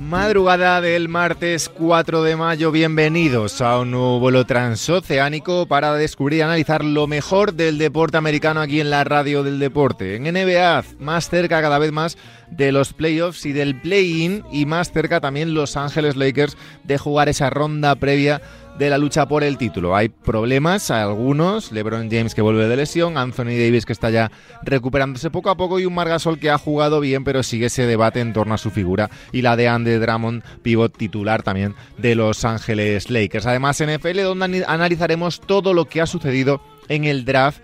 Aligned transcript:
Madrugada 0.00 0.80
del 0.80 1.08
martes 1.08 1.68
4 1.68 2.22
de 2.22 2.36
mayo, 2.36 2.70
bienvenidos 2.72 3.60
a 3.60 3.78
un 3.78 3.92
nuevo 3.92 4.20
vuelo 4.20 4.44
transoceánico 4.44 5.66
para 5.66 5.94
descubrir 5.94 6.38
y 6.38 6.42
analizar 6.42 6.84
lo 6.84 7.06
mejor 7.06 7.54
del 7.54 7.78
deporte 7.78 8.16
americano 8.16 8.60
aquí 8.60 8.80
en 8.80 8.90
la 8.90 9.04
radio 9.04 9.42
del 9.42 9.58
deporte. 9.58 10.16
En 10.16 10.24
NBA, 10.24 10.84
más 10.98 11.30
cerca 11.30 11.62
cada 11.62 11.78
vez 11.78 11.92
más 11.92 12.18
de 12.50 12.72
los 12.72 12.92
playoffs 12.92 13.46
y 13.46 13.52
del 13.52 13.80
play-in 13.80 14.44
y 14.52 14.66
más 14.66 14.92
cerca 14.92 15.20
también 15.20 15.54
Los 15.54 15.76
Ángeles 15.76 16.16
Lakers 16.16 16.56
de 16.84 16.98
jugar 16.98 17.28
esa 17.28 17.50
ronda 17.50 17.94
previa 17.94 18.40
de 18.78 18.90
la 18.90 18.98
lucha 18.98 19.26
por 19.26 19.44
el 19.44 19.56
título. 19.56 19.94
Hay 19.94 20.08
problemas, 20.08 20.90
algunos, 20.90 21.72
LeBron 21.72 22.10
James 22.10 22.34
que 22.34 22.42
vuelve 22.42 22.68
de 22.68 22.76
lesión, 22.76 23.16
Anthony 23.16 23.56
Davis 23.56 23.86
que 23.86 23.92
está 23.92 24.10
ya 24.10 24.30
recuperándose 24.62 25.30
poco 25.30 25.50
a 25.50 25.56
poco 25.56 25.78
y 25.78 25.86
un 25.86 25.94
Margasol 25.94 26.38
que 26.38 26.50
ha 26.50 26.58
jugado 26.58 27.00
bien 27.00 27.24
pero 27.24 27.42
sigue 27.42 27.66
ese 27.66 27.86
debate 27.86 28.20
en 28.20 28.32
torno 28.32 28.54
a 28.54 28.58
su 28.58 28.70
figura 28.70 29.10
y 29.32 29.42
la 29.42 29.56
de 29.56 29.68
Andy 29.68 29.92
Drummond, 29.92 30.42
pivot 30.62 30.96
titular 30.96 31.42
también 31.42 31.74
de 31.98 32.14
Los 32.14 32.44
Ángeles 32.44 33.10
Lakers. 33.10 33.46
Además 33.46 33.82
NFL 33.82 34.22
donde 34.22 34.64
analizaremos 34.66 35.40
todo 35.40 35.74
lo 35.74 35.86
que 35.86 36.00
ha 36.00 36.06
sucedido 36.06 36.60
en 36.88 37.04
el 37.04 37.24
draft 37.24 37.60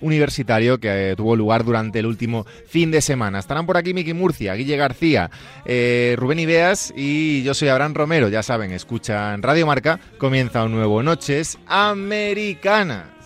universitario 0.00 0.78
que 0.78 1.10
eh, 1.10 1.16
tuvo 1.16 1.36
lugar 1.36 1.64
durante 1.64 1.98
el 1.98 2.06
último 2.06 2.46
fin 2.66 2.90
de 2.90 3.00
semana. 3.00 3.38
Estarán 3.38 3.66
por 3.66 3.76
aquí 3.76 3.94
Miki 3.94 4.14
Murcia, 4.14 4.54
Guille 4.54 4.76
García, 4.76 5.30
eh, 5.64 6.14
Rubén 6.18 6.38
Ideas 6.38 6.92
y 6.96 7.42
yo 7.42 7.54
soy 7.54 7.68
Abraham 7.68 7.94
Romero. 7.94 8.28
Ya 8.28 8.42
saben, 8.42 8.72
escuchan 8.72 9.42
Radio 9.42 9.66
Marca. 9.66 10.00
Comienza 10.18 10.64
un 10.64 10.72
nuevo 10.72 11.02
Noches 11.02 11.58
Americanas. 11.66 13.19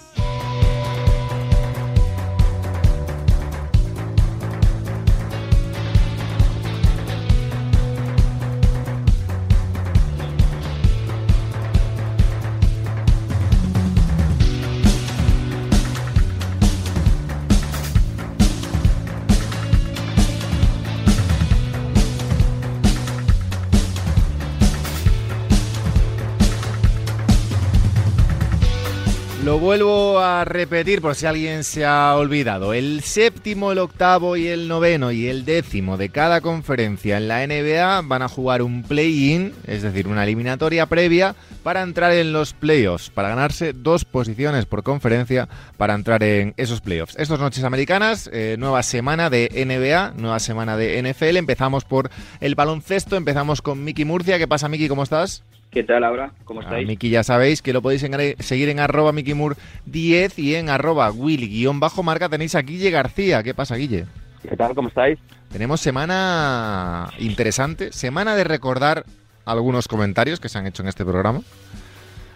Repetir 30.42 31.00
por 31.00 31.14
si 31.14 31.26
alguien 31.26 31.62
se 31.62 31.84
ha 31.84 32.16
olvidado. 32.16 32.74
El 32.74 33.02
séptimo, 33.02 33.70
el 33.70 33.78
octavo 33.78 34.36
y 34.36 34.48
el 34.48 34.66
noveno 34.66 35.12
y 35.12 35.28
el 35.28 35.44
décimo 35.44 35.96
de 35.96 36.08
cada 36.08 36.40
conferencia 36.40 37.18
en 37.18 37.28
la 37.28 37.46
NBA 37.46 38.02
van 38.02 38.22
a 38.22 38.28
jugar 38.28 38.62
un 38.62 38.82
play-in, 38.82 39.52
es 39.66 39.82
decir, 39.82 40.08
una 40.08 40.24
eliminatoria 40.24 40.86
previa 40.86 41.36
para 41.62 41.82
entrar 41.82 42.12
en 42.12 42.32
los 42.32 42.54
playoffs, 42.54 43.10
para 43.10 43.28
ganarse 43.28 43.72
dos 43.72 44.04
posiciones 44.04 44.66
por 44.66 44.82
conferencia 44.82 45.48
para 45.76 45.94
entrar 45.94 46.22
en 46.22 46.54
esos 46.56 46.80
playoffs. 46.80 47.14
Estas 47.16 47.38
noches 47.38 47.62
americanas, 47.62 48.28
eh, 48.32 48.56
nueva 48.58 48.82
semana 48.82 49.30
de 49.30 49.50
NBA, 49.54 50.14
nueva 50.16 50.40
semana 50.40 50.76
de 50.76 50.98
NFL. 50.98 51.36
Empezamos 51.36 51.84
por 51.84 52.10
el 52.40 52.54
baloncesto, 52.54 53.16
empezamos 53.16 53.62
con 53.62 53.84
Miki 53.84 54.04
Murcia. 54.04 54.38
¿Qué 54.38 54.48
pasa, 54.48 54.68
Miki? 54.68 54.88
¿Cómo 54.88 55.02
estás? 55.04 55.44
¿Qué 55.74 55.82
tal, 55.82 56.02
Laura? 56.02 56.30
¿Cómo 56.44 56.60
estáis? 56.60 56.86
Miki 56.86 57.10
ya 57.10 57.24
sabéis 57.24 57.60
que 57.60 57.72
lo 57.72 57.82
podéis 57.82 58.00
seguir 58.38 58.68
en 58.68 58.78
arroba 58.78 59.12
MikiMur10 59.12 60.38
y 60.38 60.54
en 60.54 60.68
arroba 60.68 61.10
Willy-marca 61.10 62.28
tenéis 62.28 62.54
a 62.54 62.62
Guille 62.62 62.92
García. 62.92 63.42
¿Qué 63.42 63.54
pasa, 63.54 63.74
Guille? 63.74 64.06
¿Qué 64.48 64.56
tal? 64.56 64.72
¿Cómo 64.76 64.86
estáis? 64.86 65.18
Tenemos 65.50 65.80
semana 65.80 67.10
interesante, 67.18 67.92
semana 67.92 68.36
de 68.36 68.44
recordar 68.44 69.04
algunos 69.44 69.88
comentarios 69.88 70.38
que 70.38 70.48
se 70.48 70.58
han 70.58 70.68
hecho 70.68 70.82
en 70.82 70.90
este 70.90 71.04
programa. 71.04 71.40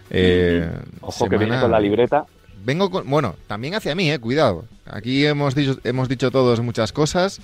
Eh, 0.09 0.69
Ojo 0.99 1.29
que 1.29 1.37
viene 1.37 1.61
con 1.61 1.71
la 1.71 1.79
libreta. 1.79 2.25
Vengo 2.65 2.91
con, 2.91 3.09
bueno, 3.09 3.35
también 3.47 3.73
hacia 3.73 3.95
mí, 3.95 4.11
eh, 4.11 4.19
cuidado. 4.19 4.65
Aquí 4.85 5.25
hemos 5.25 5.55
dicho, 5.55 5.77
hemos 5.85 6.09
dicho 6.09 6.29
todos 6.29 6.59
muchas 6.59 6.91
cosas 6.91 7.39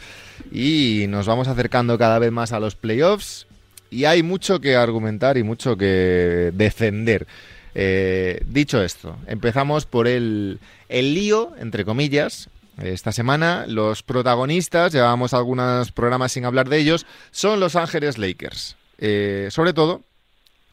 y 0.51 1.05
nos 1.07 1.25
vamos 1.25 1.47
acercando 1.47 1.97
cada 1.97 2.19
vez 2.19 2.33
más 2.33 2.51
a 2.51 2.59
los 2.59 2.75
playoffs 2.75 3.47
y 3.95 4.03
hay 4.03 4.23
mucho 4.23 4.59
que 4.59 4.75
argumentar 4.75 5.37
y 5.37 5.43
mucho 5.43 5.77
que 5.77 6.51
defender. 6.53 7.25
Eh, 7.73 8.41
dicho 8.45 8.83
esto, 8.83 9.17
empezamos 9.25 9.85
por 9.85 10.07
el, 10.07 10.59
el 10.89 11.13
lío, 11.13 11.53
entre 11.59 11.85
comillas, 11.85 12.49
esta 12.83 13.13
semana 13.13 13.65
los 13.67 14.03
protagonistas, 14.03 14.91
llevamos 14.91 15.33
algunos 15.33 15.93
programas 15.93 16.33
sin 16.33 16.43
hablar 16.43 16.67
de 16.67 16.77
ellos, 16.77 17.05
son 17.31 17.61
Los 17.61 17.77
Ángeles 17.77 18.17
Lakers. 18.17 18.75
Eh, 18.97 19.47
sobre 19.49 19.71
todo, 19.71 20.03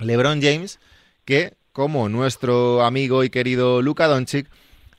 LeBron 0.01 0.43
James, 0.43 0.81
que, 1.25 1.55
como 1.73 2.09
nuestro 2.09 2.85
amigo 2.85 3.23
y 3.23 3.31
querido 3.31 3.83
Luka 3.83 4.09
Doncic, 4.09 4.49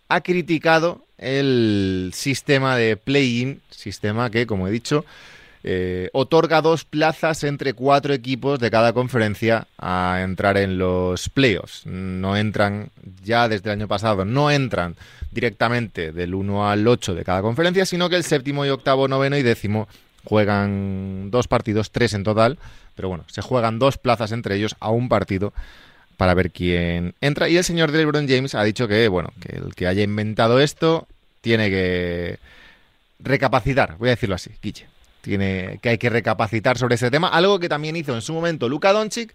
ha 0.08 0.22
criticado 0.22 1.06
el 1.18 2.12
sistema 2.14 2.78
de 2.78 2.96
play-in, 2.96 3.62
sistema 3.70 4.30
que, 4.30 4.48
como 4.48 4.68
he 4.70 4.72
dicho, 4.72 5.04
eh, 5.66 6.10
otorga 6.12 6.62
dos 6.62 6.84
plazas 6.84 7.46
entre 7.46 7.74
cuatro 7.74 8.14
equipos 8.14 8.60
de 8.60 8.70
cada 8.70 8.92
conferencia 8.92 9.68
a 9.78 10.20
entrar 10.22 10.58
en 10.58 10.78
los 10.78 11.30
playoffs. 11.30 11.86
No 11.86 12.36
entran 12.36 12.90
ya 13.24 13.48
desde 13.48 13.70
el 13.70 13.80
año 13.80 13.88
pasado, 13.88 14.26
no 14.26 14.52
entran 14.52 14.98
directamente 15.32 16.12
del 16.12 16.36
1 16.36 16.70
al 16.70 16.86
8 16.86 17.16
de 17.16 17.24
cada 17.24 17.42
conferencia, 17.42 17.86
sino 17.86 18.10
que 18.10 18.18
el 18.18 18.26
séptimo 18.26 18.66
y 18.66 18.70
octavo, 18.70 19.08
noveno 19.08 19.38
y 19.38 19.42
décimo 19.42 19.88
juegan 20.26 21.32
dos 21.32 21.48
partidos, 21.48 21.92
tres 21.92 22.14
en 22.14 22.24
total, 22.24 22.58
pero 22.96 23.08
bueno, 23.08 23.24
se 23.28 23.42
juegan 23.42 23.80
dos 23.80 23.98
plazas 23.98 24.34
entre 24.34 24.56
ellos 24.56 24.76
a 24.82 24.90
un 24.90 25.08
partido 25.08 25.54
para 26.18 26.34
ver 26.34 26.52
quién 26.52 27.16
entra. 27.22 27.48
Y 27.48 27.56
el 27.56 27.64
señor 27.64 27.90
LeBron 27.92 28.28
James 28.28 28.54
ha 28.54 28.64
dicho 28.64 28.88
que, 28.90 29.08
bueno, 29.08 29.32
que 29.40 29.56
el 29.56 29.76
que 29.76 29.88
haya 29.88 30.04
inventado 30.04 30.60
esto 30.60 31.08
tiene 31.40 31.70
que 31.70 32.40
recapacitar, 33.20 33.96
voy 33.98 34.10
a 34.10 34.12
decirlo 34.12 34.36
así, 34.36 34.52
Guille 34.62 34.93
tiene, 35.24 35.80
que 35.82 35.90
hay 35.90 35.98
que 35.98 36.10
recapacitar 36.10 36.78
sobre 36.78 36.96
ese 36.96 37.10
tema, 37.10 37.30
algo 37.30 37.58
que 37.58 37.70
también 37.70 37.96
hizo 37.96 38.14
en 38.14 38.22
su 38.22 38.34
momento 38.34 38.68
Luka 38.68 38.92
Doncic, 38.92 39.34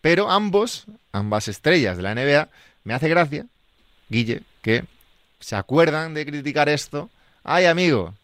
pero 0.00 0.30
ambos, 0.30 0.86
ambas 1.10 1.48
estrellas 1.48 1.96
de 1.96 2.04
la 2.04 2.14
NBA, 2.14 2.48
me 2.84 2.94
hace 2.94 3.08
gracia, 3.08 3.44
Guille, 4.08 4.42
que 4.62 4.84
se 5.40 5.56
acuerdan 5.56 6.14
de 6.14 6.24
criticar 6.24 6.68
esto. 6.68 7.10
Ay, 7.42 7.64
amigo, 7.64 8.14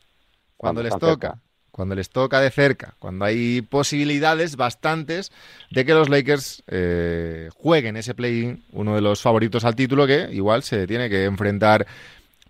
cuando, 0.57 0.85
les 0.85 0.97
toca, 0.97 1.41
cuando 1.73 1.97
les 1.97 2.11
toca 2.11 2.41
de 2.41 2.53
cerca, 2.53 2.95
cuando 3.01 3.25
hay 3.25 3.61
posibilidades 3.63 4.55
bastantes 4.55 5.33
de 5.73 5.85
que 5.85 5.95
los 5.95 6.09
Lakers 6.09 6.63
eh, 6.69 7.51
jueguen 7.57 7.97
ese 7.97 8.15
play-in, 8.15 8.63
uno 8.71 8.95
de 8.95 9.01
los 9.01 9.21
favoritos 9.21 9.65
al 9.65 9.75
título 9.75 10.07
que 10.07 10.29
igual 10.31 10.63
se 10.63 10.87
tiene 10.87 11.11
que 11.11 11.25
enfrentar. 11.25 11.89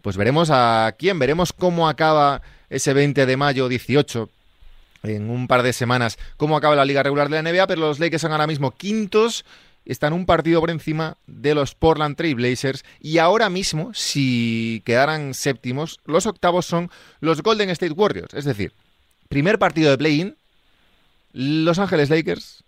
Pues 0.03 0.19
veremos 0.19 0.51
a 0.53 0.95
quién, 0.99 1.19
veremos 1.19 1.55
cómo 1.55 1.89
acaba 1.89 2.43
ese 2.75 2.93
20 2.93 3.27
de 3.27 3.37
mayo 3.37 3.69
18 3.69 4.29
en 5.05 5.31
un 5.31 5.47
par 5.47 5.63
de 5.63 5.73
semanas 5.73 6.19
cómo 6.37 6.57
acaba 6.57 6.75
la 6.75 6.85
liga 6.85 7.03
regular 7.03 7.29
de 7.29 7.41
la 7.41 7.51
NBA, 7.51 7.67
pero 7.67 7.81
los 7.81 8.01
Lakers 8.01 8.23
son 8.23 8.33
ahora 8.33 8.47
mismo 8.47 8.73
quintos, 8.73 9.45
están 9.85 10.13
un 10.13 10.27
partido 10.27 10.61
por 10.61 10.71
encima 10.71 11.17
de 11.27 11.55
los 11.55 11.75
Portland 11.75 12.17
Trail 12.17 12.35
Blazers 12.35 12.85
y 13.01 13.19
ahora 13.19 13.49
mismo, 13.51 13.93
si 13.95 14.83
quedaran 14.85 15.35
séptimos, 15.35 16.01
los 16.05 16.27
octavos 16.27 16.67
son 16.67 16.91
los 17.21 17.43
Golden 17.43 17.71
State 17.71 17.93
Warriors, 17.93 18.35
es 18.35 18.45
decir, 18.45 18.73
primer 19.29 19.59
partido 19.59 19.91
de 19.91 19.99
play-in, 19.99 20.37
Los 21.33 21.79
Ángeles 21.79 22.11
Lakers, 22.11 22.65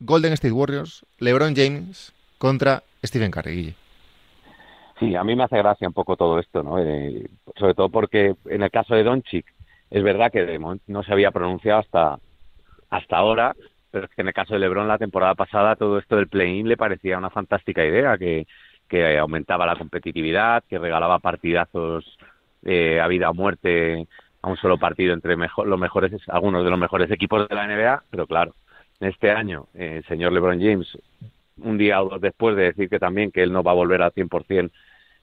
Golden 0.00 0.32
State 0.34 0.52
Warriors, 0.52 1.04
LeBron 1.18 1.56
James 1.56 2.12
contra 2.38 2.84
Stephen 3.04 3.30
Curry. 3.30 3.74
Sí, 4.98 5.14
a 5.14 5.22
mí 5.22 5.36
me 5.36 5.44
hace 5.44 5.56
gracia 5.56 5.86
un 5.86 5.94
poco 5.94 6.16
todo 6.16 6.38
esto, 6.38 6.62
¿no? 6.62 6.78
Eh, 6.80 7.28
sobre 7.56 7.74
todo 7.74 7.88
porque 7.88 8.34
en 8.46 8.62
el 8.62 8.70
caso 8.70 8.94
de 8.94 9.04
Doncic, 9.04 9.46
es 9.90 10.02
verdad 10.02 10.30
que 10.30 10.58
no 10.86 11.02
se 11.02 11.12
había 11.12 11.30
pronunciado 11.30 11.80
hasta, 11.80 12.18
hasta 12.90 13.16
ahora, 13.16 13.54
pero 13.90 14.04
es 14.04 14.10
que 14.10 14.22
en 14.22 14.28
el 14.28 14.34
caso 14.34 14.54
de 14.54 14.60
LeBron 14.60 14.88
la 14.88 14.98
temporada 14.98 15.34
pasada 15.34 15.76
todo 15.76 15.98
esto 15.98 16.16
del 16.16 16.28
play-in 16.28 16.68
le 16.68 16.76
parecía 16.76 17.18
una 17.18 17.30
fantástica 17.30 17.84
idea, 17.84 18.18
que, 18.18 18.46
que 18.88 19.18
aumentaba 19.18 19.66
la 19.66 19.76
competitividad, 19.76 20.64
que 20.68 20.78
regalaba 20.78 21.18
partidazos 21.18 22.18
eh, 22.64 23.00
a 23.00 23.06
vida 23.06 23.30
o 23.30 23.34
muerte 23.34 24.06
a 24.42 24.48
un 24.48 24.56
solo 24.56 24.78
partido 24.78 25.14
entre 25.14 25.36
los 25.36 25.78
mejores, 25.80 26.12
algunos 26.28 26.64
de 26.64 26.70
los 26.70 26.78
mejores 26.78 27.10
equipos 27.10 27.48
de 27.48 27.54
la 27.54 27.66
NBA, 27.66 28.04
pero 28.10 28.26
claro, 28.26 28.54
este 29.00 29.30
año 29.30 29.66
eh, 29.74 29.98
el 29.98 30.04
señor 30.04 30.32
LeBron 30.32 30.60
James, 30.60 30.86
un 31.58 31.78
día 31.78 32.02
o 32.02 32.08
dos 32.08 32.20
después 32.20 32.56
de 32.56 32.64
decir 32.64 32.88
que 32.88 32.98
también 32.98 33.30
que 33.30 33.42
él 33.42 33.52
no 33.52 33.62
va 33.62 33.72
a 33.72 33.74
volver 33.74 34.02
al 34.02 34.12
100% 34.12 34.70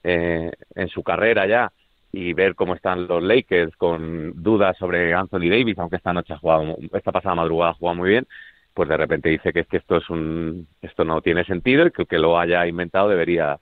eh, 0.04 0.52
en 0.74 0.88
su 0.88 1.02
carrera 1.02 1.46
ya, 1.46 1.72
y 2.16 2.32
ver 2.32 2.54
cómo 2.54 2.74
están 2.74 3.06
los 3.06 3.22
Lakers 3.22 3.76
con 3.76 4.42
dudas 4.42 4.74
sobre 4.78 5.12
Anthony 5.12 5.50
Davis, 5.50 5.78
aunque 5.78 5.96
esta 5.96 6.14
noche 6.14 6.32
ha 6.32 6.38
jugado, 6.38 6.78
esta 6.94 7.12
pasada 7.12 7.34
madrugada 7.34 7.72
ha 7.72 7.74
jugado 7.74 7.96
muy 7.96 8.08
bien, 8.08 8.26
pues 8.72 8.88
de 8.88 8.96
repente 8.96 9.28
dice 9.28 9.52
que, 9.52 9.60
es 9.60 9.66
que 9.66 9.76
esto 9.76 9.98
es 9.98 10.08
un, 10.08 10.66
esto 10.80 11.04
no 11.04 11.20
tiene 11.20 11.44
sentido 11.44 11.86
y 11.86 11.90
que 11.90 12.02
el 12.02 12.08
que 12.08 12.18
lo 12.18 12.38
haya 12.38 12.66
inventado 12.66 13.10
debería 13.10 13.58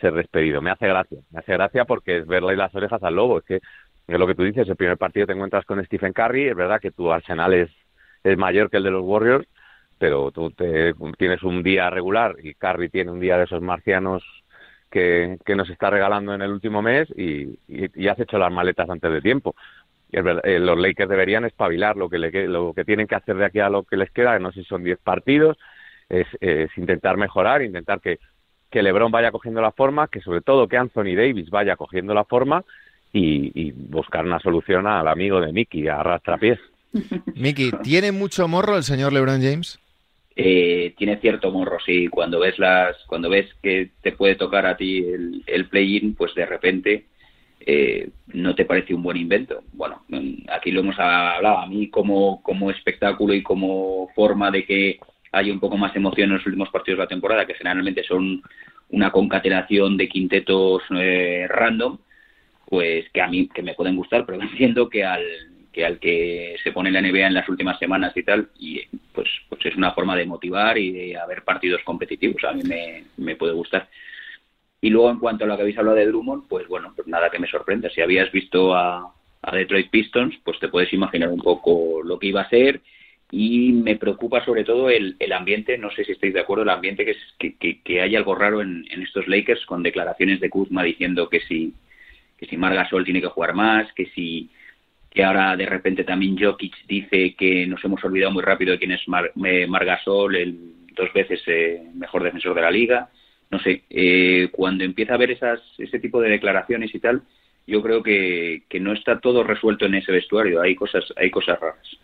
ser 0.00 0.14
despedido. 0.14 0.62
Me 0.62 0.70
hace 0.70 0.88
gracia, 0.88 1.18
me 1.30 1.40
hace 1.40 1.52
gracia 1.52 1.84
porque 1.84 2.16
es 2.18 2.26
verle 2.26 2.56
las 2.56 2.74
orejas 2.74 3.02
al 3.02 3.14
lobo, 3.14 3.40
es 3.40 3.44
que 3.44 3.56
es 3.56 4.18
lo 4.18 4.26
que 4.26 4.34
tú 4.34 4.42
dices, 4.42 4.66
el 4.66 4.76
primer 4.76 4.96
partido 4.96 5.26
te 5.26 5.34
encuentras 5.34 5.66
con 5.66 5.84
Stephen 5.84 6.14
Curry, 6.14 6.48
es 6.48 6.56
verdad 6.56 6.80
que 6.80 6.92
tu 6.92 7.12
arsenal 7.12 7.52
es, 7.52 7.70
es 8.24 8.38
mayor 8.38 8.70
que 8.70 8.78
el 8.78 8.84
de 8.84 8.90
los 8.90 9.04
Warriors, 9.04 9.46
pero 9.98 10.30
tú 10.30 10.50
te, 10.50 10.94
tienes 11.18 11.42
un 11.42 11.62
día 11.62 11.90
regular 11.90 12.36
y 12.42 12.54
Curry 12.54 12.88
tiene 12.88 13.10
un 13.10 13.20
día 13.20 13.36
de 13.36 13.44
esos 13.44 13.60
marcianos 13.60 14.22
que, 14.90 15.38
que 15.44 15.56
nos 15.56 15.68
está 15.70 15.90
regalando 15.90 16.34
en 16.34 16.42
el 16.42 16.50
último 16.50 16.82
mes 16.82 17.08
y, 17.16 17.58
y, 17.68 18.08
has 18.08 18.18
hecho 18.18 18.38
las 18.38 18.52
maletas 18.52 18.88
antes 18.88 19.12
de 19.12 19.20
tiempo. 19.20 19.54
Eh, 20.10 20.58
los 20.58 20.78
Lakers 20.78 21.10
deberían 21.10 21.44
espabilar 21.44 21.96
lo 21.96 22.08
que, 22.08 22.18
le, 22.18 22.48
lo 22.48 22.72
que 22.72 22.84
tienen 22.84 23.06
que 23.06 23.14
hacer 23.14 23.36
de 23.36 23.44
aquí 23.44 23.60
a 23.60 23.68
lo 23.68 23.82
que 23.82 23.96
les 23.96 24.10
queda, 24.10 24.38
no 24.38 24.52
sé 24.52 24.62
si 24.62 24.68
son 24.68 24.82
10 24.82 24.98
partidos, 25.00 25.58
es, 26.08 26.26
intentar 26.76 27.18
mejorar, 27.18 27.62
intentar 27.62 28.00
que, 28.00 28.18
que 28.70 28.82
LeBron 28.82 29.12
vaya 29.12 29.30
cogiendo 29.30 29.60
la 29.60 29.72
forma, 29.72 30.08
que 30.08 30.20
sobre 30.20 30.40
todo 30.40 30.68
que 30.68 30.78
Anthony 30.78 31.14
Davis 31.14 31.50
vaya 31.50 31.76
cogiendo 31.76 32.14
la 32.14 32.24
forma 32.24 32.64
y, 33.12 33.52
y 33.54 33.72
buscar 33.72 34.24
una 34.24 34.40
solución 34.40 34.86
al 34.86 35.08
amigo 35.08 35.40
de 35.40 35.52
Mickey, 35.52 35.88
a 35.88 36.02
Rastrapiés. 36.02 36.58
Mickey, 37.34 37.70
¿tiene 37.82 38.12
mucho 38.12 38.48
morro 38.48 38.76
el 38.76 38.84
señor 38.84 39.12
LeBron 39.12 39.42
James? 39.42 39.78
Eh, 40.40 40.94
tiene 40.96 41.16
cierto 41.16 41.50
morro, 41.50 41.78
sí. 41.84 42.06
Cuando 42.06 42.38
ves 42.38 42.60
las, 42.60 42.96
cuando 43.08 43.28
ves 43.28 43.52
que 43.60 43.90
te 44.02 44.12
puede 44.12 44.36
tocar 44.36 44.66
a 44.66 44.76
ti 44.76 44.98
el, 44.98 45.42
el 45.48 45.68
play-in, 45.68 46.14
pues 46.14 46.32
de 46.36 46.46
repente 46.46 47.06
eh, 47.66 48.10
no 48.28 48.54
te 48.54 48.64
parece 48.64 48.94
un 48.94 49.02
buen 49.02 49.16
invento. 49.16 49.64
Bueno, 49.72 50.04
aquí 50.48 50.70
lo 50.70 50.80
hemos 50.80 50.96
hablado. 50.96 51.58
A 51.58 51.66
mí 51.66 51.90
como, 51.90 52.40
como 52.40 52.70
espectáculo 52.70 53.34
y 53.34 53.42
como 53.42 54.10
forma 54.14 54.52
de 54.52 54.64
que 54.64 55.00
haya 55.32 55.52
un 55.52 55.58
poco 55.58 55.76
más 55.76 55.94
emoción 55.96 56.30
en 56.30 56.36
los 56.36 56.46
últimos 56.46 56.70
partidos 56.70 56.98
de 56.98 57.04
la 57.04 57.08
temporada, 57.08 57.44
que 57.44 57.54
generalmente 57.54 58.04
son 58.04 58.40
una 58.90 59.10
concatenación 59.10 59.96
de 59.96 60.08
quintetos 60.08 60.82
eh, 60.96 61.46
random, 61.48 61.98
pues 62.64 63.10
que 63.10 63.20
a 63.20 63.26
mí 63.26 63.48
que 63.52 63.62
me 63.62 63.74
pueden 63.74 63.96
gustar, 63.96 64.24
pero 64.24 64.40
entiendo 64.42 64.88
que 64.88 65.02
al 65.04 65.24
que 65.78 65.86
al 65.86 66.00
que 66.00 66.56
se 66.64 66.72
pone 66.72 66.90
la 66.90 67.00
NBA 67.00 67.28
en 67.28 67.34
las 67.34 67.48
últimas 67.48 67.78
semanas 67.78 68.12
y 68.16 68.24
tal, 68.24 68.48
y 68.58 68.82
pues, 69.12 69.28
pues 69.48 69.64
es 69.64 69.76
una 69.76 69.92
forma 69.92 70.16
de 70.16 70.26
motivar 70.26 70.76
y 70.76 70.90
de 70.90 71.16
haber 71.16 71.44
partidos 71.44 71.84
competitivos. 71.84 72.42
A 72.42 72.52
mí 72.52 72.62
me, 73.16 73.36
puede 73.36 73.52
gustar. 73.52 73.88
Y 74.80 74.90
luego, 74.90 75.08
en 75.12 75.20
cuanto 75.20 75.44
a 75.44 75.46
lo 75.46 75.54
que 75.54 75.62
habéis 75.62 75.78
hablado 75.78 75.96
de 75.96 76.06
Drummond, 76.06 76.48
pues 76.48 76.66
bueno, 76.66 76.92
pues 76.96 77.06
nada 77.06 77.30
que 77.30 77.38
me 77.38 77.46
sorprenda. 77.46 77.88
Si 77.90 78.00
habías 78.00 78.32
visto 78.32 78.74
a, 78.74 79.14
a 79.40 79.56
Detroit 79.56 79.88
Pistons, 79.88 80.34
pues 80.42 80.58
te 80.58 80.66
puedes 80.66 80.92
imaginar 80.92 81.28
un 81.28 81.40
poco 81.40 82.02
lo 82.02 82.18
que 82.18 82.26
iba 82.26 82.40
a 82.40 82.50
ser. 82.50 82.80
Y 83.30 83.70
me 83.70 83.94
preocupa 83.94 84.44
sobre 84.44 84.64
todo 84.64 84.90
el, 84.90 85.14
el 85.20 85.32
ambiente, 85.32 85.78
no 85.78 85.92
sé 85.92 86.04
si 86.04 86.10
estáis 86.10 86.34
de 86.34 86.40
acuerdo, 86.40 86.64
el 86.64 86.70
ambiente 86.70 87.04
que, 87.04 87.12
es, 87.12 87.34
que, 87.38 87.82
que, 87.84 88.00
hay 88.00 88.16
algo 88.16 88.34
raro 88.34 88.62
en, 88.62 88.84
en, 88.90 89.02
estos 89.02 89.28
Lakers 89.28 89.64
con 89.66 89.84
declaraciones 89.84 90.40
de 90.40 90.50
Kuzma 90.50 90.82
diciendo 90.82 91.28
que 91.28 91.38
si, 91.40 91.72
que 92.36 92.46
si 92.46 92.56
tiene 93.04 93.20
que 93.20 93.28
jugar 93.28 93.54
más, 93.54 93.92
que 93.92 94.06
si 94.06 94.50
que 95.18 95.24
ahora 95.24 95.56
de 95.56 95.66
repente 95.66 96.04
también 96.04 96.38
Jokic 96.38 96.86
dice 96.86 97.34
que 97.34 97.66
nos 97.66 97.84
hemos 97.84 98.04
olvidado 98.04 98.30
muy 98.30 98.40
rápido 98.40 98.70
de 98.70 98.78
quién 98.78 98.92
es 98.92 99.00
Mar, 99.08 99.32
eh, 99.44 99.66
Margasol, 99.66 100.36
el 100.36 100.56
dos 100.94 101.12
veces 101.12 101.40
eh, 101.48 101.82
mejor 101.92 102.22
defensor 102.22 102.54
de 102.54 102.62
la 102.62 102.70
liga. 102.70 103.10
No 103.50 103.58
sé, 103.58 103.82
eh, 103.90 104.48
cuando 104.52 104.84
empieza 104.84 105.14
a 105.14 105.16
ver 105.16 105.32
esas, 105.32 105.58
ese 105.76 105.98
tipo 105.98 106.20
de 106.20 106.30
declaraciones 106.30 106.94
y 106.94 107.00
tal, 107.00 107.22
yo 107.66 107.82
creo 107.82 108.00
que, 108.00 108.62
que 108.68 108.78
no 108.78 108.92
está 108.92 109.18
todo 109.18 109.42
resuelto 109.42 109.86
en 109.86 109.96
ese 109.96 110.12
vestuario, 110.12 110.62
hay 110.62 110.76
cosas, 110.76 111.02
hay 111.16 111.32
cosas 111.32 111.58
raras. 111.58 111.98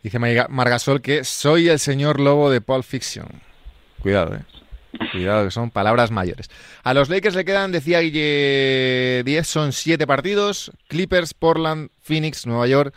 Dice 0.00 0.20
Margasol 0.20 1.02
que 1.02 1.24
soy 1.24 1.68
el 1.68 1.80
señor 1.80 2.20
lobo 2.20 2.48
de 2.48 2.60
Pulp 2.60 2.84
Fiction. 2.84 3.26
Cuidado, 3.98 4.36
eh. 4.36 4.61
Cuidado, 5.10 5.44
que 5.44 5.50
son 5.50 5.70
palabras 5.70 6.10
mayores. 6.10 6.50
A 6.82 6.94
los 6.94 7.08
Lakers 7.08 7.34
le 7.34 7.44
quedan, 7.44 7.72
decía 7.72 8.00
Guille 8.00 9.22
10, 9.24 9.46
son 9.46 9.72
7 9.72 10.06
partidos. 10.06 10.72
Clippers, 10.88 11.34
Portland, 11.34 11.90
Phoenix, 12.02 12.46
Nueva 12.46 12.66
York, 12.66 12.94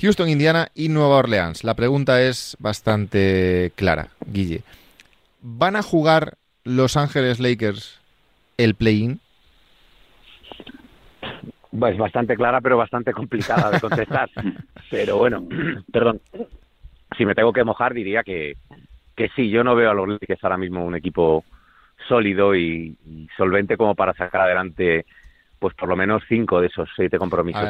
Houston, 0.00 0.28
Indiana 0.28 0.68
y 0.74 0.88
Nueva 0.88 1.16
Orleans. 1.16 1.64
La 1.64 1.74
pregunta 1.74 2.22
es 2.22 2.56
bastante 2.58 3.72
clara, 3.74 4.08
Guille. 4.26 4.62
¿Van 5.42 5.76
a 5.76 5.82
jugar 5.82 6.38
Los 6.64 6.96
Ángeles 6.96 7.38
Lakers 7.40 8.00
el 8.56 8.74
play-in? 8.74 9.20
Es 11.72 11.98
bastante 11.98 12.36
clara, 12.36 12.60
pero 12.60 12.78
bastante 12.78 13.12
complicada 13.12 13.70
de 13.70 13.80
contestar. 13.80 14.30
pero 14.90 15.18
bueno, 15.18 15.46
perdón. 15.92 16.20
Si 17.16 17.24
me 17.24 17.34
tengo 17.34 17.52
que 17.52 17.64
mojar, 17.64 17.94
diría 17.94 18.22
que, 18.22 18.56
que 19.16 19.30
sí, 19.34 19.48
yo 19.48 19.64
no 19.64 19.74
veo 19.74 19.90
a 19.90 19.94
los 19.94 20.08
Lakers 20.08 20.44
ahora 20.44 20.58
mismo 20.58 20.84
un 20.84 20.94
equipo 20.94 21.44
sólido 22.06 22.54
y, 22.54 22.96
solvente 23.36 23.76
como 23.76 23.94
para 23.94 24.12
sacar 24.12 24.42
adelante 24.42 25.06
pues 25.58 25.74
por 25.74 25.88
lo 25.88 25.96
menos 25.96 26.22
cinco 26.28 26.60
de 26.60 26.66
esos 26.66 26.88
siete 26.94 27.18
compromisos. 27.18 27.62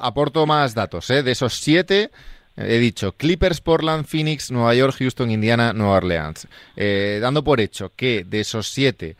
aporto, 0.00 0.46
más 0.46 0.74
datos, 0.74 1.10
¿eh? 1.10 1.22
de 1.22 1.32
esos 1.32 1.52
siete 1.54 2.10
he 2.56 2.78
dicho 2.78 3.12
Clippers, 3.12 3.60
Portland, 3.60 4.06
Phoenix, 4.06 4.50
Nueva 4.50 4.74
York, 4.74 4.96
Houston, 4.98 5.30
Indiana, 5.30 5.72
Nueva 5.74 5.98
Orleans. 5.98 6.48
Eh, 6.74 7.18
dando 7.20 7.44
por 7.44 7.60
hecho 7.60 7.92
que 7.94 8.24
de 8.24 8.40
esos 8.40 8.68
siete 8.68 9.16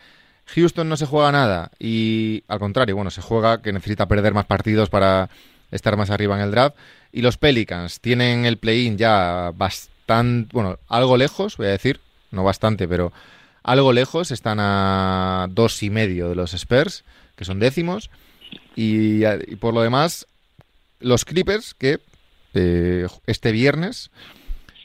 Houston 0.47 0.89
no 0.89 0.97
se 0.97 1.07
juega 1.07 1.33
nada 1.33 1.71
y 1.79 2.45
al 2.49 2.59
contrario, 2.59 2.97
bueno, 2.97 3.11
se 3.11 3.21
juega 3.21 3.61
que 3.61 3.73
necesita 3.73 4.07
perder 4.07 4.33
más 4.33 4.47
partidos 4.47 4.89
para 4.89 5.29
estar 5.71 5.97
más 5.97 6.11
arriba 6.11 6.37
en 6.37 6.43
el 6.43 6.51
draft. 6.51 6.77
Y 7.13 7.23
los 7.23 7.37
Pelicans 7.37 8.01
tienen 8.01 8.45
el 8.45 8.57
play-in 8.59 8.97
ya 8.97 9.53
bastante 9.55 9.94
están, 10.05 10.49
bueno, 10.53 10.79
algo 10.87 11.17
lejos, 11.17 11.57
voy 11.57 11.69
a 11.69 11.71
decir, 11.71 11.99
no 12.31 12.45
bastante, 12.45 12.87
pero 12.87 13.11
algo 13.63 13.95
lejos, 13.95 14.33
están 14.33 14.59
a 14.61 15.47
dos 15.51 15.83
y 15.83 15.89
medio 15.89 16.29
de 16.29 16.35
los 16.35 16.53
Spurs, 16.53 17.05
que 17.37 17.47
son 17.47 17.59
décimos, 17.59 18.11
y, 18.77 19.25
por 19.57 19.73
lo 19.73 19.81
demás, 19.81 20.27
los 21.01 21.25
Clippers, 21.25 21.73
que 21.73 22.01
eh, 22.53 23.07
este 23.27 23.51
viernes 23.51 24.11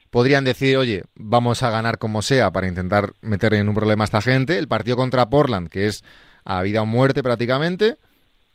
podrían 0.10 0.46
decir, 0.46 0.78
oye, 0.78 1.04
vamos 1.16 1.64
a 1.64 1.70
ganar 1.70 1.98
como 1.98 2.22
sea 2.22 2.50
para 2.52 2.70
intentar 2.70 3.12
meter 3.20 3.56
en 3.56 3.68
un 3.68 3.76
problema 3.76 4.06
a 4.06 4.06
esta 4.06 4.22
gente, 4.22 4.58
el 4.58 4.70
partido 4.70 4.96
contra 4.96 5.30
Portland, 5.30 5.68
que 5.68 5.88
es 5.88 6.06
a 6.46 6.62
vida 6.62 6.82
o 6.82 6.86
muerte 6.86 7.22
prácticamente, 7.24 7.98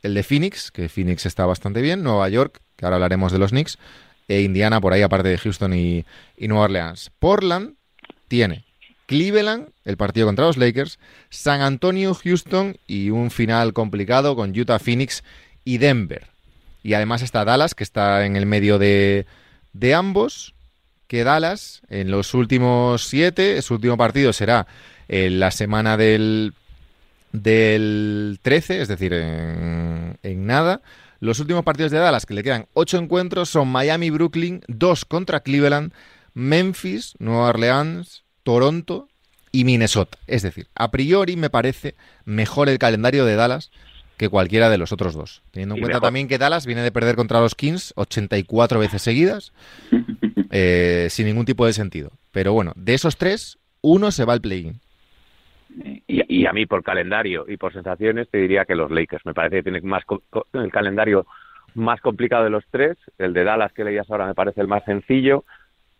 el 0.01 0.15
de 0.15 0.23
Phoenix, 0.23 0.71
que 0.71 0.89
Phoenix 0.89 1.27
está 1.27 1.45
bastante 1.45 1.83
bien, 1.83 2.01
Nueva 2.01 2.27
York, 2.27 2.59
que 2.75 2.85
ahora 2.85 2.95
hablaremos 2.95 3.31
de 3.31 3.37
los 3.37 3.51
Knicks, 3.51 3.77
e 4.27 4.41
Indiana 4.41 4.81
por 4.81 4.93
ahí, 4.93 5.01
aparte 5.01 5.29
de 5.29 5.37
Houston 5.37 5.73
y, 5.73 6.05
y 6.37 6.47
Nueva 6.47 6.65
Orleans. 6.65 7.11
Portland 7.19 7.75
tiene 8.27 8.65
Cleveland, 9.05 9.69
el 9.83 9.97
partido 9.97 10.27
contra 10.27 10.45
los 10.45 10.57
Lakers, 10.57 10.99
San 11.29 11.61
Antonio, 11.61 12.13
Houston 12.13 12.77
y 12.87 13.09
un 13.11 13.31
final 13.31 13.73
complicado 13.73 14.35
con 14.35 14.57
Utah, 14.57 14.79
Phoenix 14.79 15.23
y 15.63 15.77
Denver. 15.77 16.27
Y 16.83 16.93
además 16.93 17.21
está 17.21 17.45
Dallas, 17.45 17.75
que 17.75 17.83
está 17.83 18.25
en 18.25 18.35
el 18.35 18.45
medio 18.45 18.77
de, 18.79 19.25
de 19.73 19.93
ambos, 19.93 20.53
que 21.07 21.23
Dallas 21.23 21.81
en 21.89 22.11
los 22.11 22.33
últimos 22.33 23.05
siete, 23.07 23.61
su 23.61 23.75
último 23.75 23.97
partido 23.97 24.33
será 24.33 24.67
en 25.07 25.39
la 25.39 25.51
semana 25.51 25.97
del, 25.97 26.53
del 27.31 28.39
13, 28.41 28.81
es 28.81 28.87
decir, 28.87 29.13
en 29.13 30.17
nada. 30.23 30.81
Los 31.25 31.39
últimos 31.39 31.63
partidos 31.63 31.91
de 31.91 31.97
Dallas, 31.97 32.27
que 32.27 32.35
le 32.35 32.43
quedan 32.43 32.67
ocho 32.73 32.99
encuentros, 32.99 33.49
son 33.49 33.67
Miami, 33.69 34.11
Brooklyn, 34.11 34.61
dos 34.67 35.05
contra 35.05 35.39
Cleveland, 35.39 35.91
Memphis, 36.35 37.15
Nueva 37.17 37.49
Orleans, 37.49 38.23
Toronto 38.43 39.07
y 39.51 39.63
Minnesota. 39.63 40.19
Es 40.27 40.43
decir, 40.43 40.67
a 40.75 40.91
priori 40.91 41.35
me 41.35 41.49
parece 41.49 41.95
mejor 42.25 42.69
el 42.69 42.77
calendario 42.77 43.25
de 43.25 43.33
Dallas 43.33 43.71
que 44.17 44.29
cualquiera 44.29 44.69
de 44.69 44.77
los 44.77 44.91
otros 44.91 45.15
dos. 45.15 45.41
Teniendo 45.49 45.73
en 45.73 45.81
cuenta 45.81 45.99
también 45.99 46.27
que 46.27 46.37
Dallas 46.37 46.67
viene 46.67 46.83
de 46.83 46.91
perder 46.91 47.15
contra 47.15 47.41
los 47.41 47.55
Kings 47.55 47.93
84 47.95 48.77
veces 48.77 49.01
seguidas, 49.01 49.51
eh, 50.51 51.07
sin 51.09 51.25
ningún 51.25 51.45
tipo 51.45 51.65
de 51.65 51.73
sentido. 51.73 52.11
Pero 52.31 52.53
bueno, 52.53 52.71
de 52.75 52.93
esos 52.93 53.17
tres, 53.17 53.57
uno 53.81 54.11
se 54.11 54.25
va 54.25 54.33
al 54.33 54.41
play-in. 54.41 54.79
Y, 56.07 56.45
a 56.45 56.53
mí 56.53 56.65
por 56.65 56.83
calendario 56.83 57.45
y 57.47 57.57
por 57.57 57.73
sensaciones 57.73 58.29
te 58.29 58.37
diría 58.37 58.65
que 58.65 58.75
los 58.75 58.91
Lakers. 58.91 59.25
Me 59.25 59.33
parece 59.33 59.57
que 59.57 59.63
tienen 59.63 59.85
más 59.85 60.03
el 60.53 60.71
calendario 60.71 61.25
más 61.73 61.99
complicado 62.01 62.45
de 62.45 62.49
los 62.49 62.63
tres. 62.71 62.97
El 63.17 63.33
de 63.33 63.43
Dallas 63.43 63.73
que 63.73 63.83
leías 63.83 64.09
ahora 64.09 64.27
me 64.27 64.35
parece 64.35 64.61
el 64.61 64.67
más 64.67 64.85
sencillo, 64.85 65.43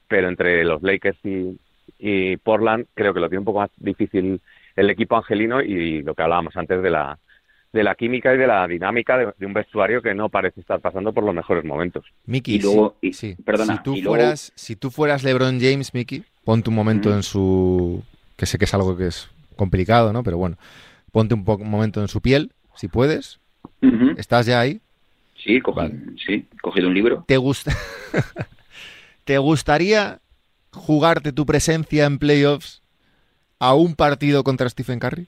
pero 0.07 0.29
entre 0.29 0.63
los 0.63 0.81
Lakers 0.81 1.17
y, 1.25 1.59
y 1.99 2.37
Portland 2.37 2.85
creo 2.93 3.13
que 3.13 3.19
lo 3.19 3.27
tiene 3.27 3.39
un 3.39 3.45
poco 3.45 3.59
más 3.59 3.71
difícil 3.77 4.39
el 4.75 4.89
equipo 4.89 5.17
angelino 5.17 5.61
y 5.61 6.03
lo 6.03 6.15
que 6.15 6.23
hablábamos 6.23 6.55
antes 6.55 6.81
de 6.81 6.89
la 6.89 7.17
de 7.75 7.83
la 7.83 7.95
química 7.95 8.33
y 8.33 8.37
de 8.37 8.47
la 8.47 8.65
dinámica 8.67 9.17
de, 9.17 9.45
un 9.45 9.53
vestuario 9.53 10.01
que 10.01 10.15
no 10.15 10.29
parece 10.29 10.61
estar 10.61 10.79
pasando 10.79 11.11
por 11.11 11.25
los 11.25 11.35
mejores 11.35 11.65
momentos. 11.65 12.05
Miki, 12.25 12.61
si, 13.11 13.35
perdona, 13.35 13.75
si 13.75 13.83
tú 13.83 13.97
fueras, 13.97 14.53
si 14.55 14.75
tú 14.77 14.89
fueras 14.89 15.25
LeBron 15.25 15.59
James, 15.59 15.93
Miki, 15.93 16.23
ponte 16.45 16.69
un 16.69 16.75
momento 16.75 17.13
en 17.13 17.21
su, 17.21 18.01
que 18.37 18.45
sé 18.45 18.57
que 18.57 18.63
es 18.63 18.73
algo 18.73 18.95
que 18.95 19.07
es 19.07 19.29
complicado, 19.55 20.13
¿no? 20.13 20.23
Pero 20.23 20.37
bueno, 20.37 20.57
ponte 21.11 21.33
un, 21.33 21.43
un 21.47 21.69
momento 21.69 22.01
en 22.01 22.07
su 22.07 22.21
piel, 22.21 22.51
si 22.75 22.87
puedes. 22.87 23.39
¿Estás 24.17 24.45
ya 24.45 24.59
ahí? 24.59 24.81
Sí, 25.35 25.61
sí, 26.25 26.45
cogido 26.61 26.87
un 26.87 26.93
libro. 26.93 27.23
¿Te 27.27 27.37
gusta? 27.37 27.71
¿Te 29.25 29.37
gustaría 29.37 30.19
jugarte 30.71 31.31
tu 31.31 31.45
presencia 31.45 32.05
en 32.05 32.17
playoffs 32.17 32.81
a 33.59 33.75
un 33.75 33.95
partido 33.95 34.43
contra 34.43 34.69
Stephen 34.69 34.99
Curry? 34.99 35.27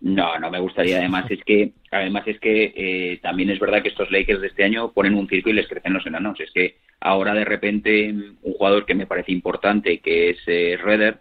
No, 0.00 0.38
no 0.38 0.50
me 0.50 0.60
gustaría. 0.60 0.98
Además 0.98 1.30
es 1.30 1.42
que, 1.44 1.72
además 1.90 2.22
es 2.26 2.38
que 2.38 2.72
eh, 2.76 3.18
también 3.20 3.50
es 3.50 3.58
verdad 3.58 3.82
que 3.82 3.88
estos 3.88 4.10
Lakers 4.10 4.40
de 4.40 4.46
este 4.48 4.64
año 4.64 4.92
ponen 4.92 5.14
un 5.14 5.28
circo 5.28 5.50
y 5.50 5.54
les 5.54 5.66
crecen 5.66 5.92
los 5.92 6.06
enanos. 6.06 6.38
Es 6.40 6.50
que 6.52 6.76
ahora 7.00 7.34
de 7.34 7.44
repente 7.44 8.10
un 8.10 8.52
jugador 8.52 8.86
que 8.86 8.94
me 8.94 9.06
parece 9.06 9.32
importante, 9.32 9.98
que 9.98 10.30
es 10.30 10.38
eh, 10.46 10.78
Redder, 10.80 11.18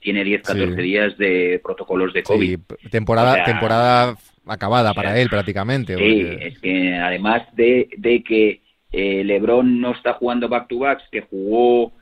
tiene 0.00 0.24
10, 0.24 0.42
14 0.42 0.82
días 0.82 1.18
de 1.18 1.60
protocolos 1.62 2.12
de 2.12 2.22
COVID. 2.22 2.58
Sí, 2.58 2.88
temporada, 2.90 3.44
temporada 3.44 4.16
acabada 4.46 4.94
para 4.94 5.18
él 5.18 5.28
prácticamente. 5.28 5.96
Sí, 5.96 6.26
es 6.40 6.58
que 6.60 6.94
además 6.94 7.42
de, 7.54 7.88
de 7.96 8.22
que 8.22 8.62
eh, 8.92 9.24
LeBron 9.24 9.80
no 9.80 9.92
está 9.92 10.14
jugando 10.14 10.48
back 10.48 10.68
to 10.68 10.78
backs, 10.78 11.04
que 11.10 11.22
jugó 11.22 11.92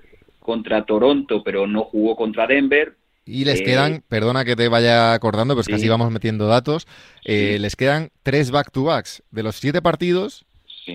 contra 0.41 0.85
Toronto 0.85 1.43
pero 1.43 1.67
no 1.67 1.85
jugó 1.85 2.17
contra 2.17 2.47
Denver, 2.47 2.95
y 3.27 3.45
les 3.45 3.63
quedan, 3.63 4.03
perdona 4.07 4.45
que 4.45 4.55
te 4.55 4.69
vaya 4.69 5.15
acordando, 5.15 5.55
pues 5.55 5.67
casi 5.67 5.89
vamos 5.89 6.11
metiendo 6.11 6.47
datos, 6.47 6.87
eh, 7.25 7.57
les 7.59 7.75
quedan 7.75 8.11
tres 8.23 8.51
back-to-backs. 8.51 9.23
De 9.31 9.43
los 9.43 9.57
siete 9.57 9.81
partidos, 9.81 10.45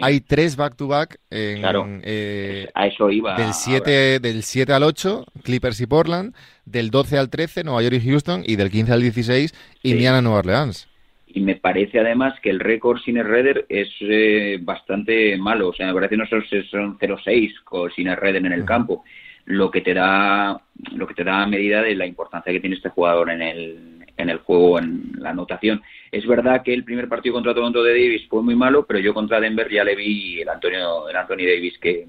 hay 0.01 0.21
tres 0.21 0.55
back-to-back 0.55 1.19
en, 1.29 2.01
eh, 2.03 2.67
a 2.73 2.87
eso 2.87 3.09
iba. 3.09 3.35
Del 3.35 3.53
7, 3.53 4.19
del 4.19 4.43
7 4.43 4.73
al 4.73 4.83
8, 4.83 5.25
Clippers 5.43 5.81
y 5.81 5.87
Portland, 5.87 6.35
del 6.65 6.89
12 6.89 7.17
al 7.17 7.29
13, 7.29 7.63
Nueva 7.63 7.81
York 7.81 7.95
y 7.95 8.09
Houston, 8.09 8.43
y 8.45 8.55
del 8.55 8.69
15 8.69 8.93
al 8.93 9.01
16, 9.01 9.53
Indiana 9.83 10.19
y 10.19 10.21
Nueva 10.21 10.39
Orleans. 10.39 10.87
Y 11.27 11.41
me 11.41 11.55
parece 11.55 11.99
además 11.99 12.33
que 12.41 12.49
el 12.49 12.59
récord 12.59 12.99
sin 12.99 13.17
el 13.17 13.25
Redder 13.25 13.65
es 13.69 13.89
eh, 13.99 14.57
bastante 14.61 15.37
malo. 15.37 15.69
O 15.69 15.73
sea, 15.73 15.87
me 15.87 15.93
parece 15.93 16.11
que 16.11 16.17
nosotros 16.17 16.45
son 16.71 16.97
0-6 16.97 17.93
sin 17.95 18.07
el 18.07 18.17
Redder 18.17 18.45
en 18.45 18.53
el 18.53 18.65
campo 18.65 19.03
lo 19.49 19.71
que 19.71 19.81
te 19.81 19.95
da 19.95 20.61
lo 20.95 21.07
que 21.07 21.15
te 21.15 21.23
da 21.23 21.45
medida 21.47 21.81
de 21.81 21.95
la 21.95 22.05
importancia 22.05 22.53
que 22.53 22.59
tiene 22.59 22.75
este 22.75 22.89
jugador 22.89 23.31
en 23.31 23.41
el, 23.41 23.98
en 24.21 24.29
el 24.29 24.37
juego, 24.39 24.79
en 24.79 25.11
la 25.17 25.31
anotación. 25.31 25.81
Es 26.11 26.25
verdad 26.27 26.61
que 26.63 26.73
el 26.73 26.83
primer 26.83 27.07
partido 27.07 27.33
contra 27.33 27.53
Toronto 27.53 27.83
de 27.83 27.93
Davis 27.93 28.27
fue 28.27 28.43
muy 28.43 28.55
malo, 28.55 28.85
pero 28.85 28.99
yo 28.99 29.13
contra 29.13 29.39
Denver 29.39 29.69
ya 29.69 29.83
le 29.83 29.95
vi 29.95 30.41
el 30.41 30.49
Antonio 30.49 31.09
el 31.09 31.15
Anthony 31.15 31.45
Davis 31.47 31.77
que, 31.79 32.05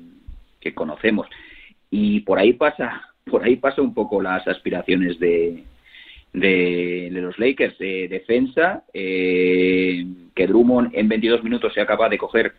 que 0.60 0.74
conocemos. 0.74 1.26
Y 1.90 2.20
por 2.20 2.38
ahí 2.38 2.52
pasa, 2.52 3.02
por 3.24 3.44
ahí 3.44 3.56
pasa 3.56 3.82
un 3.82 3.94
poco 3.94 4.20
las 4.20 4.46
aspiraciones 4.46 5.18
de, 5.18 5.64
de, 6.32 7.08
los 7.12 7.38
Lakers. 7.38 7.78
de 7.78 8.08
defensa, 8.08 8.84
eh, 8.92 10.04
que 10.34 10.46
Drummond 10.46 10.90
en 10.94 11.08
22 11.08 11.42
minutos 11.44 11.72
se 11.74 11.80
acaba 11.80 12.08
de 12.08 12.18
coger 12.18 12.52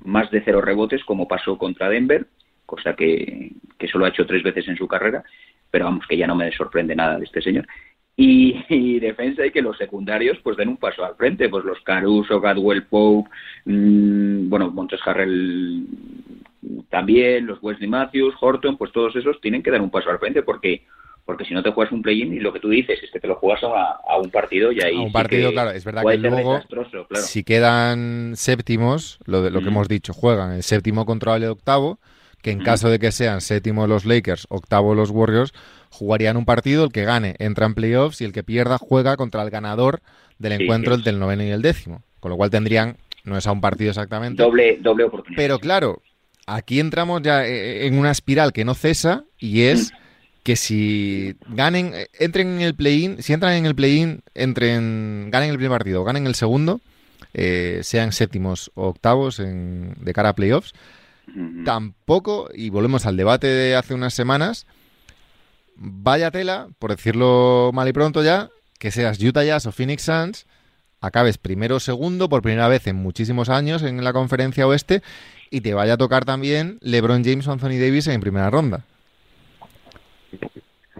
más 0.00 0.30
de 0.30 0.42
cero 0.44 0.60
rebotes, 0.60 1.04
como 1.04 1.26
pasó 1.26 1.58
contra 1.58 1.88
Denver 1.88 2.26
cosa 2.68 2.94
que, 2.94 3.50
que 3.78 3.88
solo 3.88 4.04
ha 4.04 4.10
hecho 4.10 4.26
tres 4.26 4.42
veces 4.42 4.68
en 4.68 4.76
su 4.76 4.86
carrera, 4.86 5.24
pero 5.70 5.86
vamos, 5.86 6.06
que 6.06 6.18
ya 6.18 6.26
no 6.26 6.34
me 6.34 6.52
sorprende 6.52 6.94
nada 6.94 7.18
de 7.18 7.24
este 7.24 7.40
señor. 7.40 7.66
Y, 8.68 8.98
defensa 8.98 9.46
y 9.46 9.52
que 9.52 9.62
los 9.62 9.78
secundarios 9.78 10.38
pues 10.42 10.56
den 10.56 10.70
un 10.70 10.76
paso 10.76 11.04
al 11.04 11.14
frente, 11.14 11.48
pues 11.48 11.64
los 11.64 11.80
Caruso, 11.82 12.40
Gadwell 12.40 12.82
Pope, 12.82 13.30
mmm, 13.64 14.48
bueno, 14.48 14.72
Montes 14.72 14.98
Harrell 15.04 15.86
también, 16.90 17.46
los 17.46 17.62
Wesley 17.62 17.88
Matthews, 17.88 18.34
Horton, 18.40 18.76
pues 18.76 18.90
todos 18.90 19.14
esos 19.14 19.40
tienen 19.40 19.62
que 19.62 19.70
dar 19.70 19.80
un 19.80 19.90
paso 19.90 20.10
al 20.10 20.18
frente 20.18 20.42
porque 20.42 20.82
porque 21.26 21.44
si 21.44 21.54
no 21.54 21.62
te 21.62 21.70
juegas 21.70 21.92
un 21.92 22.02
play-in 22.02 22.32
y 22.32 22.40
lo 22.40 22.52
que 22.52 22.58
tú 22.58 22.70
dices 22.70 22.98
es 23.02 23.10
que 23.10 23.20
te 23.20 23.28
lo 23.28 23.36
juegas 23.36 23.62
a, 23.62 24.16
un 24.16 24.30
partido 24.30 24.72
y 24.72 24.80
ahí 24.80 24.96
a 24.96 25.00
un 25.00 25.12
partido 25.12 25.52
claro 25.52 25.70
es 25.70 25.84
verdad 25.84 26.02
que 26.02 26.16
luego 26.16 26.60
si 27.12 27.44
quedan 27.44 28.32
séptimos 28.34 29.20
lo 29.26 29.42
de 29.42 29.50
lo 29.50 29.60
que 29.60 29.68
hemos 29.68 29.88
dicho 29.88 30.14
juegan 30.14 30.52
el 30.52 30.62
séptimo 30.62 31.04
contra 31.04 31.36
el 31.36 31.44
octavo 31.44 31.98
que 32.42 32.50
en 32.50 32.60
caso 32.60 32.88
de 32.88 32.98
que 32.98 33.12
sean 33.12 33.40
séptimo 33.40 33.86
los 33.86 34.04
Lakers, 34.04 34.46
octavo 34.48 34.94
los 34.94 35.10
Warriors, 35.10 35.52
jugarían 35.90 36.36
un 36.36 36.44
partido, 36.44 36.84
el 36.84 36.92
que 36.92 37.04
gane 37.04 37.34
entra 37.38 37.66
en 37.66 37.74
playoffs 37.74 38.20
y 38.20 38.24
el 38.24 38.32
que 38.32 38.44
pierda 38.44 38.78
juega 38.78 39.16
contra 39.16 39.42
el 39.42 39.50
ganador 39.50 40.00
del 40.38 40.52
encuentro 40.52 40.94
el 40.94 41.02
del 41.02 41.18
noveno 41.18 41.42
y 41.42 41.50
el 41.50 41.62
décimo. 41.62 42.02
Con 42.20 42.30
lo 42.30 42.36
cual 42.36 42.50
tendrían, 42.50 42.96
no 43.24 43.36
es 43.36 43.46
a 43.46 43.52
un 43.52 43.60
partido 43.60 43.90
exactamente. 43.90 44.42
Doble, 44.42 44.78
doble 44.80 45.04
oportunidad. 45.04 45.36
Pero 45.36 45.58
claro, 45.58 46.02
aquí 46.46 46.80
entramos 46.80 47.22
ya 47.22 47.46
eh, 47.46 47.82
eh, 47.82 47.86
en 47.86 47.98
una 47.98 48.10
espiral 48.10 48.52
que 48.52 48.64
no 48.64 48.74
cesa 48.74 49.24
y 49.38 49.62
es 49.62 49.92
que 50.42 50.56
si 50.56 51.36
ganen, 51.48 51.92
eh, 51.94 52.06
entren 52.18 52.48
en 52.48 52.60
el 52.62 52.74
play-in, 52.74 53.22
si 53.22 53.32
entran 53.32 53.54
en 53.54 53.66
el 53.66 53.74
play-in, 53.74 54.22
entren, 54.34 55.28
ganen 55.30 55.50
el 55.50 55.56
primer 55.56 55.78
partido, 55.78 56.04
ganen 56.04 56.26
el 56.26 56.34
segundo, 56.34 56.80
sean 57.82 58.12
séptimos 58.12 58.72
o 58.74 58.88
octavos 58.88 59.36
de 59.38 60.12
cara 60.12 60.30
a 60.30 60.34
playoffs, 60.34 60.72
tampoco, 61.64 62.48
y 62.54 62.70
volvemos 62.70 63.06
al 63.06 63.16
debate 63.16 63.46
de 63.46 63.76
hace 63.76 63.94
unas 63.94 64.14
semanas, 64.14 64.66
vaya 65.76 66.30
tela, 66.30 66.68
por 66.78 66.90
decirlo 66.90 67.70
mal 67.72 67.88
y 67.88 67.92
pronto 67.92 68.22
ya, 68.22 68.48
que 68.78 68.90
seas 68.90 69.22
Utah 69.22 69.44
Jazz 69.44 69.66
o 69.66 69.72
Phoenix 69.72 70.02
Suns, 70.02 70.46
acabes 71.00 71.38
primero 71.38 71.76
o 71.76 71.80
segundo 71.80 72.28
por 72.28 72.42
primera 72.42 72.68
vez 72.68 72.86
en 72.86 72.96
muchísimos 72.96 73.48
años 73.48 73.82
en 73.82 74.02
la 74.02 74.12
conferencia 74.12 74.66
oeste 74.66 75.02
y 75.50 75.60
te 75.60 75.74
vaya 75.74 75.94
a 75.94 75.96
tocar 75.96 76.24
también 76.24 76.78
LeBron 76.80 77.24
James 77.24 77.46
o 77.48 77.52
Anthony 77.52 77.78
Davis 77.80 78.08
en 78.08 78.20
primera 78.20 78.50
ronda. 78.50 78.84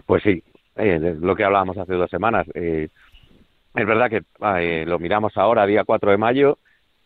Pues 0.05 0.23
sí, 0.23 0.43
eh, 0.75 1.17
lo 1.19 1.35
que 1.35 1.43
hablábamos 1.43 1.77
hace 1.77 1.93
dos 1.93 2.09
semanas. 2.09 2.47
Eh, 2.55 2.89
es 3.75 3.85
verdad 3.85 4.09
que 4.09 4.23
eh, 4.59 4.85
lo 4.87 4.97
miramos 4.97 5.37
ahora, 5.37 5.65
día 5.65 5.83
4 5.83 6.11
de 6.11 6.17
mayo, 6.17 6.57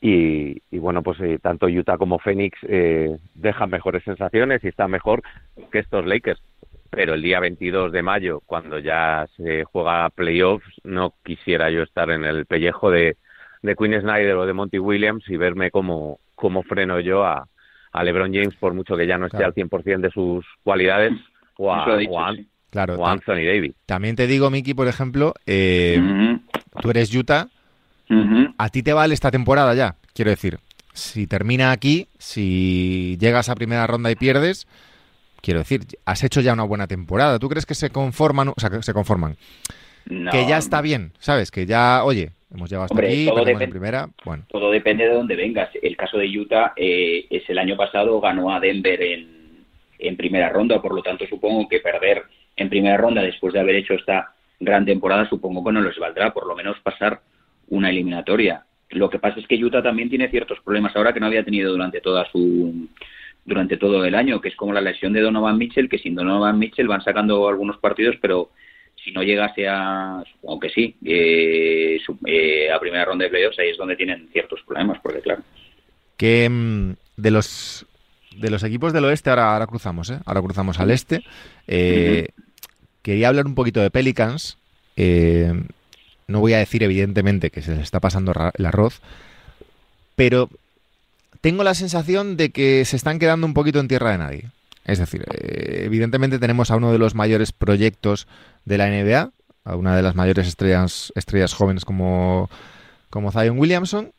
y, 0.05 0.59
bueno, 0.79 1.01
pues 1.01 1.17
eh, 1.21 1.39
tanto 1.41 1.67
Utah 1.67 1.97
como 1.97 2.19
Phoenix 2.19 2.57
eh, 2.63 3.17
dejan 3.35 3.69
mejores 3.69 4.03
sensaciones 4.03 4.61
y 4.61 4.67
están 4.67 4.91
mejor 4.91 5.23
que 5.71 5.79
estos 5.79 6.05
Lakers. 6.05 6.41
Pero 6.89 7.13
el 7.13 7.21
día 7.21 7.39
22 7.39 7.93
de 7.93 8.03
mayo, 8.03 8.41
cuando 8.45 8.79
ya 8.79 9.25
se 9.37 9.63
juega 9.63 10.09
playoffs, 10.09 10.67
no 10.83 11.13
quisiera 11.23 11.71
yo 11.71 11.83
estar 11.83 12.11
en 12.11 12.25
el 12.25 12.45
pellejo 12.45 12.91
de, 12.91 13.15
de 13.61 13.75
Quinn 13.77 13.97
Snyder 14.01 14.35
o 14.35 14.45
de 14.45 14.51
Monty 14.51 14.77
Williams 14.77 15.23
y 15.29 15.37
verme 15.37 15.71
como, 15.71 16.19
como 16.35 16.63
freno 16.63 16.99
yo 16.99 17.23
a, 17.23 17.47
a 17.93 18.03
LeBron 18.03 18.33
James, 18.33 18.55
por 18.55 18.73
mucho 18.73 18.97
que 18.97 19.07
ya 19.07 19.17
no 19.17 19.27
esté 19.27 19.45
al 19.45 19.53
100% 19.53 20.01
de 20.01 20.09
sus 20.09 20.45
cualidades, 20.63 21.13
o 21.57 21.73
a, 21.73 21.85
claro, 22.69 23.05
Anthony 23.07 23.45
Davis. 23.45 23.73
También 23.85 24.17
te 24.17 24.27
digo, 24.27 24.49
Mickey, 24.49 24.73
por 24.73 24.89
ejemplo, 24.89 25.33
eh, 25.45 25.97
tú 26.81 26.89
eres 26.89 27.15
Utah 27.15 27.47
a 28.57 28.69
ti 28.69 28.83
te 28.83 28.93
vale 28.93 29.13
esta 29.13 29.31
temporada 29.31 29.73
ya, 29.73 29.95
quiero 30.13 30.31
decir. 30.31 30.59
Si 30.93 31.25
termina 31.25 31.71
aquí, 31.71 32.07
si 32.19 33.17
llegas 33.19 33.49
a 33.49 33.55
primera 33.55 33.87
ronda 33.87 34.11
y 34.11 34.15
pierdes, 34.15 34.67
quiero 35.41 35.59
decir, 35.59 35.81
has 36.05 36.23
hecho 36.23 36.39
ya 36.41 36.53
una 36.53 36.63
buena 36.63 36.87
temporada. 36.87 37.39
¿Tú 37.39 37.49
crees 37.49 37.65
que 37.65 37.73
se 37.73 37.89
conforman, 37.89 38.49
o 38.49 38.53
sea, 38.57 38.69
que 38.69 38.83
se 38.83 38.93
conforman? 38.93 39.35
que 40.05 40.45
ya 40.47 40.57
está 40.57 40.81
bien, 40.81 41.13
¿sabes? 41.19 41.49
Que 41.49 41.65
ya, 41.65 42.03
oye, 42.03 42.31
hemos 42.53 42.69
llegado 42.69 42.85
hasta 42.85 42.99
aquí, 42.99 43.25
todo 43.25 43.47
en 43.47 43.69
primera, 43.69 44.09
bueno. 44.25 44.43
Todo 44.49 44.71
depende 44.71 45.07
de 45.07 45.13
dónde 45.13 45.35
vengas. 45.35 45.69
El 45.81 45.95
caso 45.95 46.17
de 46.17 46.27
Utah 46.27 46.73
eh, 46.75 47.25
es 47.29 47.49
el 47.49 47.57
año 47.57 47.77
pasado 47.77 48.19
ganó 48.19 48.53
a 48.53 48.59
Denver 48.59 49.01
en, 49.01 49.65
en 49.99 50.17
primera 50.17 50.49
ronda, 50.49 50.81
por 50.81 50.93
lo 50.93 51.01
tanto 51.01 51.25
supongo 51.27 51.67
que 51.67 51.79
perder 51.79 52.23
en 52.55 52.69
primera 52.69 52.97
ronda 52.97 53.21
después 53.21 53.53
de 53.53 53.59
haber 53.59 53.75
hecho 53.75 53.93
esta 53.93 54.33
gran 54.59 54.85
temporada, 54.85 55.27
supongo 55.27 55.63
que 55.63 55.71
no 55.71 55.81
les 55.81 55.97
valdrá, 55.97 56.33
por 56.33 56.47
lo 56.47 56.55
menos 56.55 56.77
pasar 56.81 57.21
una 57.69 57.89
eliminatoria. 57.89 58.65
Lo 58.89 59.09
que 59.09 59.19
pasa 59.19 59.39
es 59.39 59.47
que 59.47 59.63
Utah 59.63 59.81
también 59.81 60.09
tiene 60.09 60.29
ciertos 60.29 60.59
problemas 60.61 60.95
ahora 60.95 61.13
que 61.13 61.19
no 61.19 61.25
había 61.25 61.43
tenido 61.43 61.71
durante 61.71 62.01
toda 62.01 62.29
su 62.31 62.87
durante 63.45 63.75
todo 63.75 64.05
el 64.05 64.15
año, 64.15 64.39
que 64.39 64.49
es 64.49 64.55
como 64.55 64.71
la 64.71 64.79
lesión 64.79 65.11
de 65.11 65.19
Donovan 65.19 65.57
Mitchell, 65.57 65.89
que 65.89 65.97
sin 65.97 66.15
Donovan 66.15 66.57
Mitchell 66.57 66.87
van 66.87 67.03
sacando 67.03 67.49
algunos 67.49 67.77
partidos, 67.77 68.15
pero 68.21 68.51
si 69.03 69.11
no 69.11 69.21
llegase 69.21 69.67
a, 69.67 70.23
aunque 70.47 70.69
sí, 70.69 70.95
eh, 71.03 71.99
eh, 72.25 72.71
a 72.71 72.79
primera 72.79 73.03
ronda 73.03 73.25
de 73.25 73.29
playoffs, 73.29 73.59
ahí 73.59 73.69
es 73.69 73.77
donde 73.77 73.97
tienen 73.97 74.29
ciertos 74.31 74.61
problemas, 74.65 74.99
porque 75.03 75.19
claro. 75.19 75.43
Que 76.15 76.47
mm, 76.49 76.93
de 77.17 77.31
los 77.31 77.85
de 78.37 78.49
los 78.49 78.63
equipos 78.63 78.93
del 78.93 79.05
oeste, 79.05 79.29
ahora, 79.29 79.53
ahora 79.53 79.67
cruzamos, 79.67 80.09
¿eh? 80.09 80.19
ahora 80.25 80.41
cruzamos 80.41 80.79
al 80.79 80.91
este. 80.91 81.23
Eh, 81.67 82.29
quería 83.01 83.27
hablar 83.27 83.45
un 83.45 83.55
poquito 83.55 83.81
de 83.81 83.91
Pelicans. 83.91 84.57
Eh, 84.95 85.53
no 86.27 86.39
voy 86.39 86.53
a 86.53 86.59
decir 86.59 86.83
evidentemente 86.83 87.49
que 87.49 87.61
se 87.61 87.71
les 87.71 87.81
está 87.81 87.99
pasando 87.99 88.33
el 88.53 88.65
arroz, 88.65 89.01
pero 90.15 90.49
tengo 91.41 91.63
la 91.63 91.73
sensación 91.73 92.37
de 92.37 92.51
que 92.51 92.85
se 92.85 92.95
están 92.95 93.19
quedando 93.19 93.45
un 93.45 93.53
poquito 93.53 93.79
en 93.79 93.87
tierra 93.87 94.11
de 94.11 94.17
nadie. 94.17 94.49
Es 94.85 94.99
decir, 94.99 95.25
eh, 95.31 95.83
evidentemente 95.85 96.39
tenemos 96.39 96.71
a 96.71 96.75
uno 96.75 96.91
de 96.91 96.97
los 96.97 97.15
mayores 97.15 97.51
proyectos 97.51 98.27
de 98.65 98.77
la 98.77 98.87
NBA, 98.87 99.31
a 99.65 99.75
una 99.75 99.95
de 99.95 100.01
las 100.01 100.15
mayores 100.15 100.47
estrellas, 100.47 101.11
estrellas 101.15 101.53
jóvenes 101.53 101.85
como, 101.85 102.49
como 103.09 103.31
Zion 103.31 103.57
Williamson, 103.57 104.11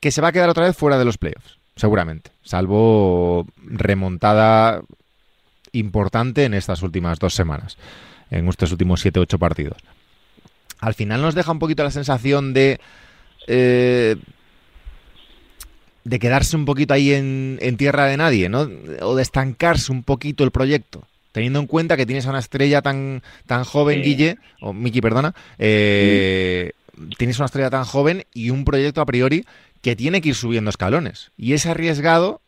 que 0.00 0.10
se 0.10 0.20
va 0.20 0.28
a 0.28 0.32
quedar 0.32 0.48
otra 0.48 0.64
vez 0.64 0.76
fuera 0.76 0.98
de 0.98 1.04
los 1.04 1.18
playoffs, 1.18 1.58
seguramente, 1.76 2.30
salvo 2.42 3.46
remontada 3.62 4.82
importante 5.72 6.44
en 6.44 6.54
estas 6.54 6.82
últimas 6.82 7.18
dos 7.18 7.34
semanas, 7.34 7.78
en 8.30 8.48
estos 8.48 8.72
últimos 8.72 9.04
7-8 9.04 9.38
partidos. 9.38 9.78
Al 10.80 10.94
final 10.94 11.22
nos 11.22 11.34
deja 11.34 11.52
un 11.52 11.58
poquito 11.58 11.82
la 11.84 11.90
sensación 11.90 12.54
de... 12.54 12.80
Eh, 13.46 14.16
de 16.04 16.18
quedarse 16.18 16.56
un 16.56 16.64
poquito 16.64 16.94
ahí 16.94 17.12
en, 17.12 17.76
tierra 17.76 18.06
de 18.06 18.16
nadie, 18.16 18.48
¿no? 18.48 18.68
O 19.02 19.14
de 19.14 19.22
estancarse 19.22 19.92
un 19.92 20.02
poquito 20.02 20.44
el 20.44 20.50
proyecto. 20.50 21.06
Teniendo 21.32 21.60
en 21.60 21.66
cuenta 21.66 21.96
que 21.96 22.06
tienes 22.06 22.26
a 22.26 22.30
una 22.30 22.38
estrella 22.38 22.82
tan, 22.82 23.22
tan 23.46 23.64
joven, 23.64 24.02
Guille, 24.02 24.38
o 24.60 24.72
Miki, 24.72 25.00
perdona, 25.00 25.34
eh, 25.58 26.72
tienes 27.18 27.38
una 27.38 27.46
estrella 27.46 27.70
tan 27.70 27.84
joven 27.84 28.24
y 28.34 28.50
un 28.50 28.64
proyecto 28.64 29.00
a 29.00 29.06
priori 29.06 29.44
que 29.82 29.94
tiene 29.94 30.20
que 30.20 30.30
ir 30.30 30.34
subiendo 30.34 30.70
escalones. 30.70 31.30
Y 31.36 31.52
es 31.52 31.66
arriesgado 31.66 32.40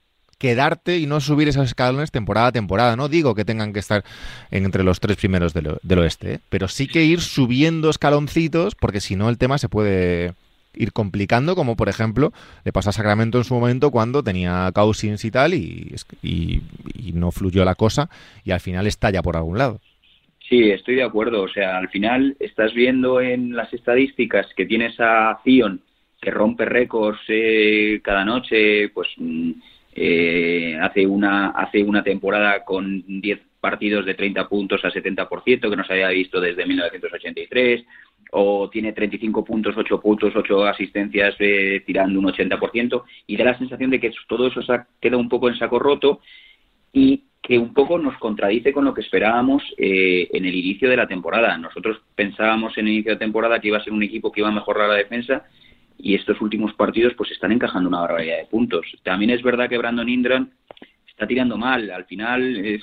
quedarte 0.42 0.98
y 0.98 1.06
no 1.06 1.20
subir 1.20 1.46
esos 1.46 1.66
escalones 1.66 2.10
temporada 2.10 2.48
a 2.48 2.52
temporada. 2.52 2.96
No 2.96 3.08
digo 3.08 3.36
que 3.36 3.44
tengan 3.44 3.72
que 3.72 3.78
estar 3.78 4.02
entre 4.50 4.82
los 4.82 4.98
tres 4.98 5.16
primeros 5.16 5.54
del, 5.54 5.98
oeste, 5.98 6.34
¿eh? 6.34 6.38
pero 6.48 6.66
sí 6.66 6.88
que 6.88 7.04
ir 7.04 7.20
subiendo 7.20 7.88
escaloncitos 7.88 8.74
porque 8.74 9.00
si 9.00 9.14
no 9.14 9.28
el 9.28 9.38
tema 9.38 9.56
se 9.58 9.68
puede 9.68 10.34
ir 10.74 10.92
complicando, 10.92 11.54
como 11.54 11.76
por 11.76 11.88
ejemplo 11.88 12.32
le 12.64 12.72
pasó 12.72 12.90
a 12.90 12.92
Sacramento 12.92 13.38
en 13.38 13.44
su 13.44 13.54
momento 13.54 13.92
cuando 13.92 14.24
tenía 14.24 14.68
Cousins 14.74 15.24
y 15.24 15.30
tal 15.30 15.54
y, 15.54 15.94
y, 16.24 16.60
no 17.14 17.30
fluyó 17.30 17.64
la 17.64 17.76
cosa 17.76 18.10
y 18.42 18.50
al 18.50 18.58
final 18.58 18.88
estalla 18.88 19.22
por 19.22 19.36
algún 19.36 19.58
lado. 19.58 19.78
Sí, 20.48 20.70
estoy 20.70 20.96
de 20.96 21.04
acuerdo. 21.04 21.42
O 21.42 21.48
sea, 21.48 21.78
al 21.78 21.88
final 21.88 22.36
estás 22.40 22.74
viendo 22.74 23.20
en 23.20 23.54
las 23.54 23.72
estadísticas 23.72 24.46
que 24.56 24.66
tienes 24.66 24.98
a 24.98 25.38
Zion 25.44 25.80
que 26.20 26.30
rompe 26.30 26.64
récords 26.64 27.20
eh, 27.28 28.00
cada 28.02 28.24
noche, 28.24 28.88
pues 28.90 29.08
mm, 29.16 29.52
eh, 29.94 30.78
hace 30.80 31.06
una 31.06 31.50
hace 31.50 31.82
una 31.82 32.02
temporada 32.02 32.64
con 32.64 33.04
10 33.06 33.40
partidos 33.60 34.04
de 34.04 34.14
30 34.14 34.48
puntos 34.48 34.84
a 34.84 34.90
70%, 34.90 35.70
que 35.70 35.76
no 35.76 35.84
se 35.84 35.92
había 35.92 36.08
visto 36.08 36.40
desde 36.40 36.66
1983 36.66 37.84
o 38.32 38.70
tiene 38.70 38.92
35 38.92 39.44
puntos, 39.44 39.76
8 39.76 40.00
puntos, 40.00 40.34
8 40.34 40.64
asistencias 40.64 41.34
eh, 41.38 41.82
tirando 41.86 42.18
un 42.18 42.26
80% 42.26 43.02
y 43.26 43.36
da 43.36 43.44
la 43.44 43.58
sensación 43.58 43.90
de 43.90 44.00
que 44.00 44.12
todo 44.26 44.46
eso 44.46 44.60
queda 45.00 45.16
un 45.16 45.28
poco 45.28 45.48
en 45.48 45.58
saco 45.58 45.78
roto 45.78 46.20
y 46.92 47.24
que 47.42 47.58
un 47.58 47.74
poco 47.74 47.98
nos 47.98 48.16
contradice 48.18 48.72
con 48.72 48.84
lo 48.84 48.94
que 48.94 49.02
esperábamos 49.02 49.62
eh, 49.76 50.28
en 50.32 50.44
el 50.46 50.54
inicio 50.54 50.88
de 50.88 50.96
la 50.96 51.08
temporada. 51.08 51.58
Nosotros 51.58 52.00
pensábamos 52.14 52.76
en 52.78 52.86
el 52.86 52.94
inicio 52.94 53.12
de 53.12 53.18
temporada 53.18 53.60
que 53.60 53.68
iba 53.68 53.78
a 53.78 53.84
ser 53.84 53.92
un 53.92 54.02
equipo 54.02 54.32
que 54.32 54.40
iba 54.40 54.48
a 54.48 54.52
mejorar 54.52 54.88
la 54.88 54.94
defensa 54.94 55.44
y 56.02 56.16
estos 56.16 56.40
últimos 56.40 56.74
partidos 56.74 57.14
pues 57.14 57.30
están 57.30 57.52
encajando 57.52 57.88
una 57.88 58.00
barbaridad 58.00 58.38
de 58.38 58.46
puntos. 58.46 58.84
También 59.04 59.30
es 59.30 59.42
verdad 59.42 59.68
que 59.68 59.78
Brandon 59.78 60.08
Indran 60.08 60.50
está 61.06 61.28
tirando 61.28 61.56
mal. 61.56 61.88
Al 61.92 62.04
final 62.06 62.56
es, 62.56 62.82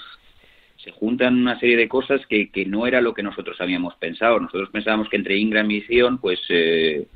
se 0.78 0.92
juntan 0.92 1.38
una 1.38 1.60
serie 1.60 1.76
de 1.76 1.90
cosas 1.90 2.26
que, 2.28 2.50
que, 2.50 2.66
no 2.66 2.88
era 2.88 3.02
lo 3.02 3.14
que 3.14 3.22
nosotros 3.22 3.60
habíamos 3.60 3.94
pensado. 3.96 4.40
Nosotros 4.40 4.70
pensábamos 4.70 5.10
que 5.10 5.18
entre 5.18 5.38
Ingram 5.38 5.70
y 5.70 5.82
Sion, 5.82 6.18
pues, 6.20 6.40
eh, 6.48 7.08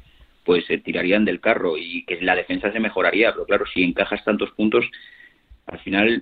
pues 0.43 0.65
se 0.65 0.77
tirarían 0.79 1.23
del 1.23 1.39
carro 1.39 1.77
y 1.77 2.03
que 2.03 2.19
la 2.21 2.35
defensa 2.35 2.69
se 2.73 2.81
mejoraría. 2.81 3.31
Pero 3.31 3.45
claro, 3.45 3.65
si 3.73 3.81
encajas 3.81 4.25
tantos 4.25 4.51
puntos, 4.51 4.85
al 5.67 5.79
final 5.79 6.21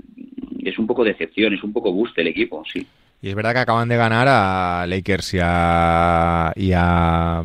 es 0.64 0.78
un 0.78 0.86
poco 0.86 1.04
decepción, 1.04 1.56
es 1.56 1.64
un 1.64 1.74
poco 1.74 1.92
boost 1.92 2.16
el 2.20 2.28
equipo, 2.28 2.64
sí. 2.72 2.86
Y 3.24 3.30
es 3.30 3.36
verdad 3.36 3.54
que 3.54 3.60
acaban 3.60 3.90
de 3.90 3.98
ganar 3.98 4.28
a 4.30 4.86
Lakers 4.88 5.34
y 5.34 5.40
a, 5.42 6.54
y 6.56 6.72
a 6.76 7.44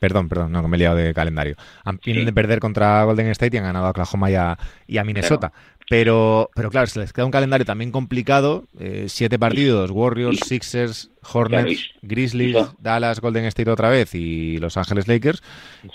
Perdón, 0.00 0.30
perdón, 0.30 0.50
no, 0.50 0.62
que 0.62 0.68
me 0.68 0.76
he 0.76 0.78
liado 0.78 0.96
de 0.96 1.12
calendario. 1.12 1.56
Han, 1.84 2.00
Vienen 2.02 2.24
de 2.24 2.32
perder 2.32 2.58
contra 2.58 3.04
Golden 3.04 3.26
State 3.28 3.54
y 3.54 3.58
han 3.58 3.64
ganado 3.64 3.86
a 3.86 3.90
Oklahoma 3.90 4.30
y 4.30 4.34
a, 4.34 5.04
Minnesota. 5.04 5.52
Pero, 5.90 6.48
pero 6.54 6.70
claro, 6.70 6.86
se 6.86 7.00
les 7.00 7.12
queda 7.12 7.26
un 7.26 7.30
calendario 7.30 7.66
también 7.66 7.92
complicado. 7.92 8.64
Eh, 8.78 9.04
siete 9.08 9.38
partidos, 9.38 9.90
Warriors, 9.90 10.40
Sixers, 10.40 11.10
Hornets, 11.30 11.90
Grizzlies, 12.00 12.56
Dallas, 12.78 13.20
Golden 13.20 13.44
State 13.44 13.70
otra 13.70 13.90
vez 13.90 14.14
y 14.14 14.56
Los 14.56 14.78
Ángeles 14.78 15.06
Lakers. 15.06 15.42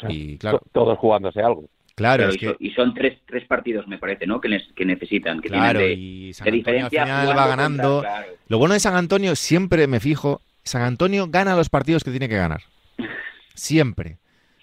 y 0.07 0.37
claro, 0.37 0.61
todos 0.71 0.99
jugándose 0.99 1.41
algo. 1.41 1.65
Claro, 1.95 2.29
y, 2.59 2.71
son 2.71 2.93
tres, 2.93 3.19
tres 3.25 3.47
partidos, 3.47 3.87
me 3.87 3.97
parece, 3.97 4.27
¿no? 4.27 4.39
Que, 4.39 4.55
que 4.75 4.85
necesitan. 4.85 5.41
Que 5.41 5.47
claro, 5.47 5.81
y 5.81 6.31
San 6.33 6.53
Antonio 6.53 6.83
al 6.83 6.89
final 6.91 7.29
va 7.29 7.47
ganando. 7.47 8.03
Lo 8.49 8.59
bueno 8.59 8.75
de 8.75 8.81
San 8.81 8.95
Antonio, 8.95 9.35
siempre 9.35 9.87
me 9.87 9.99
fijo, 9.99 10.41
San 10.63 10.83
Antonio 10.83 11.27
gana 11.27 11.55
los 11.55 11.69
partidos 11.69 12.03
que 12.03 12.11
tiene 12.11 12.29
que 12.29 12.35
ganar. 12.35 12.61
Siempre. 13.55 14.19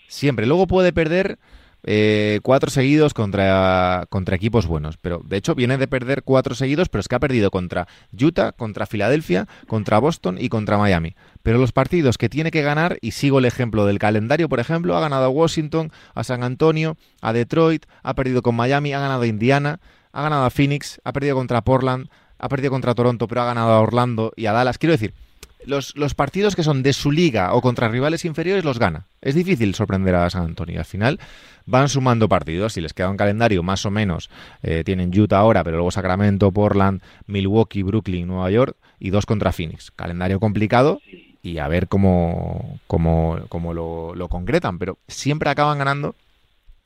Siempre. 0.08 0.46
Luego 0.46 0.66
puede 0.66 0.92
perder 0.92 1.38
eh, 1.84 2.38
cuatro 2.42 2.70
seguidos 2.70 3.12
contra, 3.12 4.06
contra 4.08 4.36
equipos 4.36 4.66
buenos. 4.66 4.96
Pero 4.98 5.20
de 5.24 5.36
hecho 5.36 5.54
viene 5.54 5.78
de 5.78 5.88
perder 5.88 6.22
cuatro 6.22 6.54
seguidos, 6.54 6.88
pero 6.88 7.00
es 7.00 7.08
que 7.08 7.16
ha 7.16 7.20
perdido 7.20 7.50
contra 7.50 7.88
Utah, 8.12 8.52
contra 8.52 8.86
Filadelfia, 8.86 9.48
contra 9.66 9.98
Boston 9.98 10.36
y 10.38 10.48
contra 10.48 10.78
Miami. 10.78 11.14
Pero 11.42 11.58
los 11.58 11.72
partidos 11.72 12.18
que 12.18 12.28
tiene 12.28 12.50
que 12.50 12.62
ganar, 12.62 12.98
y 13.00 13.12
sigo 13.12 13.38
el 13.38 13.46
ejemplo 13.46 13.84
del 13.84 13.98
calendario, 13.98 14.48
por 14.48 14.60
ejemplo, 14.60 14.96
ha 14.96 15.00
ganado 15.00 15.24
a 15.24 15.30
Washington, 15.30 15.90
a 16.14 16.24
San 16.24 16.44
Antonio, 16.44 16.96
a 17.20 17.32
Detroit, 17.32 17.86
ha 18.02 18.14
perdido 18.14 18.42
con 18.42 18.54
Miami, 18.54 18.92
ha 18.92 19.00
ganado 19.00 19.22
a 19.22 19.26
Indiana, 19.26 19.80
ha 20.12 20.22
ganado 20.22 20.44
a 20.44 20.50
Phoenix, 20.50 21.00
ha 21.04 21.12
perdido 21.12 21.34
contra 21.34 21.62
Portland, 21.62 22.08
ha 22.38 22.48
perdido 22.48 22.70
contra 22.70 22.94
Toronto, 22.94 23.26
pero 23.26 23.42
ha 23.42 23.46
ganado 23.46 23.72
a 23.72 23.80
Orlando 23.80 24.32
y 24.36 24.46
a 24.46 24.52
Dallas. 24.52 24.78
Quiero 24.78 24.92
decir, 24.92 25.14
los, 25.66 25.96
los, 25.96 26.14
partidos 26.14 26.56
que 26.56 26.62
son 26.62 26.82
de 26.82 26.92
su 26.92 27.10
liga 27.10 27.54
o 27.54 27.60
contra 27.60 27.88
rivales 27.88 28.24
inferiores 28.24 28.64
los 28.64 28.78
gana. 28.78 29.06
Es 29.20 29.34
difícil 29.34 29.74
sorprender 29.74 30.14
a 30.14 30.30
San 30.30 30.44
Antonio. 30.44 30.78
Al 30.78 30.84
final 30.84 31.18
van 31.66 31.88
sumando 31.88 32.28
partidos. 32.28 32.74
Si 32.74 32.80
les 32.80 32.94
queda 32.94 33.10
un 33.10 33.16
calendario 33.16 33.62
más 33.62 33.86
o 33.86 33.90
menos, 33.90 34.30
eh, 34.62 34.82
tienen 34.84 35.18
Utah 35.18 35.38
ahora, 35.38 35.64
pero 35.64 35.76
luego 35.76 35.90
Sacramento, 35.90 36.52
Portland, 36.52 37.02
Milwaukee, 37.26 37.82
Brooklyn, 37.82 38.26
Nueva 38.26 38.50
York 38.50 38.76
y 38.98 39.10
dos 39.10 39.26
contra 39.26 39.52
Phoenix. 39.52 39.90
Calendario 39.90 40.40
complicado 40.40 41.00
y 41.42 41.58
a 41.58 41.68
ver 41.68 41.88
cómo, 41.88 42.78
cómo, 42.86 43.38
cómo 43.48 43.74
lo, 43.74 44.14
lo 44.14 44.28
concretan. 44.28 44.78
Pero 44.78 44.98
siempre 45.08 45.50
acaban 45.50 45.78
ganando 45.78 46.14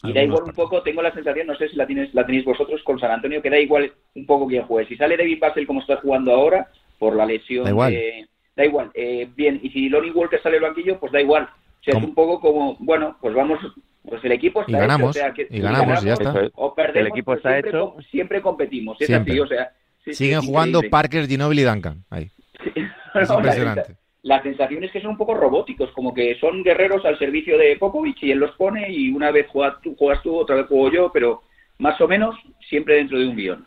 y 0.02 0.12
da 0.12 0.22
igual 0.22 0.44
un 0.44 0.52
poco, 0.52 0.82
tengo 0.82 1.02
la 1.02 1.12
sensación, 1.12 1.46
no 1.46 1.56
sé 1.56 1.68
si 1.68 1.76
la, 1.76 1.86
tienes, 1.86 2.12
la 2.14 2.26
tenéis 2.26 2.44
vosotros 2.44 2.82
con 2.84 2.98
San 2.98 3.10
Antonio, 3.10 3.40
que 3.40 3.50
da 3.50 3.58
igual 3.58 3.92
un 4.14 4.26
poco 4.26 4.46
quién 4.46 4.64
juegue. 4.64 4.88
Si 4.88 4.96
sale 4.96 5.16
David 5.16 5.38
Basel 5.40 5.66
como 5.66 5.80
está 5.80 5.96
jugando 5.96 6.32
ahora, 6.32 6.70
por 6.98 7.16
la 7.16 7.26
lesión 7.26 7.64
de, 7.64 8.26
da 8.56 8.64
igual. 8.64 8.90
Eh, 8.94 9.28
bien, 9.36 9.60
y 9.62 9.70
si 9.70 9.88
Lonnie 9.88 10.10
Walker 10.10 10.40
sale 10.42 10.56
al 10.56 10.62
banquillo, 10.62 10.98
pues 10.98 11.12
da 11.12 11.20
igual. 11.20 11.44
O 11.44 11.84
sea, 11.84 11.98
es 11.98 12.04
un 12.04 12.14
poco 12.14 12.40
como, 12.40 12.76
bueno, 12.80 13.16
pues 13.20 13.34
vamos, 13.34 13.60
pues 14.08 14.24
el 14.24 14.32
equipo 14.32 14.62
está 14.62 14.72
y 14.72 14.80
ganamos, 14.80 15.16
hecho. 15.16 15.42
y 15.50 15.60
ganamos, 15.60 16.02
y 16.02 16.06
ya 16.06 16.14
está. 16.14 16.50
O 16.54 16.74
perdemos, 16.74 17.00
el 17.00 17.06
equipo 17.08 17.32
pues 17.32 17.38
está 17.38 17.50
siempre, 17.50 17.70
hecho. 17.70 17.96
siempre 18.10 18.42
competimos, 18.42 19.00
es 19.00 19.06
siempre. 19.06 19.34
así, 19.34 19.40
o 19.40 19.46
sea. 19.46 19.70
Siguen 20.12 20.40
jugando 20.40 20.80
Parker, 20.88 21.26
Ginobili 21.26 21.62
y 21.62 21.64
Duncan, 21.64 22.04
ahí. 22.10 22.30
Es 23.14 23.30
impresionante. 23.30 23.96
La, 24.22 24.42
sensación 24.42 24.84
es 24.84 24.92
que 24.92 25.00
son 25.00 25.12
un 25.12 25.16
poco 25.16 25.32
robóticos, 25.32 25.90
como 25.92 26.12
que 26.12 26.38
son 26.38 26.62
guerreros 26.62 27.02
al 27.06 27.18
servicio 27.18 27.56
de 27.56 27.76
Popovich 27.76 28.22
y 28.22 28.30
él 28.30 28.38
los 28.38 28.50
pone 28.56 28.90
y 28.90 29.10
una 29.10 29.30
vez 29.30 29.46
juegas 29.48 29.80
tú, 29.82 29.96
juegas 29.96 30.22
tú 30.22 30.36
otra 30.36 30.56
vez 30.56 30.66
juego 30.66 30.90
yo, 30.90 31.10
pero 31.14 31.42
más 31.78 31.98
o 31.98 32.06
menos 32.06 32.36
siempre 32.68 32.96
dentro 32.96 33.18
de 33.18 33.26
un 33.26 33.36
guion. 33.36 33.66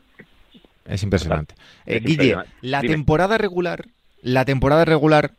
Es 0.86 1.02
impresionante. 1.02 1.56
Eh, 1.88 2.00
Guille, 2.00 2.36
la 2.62 2.82
temporada 2.82 3.40
regular 3.40 3.86
la 4.22 4.46
temporada 4.46 4.86
regular 4.86 5.32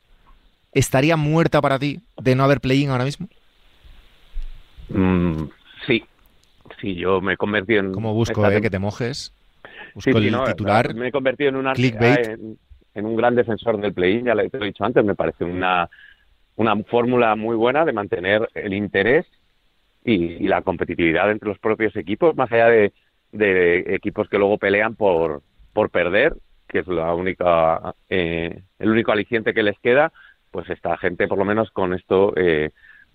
estaría 0.73 1.17
muerta 1.17 1.61
para 1.61 1.79
ti 1.79 2.01
de 2.21 2.35
no 2.35 2.45
haber 2.45 2.61
play-in 2.61 2.91
ahora 2.91 3.05
mismo? 3.05 3.29
Mm, 4.89 5.45
sí, 5.87 6.05
sí, 6.81 6.95
yo 6.95 7.21
me 7.21 7.35
he 7.35 7.37
convertido 7.37 7.81
en... 7.81 7.93
¿Cómo 7.93 8.15
busco 8.15 8.47
eh, 8.49 8.61
que 8.61 8.71
te 8.71 8.79
mojes? 8.79 9.33
Busco 9.95 10.19
el 10.19 10.45
titular. 10.47 10.95
Me 10.95 11.09
he 11.09 11.13
convertido 11.13 11.51
en 11.51 11.57
un, 11.57 11.67
En, 12.95 13.07
un 13.07 13.17
gran 13.17 13.35
defensor 13.35 13.81
del 13.81 13.93
play-in, 13.93 14.27
ya 14.27 14.35
lo 14.35 14.43
he 14.43 14.51
dicho 14.65 14.85
antes, 14.85 15.05
me 15.05 15.15
parece 15.15 15.45
una, 15.45 15.89
una 16.57 16.77
fórmula 16.85 17.37
muy 17.37 17.57
buena 17.57 17.85
de 17.85 17.93
mantener 17.93 18.49
el 18.55 18.75
interés 18.75 19.27
y, 20.05 20.47
la 20.47 20.63
competitividad 20.63 21.31
entre 21.31 21.49
los 21.49 21.59
propios 21.59 21.95
equipos, 21.97 22.37
más 22.37 22.51
allá 22.53 22.69
de, 22.69 22.93
de 23.33 23.95
equipos 23.95 24.29
que 24.29 24.39
luego 24.39 24.59
pelean 24.59 24.95
por, 24.95 25.43
por 25.73 25.91
perder 25.91 26.35
que 26.71 26.79
es 26.79 26.87
la 26.87 27.13
única, 27.15 27.95
eh, 28.09 28.63
el 28.79 28.91
único 28.91 29.13
aliciente 29.13 29.53
que 29.53 29.63
les 29.63 29.79
queda, 29.81 30.13
pues 30.51 30.71
esta 30.71 30.97
gente, 30.97 31.29
por 31.29 31.39
lo 31.39 31.45
menos 31.45 31.71
con 31.71 31.93
esto, 31.93 32.33
eh, 32.37 32.71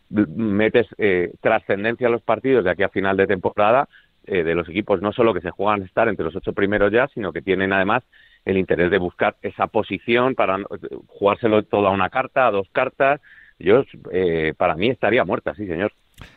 metes 0.10 0.88
eh, 0.98 1.34
trascendencia 1.42 2.08
a 2.08 2.12
los 2.12 2.22
partidos 2.22 2.64
de 2.64 2.72
aquí 2.72 2.84
a 2.84 2.90
final 2.90 3.18
de 3.18 3.28
temporada 3.28 3.88
de 4.28 4.56
los 4.56 4.68
equipos, 4.68 5.04
no 5.04 5.12
solo 5.12 5.36
que 5.36 5.42
se 5.42 5.52
juegan 5.52 5.84
estar 5.84 6.08
entre 6.08 6.26
los 6.26 6.36
ocho 6.36 6.52
primeros 6.52 6.92
ya, 6.92 7.08
sino 7.10 7.32
que 7.32 7.44
tienen 7.44 7.72
además 7.72 8.04
el 8.44 8.58
interés 8.58 8.90
de 8.90 8.98
buscar 8.98 9.36
esa 9.44 9.68
posición 9.68 10.34
para 10.34 10.58
jugárselo 11.06 11.62
todo 11.62 11.86
a 11.86 11.92
una 11.92 12.10
carta, 12.10 12.48
a 12.48 12.52
dos 12.52 12.68
cartas. 12.72 13.22
Yo, 13.60 13.84
para 14.58 14.76
mí, 14.78 14.90
estaría 14.90 15.24
muerta, 15.26 15.54
sí, 15.54 15.68
señor. 15.68 15.92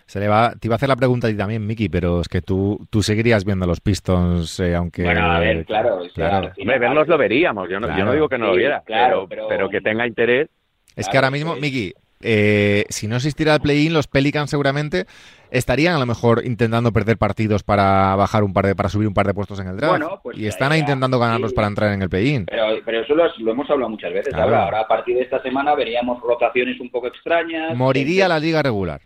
Se 0.07 0.21
le 0.21 0.29
va, 0.29 0.53
te 0.59 0.67
iba 0.67 0.75
a 0.75 0.77
hacer 0.77 0.89
la 0.89 0.97
pregunta 0.97 1.27
a 1.27 1.31
ti 1.31 1.37
también, 1.37 1.67
Miki, 1.67 1.89
pero 1.89 2.21
es 2.21 2.29
que 2.29 2.41
tú, 2.41 2.87
tú 2.91 3.03
seguirías 3.03 3.45
viendo 3.45 3.67
los 3.67 3.81
Pistons, 3.81 4.59
eh, 4.61 4.75
aunque... 4.75 5.03
Bueno, 5.03 5.31
a 5.31 5.39
ver, 5.39 5.65
claro. 5.65 6.01
claro. 6.15 6.53
verlos 6.57 7.09
lo 7.09 7.19
veríamos, 7.19 7.69
yo 7.69 7.79
no, 7.79 7.97
yo 7.97 8.05
no 8.05 8.13
digo 8.13 8.29
que 8.29 8.39
no 8.39 8.47
lo 8.47 8.55
viera, 8.55 8.83
pero, 8.87 9.29
pero, 9.29 9.69
que 9.69 9.81
tenga 9.81 10.07
interés. 10.07 10.49
Es 10.97 11.09
que 11.09 11.17
ahora 11.17 11.31
mismo, 11.31 11.57
Miki, 11.57 11.93
eh, 12.21 12.85
si 12.89 13.07
no 13.07 13.17
existiera 13.17 13.55
el 13.55 13.61
play-in, 13.61 13.93
los 13.93 14.09
Pelicans 14.09 14.51
seguramente 14.51 15.07
estarían 15.51 15.95
a 15.95 15.99
lo 15.99 16.07
mejor 16.07 16.43
intentando 16.45 16.93
perder 16.93 17.17
partidos 17.17 17.63
para 17.63 18.15
bajar 18.17 18.43
un 18.43 18.53
par 18.53 18.67
de, 18.67 18.75
para 18.75 18.89
subir 18.89 19.07
un 19.07 19.15
par 19.15 19.27
de 19.27 19.35
puestos 19.35 19.61
en 19.61 19.69
el 19.69 19.77
draft. 19.77 20.05
Pues 20.23 20.37
y 20.37 20.47
están 20.47 20.77
intentando 20.77 21.19
ganarlos 21.19 21.53
para 21.53 21.69
entrar 21.69 21.93
en 21.93 22.03
el 22.03 22.09
play-in. 22.09 22.47
Pero, 22.47 22.67
pero 22.85 23.01
eso 23.03 23.15
lo, 23.15 23.53
hemos 23.53 23.71
hablado 23.71 23.91
muchas 23.91 24.13
veces. 24.13 24.35
Ahora, 24.35 24.65
ahora, 24.65 24.81
a 24.81 24.89
partir 24.89 25.17
de 25.17 25.23
esta 25.23 25.41
semana 25.43 25.75
veríamos 25.75 26.21
rotaciones 26.21 26.81
un 26.81 26.91
poco 26.91 27.07
extrañas. 27.07 27.77
Moriría 27.77 28.29
la 28.29 28.39
liga 28.39 28.63
regular. 28.63 29.01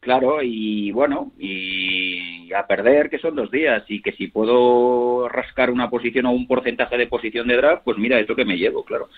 Claro, 0.00 0.42
y 0.42 0.92
bueno, 0.92 1.32
y 1.38 2.52
a 2.52 2.66
perder 2.66 3.10
que 3.10 3.18
son 3.18 3.34
dos 3.34 3.50
días 3.50 3.82
y 3.88 4.00
que 4.00 4.12
si 4.12 4.28
puedo 4.28 5.28
rascar 5.28 5.70
una 5.70 5.90
posición 5.90 6.26
o 6.26 6.30
un 6.30 6.46
porcentaje 6.46 6.96
de 6.96 7.08
posición 7.08 7.48
de 7.48 7.56
draft, 7.56 7.82
pues 7.84 7.98
mira, 7.98 8.18
es 8.20 8.28
lo 8.28 8.36
que 8.36 8.44
me 8.44 8.56
llevo, 8.56 8.84
claro. 8.84 9.08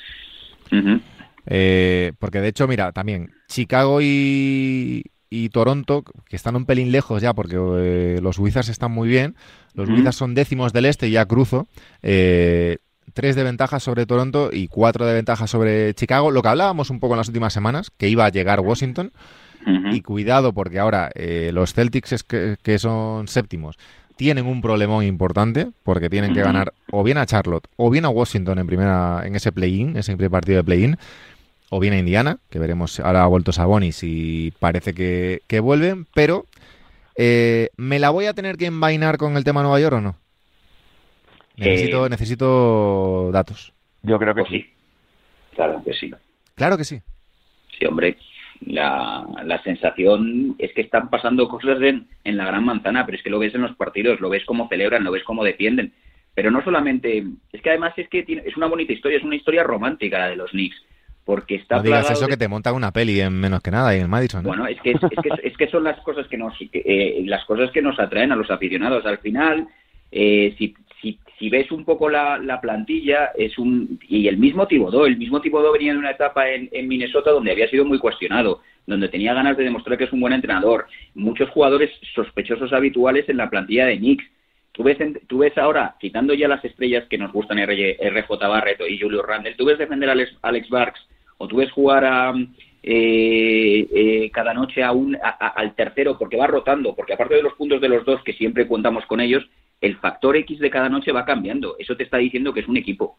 Eh, 1.46 2.12
porque 2.18 2.40
de 2.40 2.48
hecho, 2.48 2.66
mira, 2.66 2.92
también 2.92 3.30
Chicago 3.46 3.98
y, 4.00 5.04
Toronto, 5.52 6.02
que 6.28 6.36
están 6.36 6.56
un 6.56 6.64
pelín 6.64 6.92
lejos 6.92 7.20
ya, 7.20 7.34
porque 7.34 7.56
eh, 7.58 8.18
los 8.22 8.38
Wizards 8.38 8.70
están 8.70 8.90
muy 8.90 9.08
bien. 9.08 9.36
Los 9.74 9.88
Wizards 9.88 10.16
son 10.16 10.34
décimos 10.34 10.72
del 10.72 10.86
este, 10.86 11.10
ya 11.10 11.26
cruzo. 11.26 11.68
Eh, 12.02 12.78
tres 13.12 13.36
de 13.36 13.44
ventaja 13.44 13.80
sobre 13.80 14.06
Toronto 14.06 14.50
y 14.52 14.68
cuatro 14.68 15.06
de 15.06 15.14
ventaja 15.14 15.46
sobre 15.46 15.92
Chicago. 15.94 16.30
Lo 16.30 16.42
que 16.42 16.48
hablábamos 16.48 16.88
un 16.90 17.00
poco 17.00 17.14
en 17.14 17.18
las 17.18 17.28
últimas 17.28 17.52
semanas, 17.52 17.90
que 17.90 18.08
iba 18.08 18.24
a 18.24 18.30
llegar 18.30 18.60
Washington. 18.60 19.12
Y 19.66 20.00
cuidado, 20.02 20.52
porque 20.52 20.78
ahora 20.78 21.10
los 21.52 21.74
Celtics, 21.74 22.12
es 22.12 22.22
que, 22.24 22.78
son 22.78 23.28
séptimos, 23.28 23.78
tienen 24.16 24.46
un 24.46 24.62
problemón 24.62 25.04
importante, 25.04 25.68
porque 25.82 26.08
tienen 26.08 26.34
que 26.34 26.40
ganar 26.40 26.72
o 26.90 27.02
bien 27.02 27.18
a 27.18 27.26
Charlotte 27.26 27.66
o 27.76 27.90
bien 27.90 28.04
a 28.04 28.08
Washington 28.08 28.58
en 28.58 28.66
primera 28.66 29.22
en 29.24 29.34
ese 29.34 29.52
play-in, 29.52 29.96
ese 29.96 30.16
primer 30.16 30.30
partido 30.30 30.58
de 30.58 30.64
play-in 30.64 30.96
o 31.70 31.78
bien 31.78 31.94
a 31.94 31.98
Indiana, 31.98 32.38
que 32.50 32.58
veremos, 32.58 33.00
ahora 33.00 33.22
ha 33.22 33.26
vuelto 33.28 33.52
Sabonis 33.52 34.02
y 34.02 34.52
parece 34.58 34.92
que, 34.92 35.60
vuelven, 35.60 36.04
pero 36.14 36.44
eh, 37.16 37.70
¿me 37.76 37.98
la 37.98 38.10
voy 38.10 38.26
a 38.26 38.34
tener 38.34 38.56
que 38.56 38.66
envainar 38.66 39.18
con 39.18 39.36
el 39.36 39.44
tema 39.44 39.62
Nueva 39.62 39.80
York 39.80 39.94
o 39.96 40.00
no? 40.00 40.16
Necesito, 41.56 42.06
eh, 42.06 42.10
necesito 42.10 43.30
datos. 43.32 43.72
Yo 44.02 44.18
creo 44.18 44.34
que 44.34 44.44
sí. 44.46 44.66
Claro 45.54 45.82
que 45.84 45.92
sí. 45.94 46.10
Claro 46.56 46.76
que 46.76 46.84
sí. 46.84 47.00
Sí, 47.78 47.86
hombre. 47.86 48.16
La, 48.66 49.26
la 49.44 49.62
sensación 49.62 50.54
es 50.58 50.72
que 50.74 50.82
están 50.82 51.08
pasando 51.08 51.48
cosas 51.48 51.80
en, 51.80 52.08
en 52.24 52.36
la 52.36 52.44
gran 52.44 52.64
manzana, 52.64 53.06
pero 53.06 53.16
es 53.16 53.24
que 53.24 53.30
lo 53.30 53.38
ves 53.38 53.54
en 53.54 53.62
los 53.62 53.74
partidos, 53.76 54.20
lo 54.20 54.28
ves 54.28 54.44
cómo 54.44 54.68
celebran, 54.68 55.04
lo 55.04 55.12
ves 55.12 55.24
cómo 55.24 55.44
defienden. 55.44 55.92
Pero 56.34 56.50
no 56.50 56.62
solamente, 56.62 57.24
es 57.52 57.62
que 57.62 57.70
además 57.70 57.94
es 57.96 58.08
que 58.08 58.24
es 58.44 58.56
una 58.56 58.66
bonita 58.66 58.92
historia, 58.92 59.18
es 59.18 59.24
una 59.24 59.36
historia 59.36 59.62
romántica 59.62 60.18
la 60.18 60.28
de 60.28 60.36
los 60.36 60.50
Knicks 60.50 60.76
porque 61.24 61.56
está 61.56 61.76
no 61.76 61.82
digas 61.82 62.10
eso 62.10 62.26
que 62.26 62.36
te 62.36 62.48
monta 62.48 62.72
una 62.72 62.92
peli 62.92 63.20
en 63.20 63.34
menos 63.34 63.60
que 63.60 63.70
nada 63.70 63.94
y 63.94 64.00
en 64.00 64.10
Madison 64.10 64.42
bueno 64.42 64.66
es 64.66 64.80
que, 64.80 64.92
es, 65.42 65.56
que, 65.56 65.68
son 65.68 65.84
las 65.84 66.00
cosas 66.00 66.26
que 66.28 66.38
nos 66.38 66.54
eh, 66.72 67.22
las 67.26 67.44
cosas 67.44 67.70
que 67.70 67.82
nos 67.82 68.00
atraen 68.00 68.32
a 68.32 68.36
los 68.36 68.50
aficionados 68.50 69.04
al 69.06 69.18
final 69.18 69.68
eh, 70.10 70.54
si, 70.58 70.74
si, 71.00 71.48
ves 71.48 71.70
un 71.72 71.84
poco 71.84 72.08
la, 72.08 72.38
la, 72.38 72.60
plantilla 72.60 73.30
es 73.36 73.58
un 73.58 73.98
y 74.08 74.28
el 74.28 74.36
mismo 74.36 74.66
Tibodó 74.66 75.06
el 75.06 75.16
mismo 75.16 75.40
Tibodó 75.40 75.72
venía 75.72 75.92
de 75.92 75.98
una 75.98 76.10
etapa 76.10 76.50
en, 76.50 76.68
en 76.72 76.86
Minnesota 76.86 77.30
donde 77.30 77.52
había 77.52 77.68
sido 77.68 77.84
muy 77.84 77.98
cuestionado 77.98 78.60
donde 78.90 79.08
tenía 79.08 79.34
ganas 79.34 79.56
de 79.56 79.64
demostrar 79.64 79.96
que 79.96 80.04
es 80.04 80.12
un 80.12 80.20
buen 80.20 80.32
entrenador. 80.32 80.86
Muchos 81.14 81.48
jugadores 81.50 81.90
sospechosos 82.14 82.72
habituales 82.72 83.28
en 83.28 83.38
la 83.38 83.48
plantilla 83.48 83.86
de 83.86 83.98
Knicks. 83.98 84.24
Tú 84.72 84.84
ves, 84.84 84.98
tú 85.26 85.38
ves 85.38 85.56
ahora, 85.58 85.96
quitando 85.98 86.34
ya 86.34 86.48
las 86.48 86.64
estrellas 86.64 87.04
que 87.08 87.18
nos 87.18 87.32
gustan, 87.32 87.58
RJ 87.58 88.28
Barreto 88.28 88.86
y 88.86 88.98
Julio 89.00 89.22
Randle, 89.22 89.54
tú 89.54 89.64
ves 89.64 89.78
defender 89.78 90.08
a 90.08 90.12
Alex, 90.12 90.36
Alex 90.42 90.68
Barks 90.68 91.00
o 91.38 91.48
tú 91.48 91.56
ves 91.56 91.70
jugar 91.72 92.04
a, 92.04 92.32
eh, 92.82 93.86
eh, 93.92 94.30
cada 94.32 94.54
noche 94.54 94.82
a 94.82 94.92
un, 94.92 95.18
al 95.20 95.74
tercero 95.74 96.16
porque 96.18 96.36
va 96.36 96.46
rotando, 96.46 96.94
porque 96.94 97.14
aparte 97.14 97.34
de 97.34 97.42
los 97.42 97.54
puntos 97.54 97.80
de 97.80 97.88
los 97.88 98.04
dos 98.04 98.22
que 98.22 98.32
siempre 98.32 98.68
contamos 98.68 99.04
con 99.06 99.20
ellos, 99.20 99.44
el 99.80 99.96
factor 99.96 100.36
X 100.36 100.58
de 100.58 100.70
cada 100.70 100.88
noche 100.88 101.12
va 101.12 101.24
cambiando. 101.24 101.76
Eso 101.78 101.96
te 101.96 102.04
está 102.04 102.18
diciendo 102.18 102.52
que 102.52 102.60
es 102.60 102.68
un 102.68 102.76
equipo. 102.76 103.16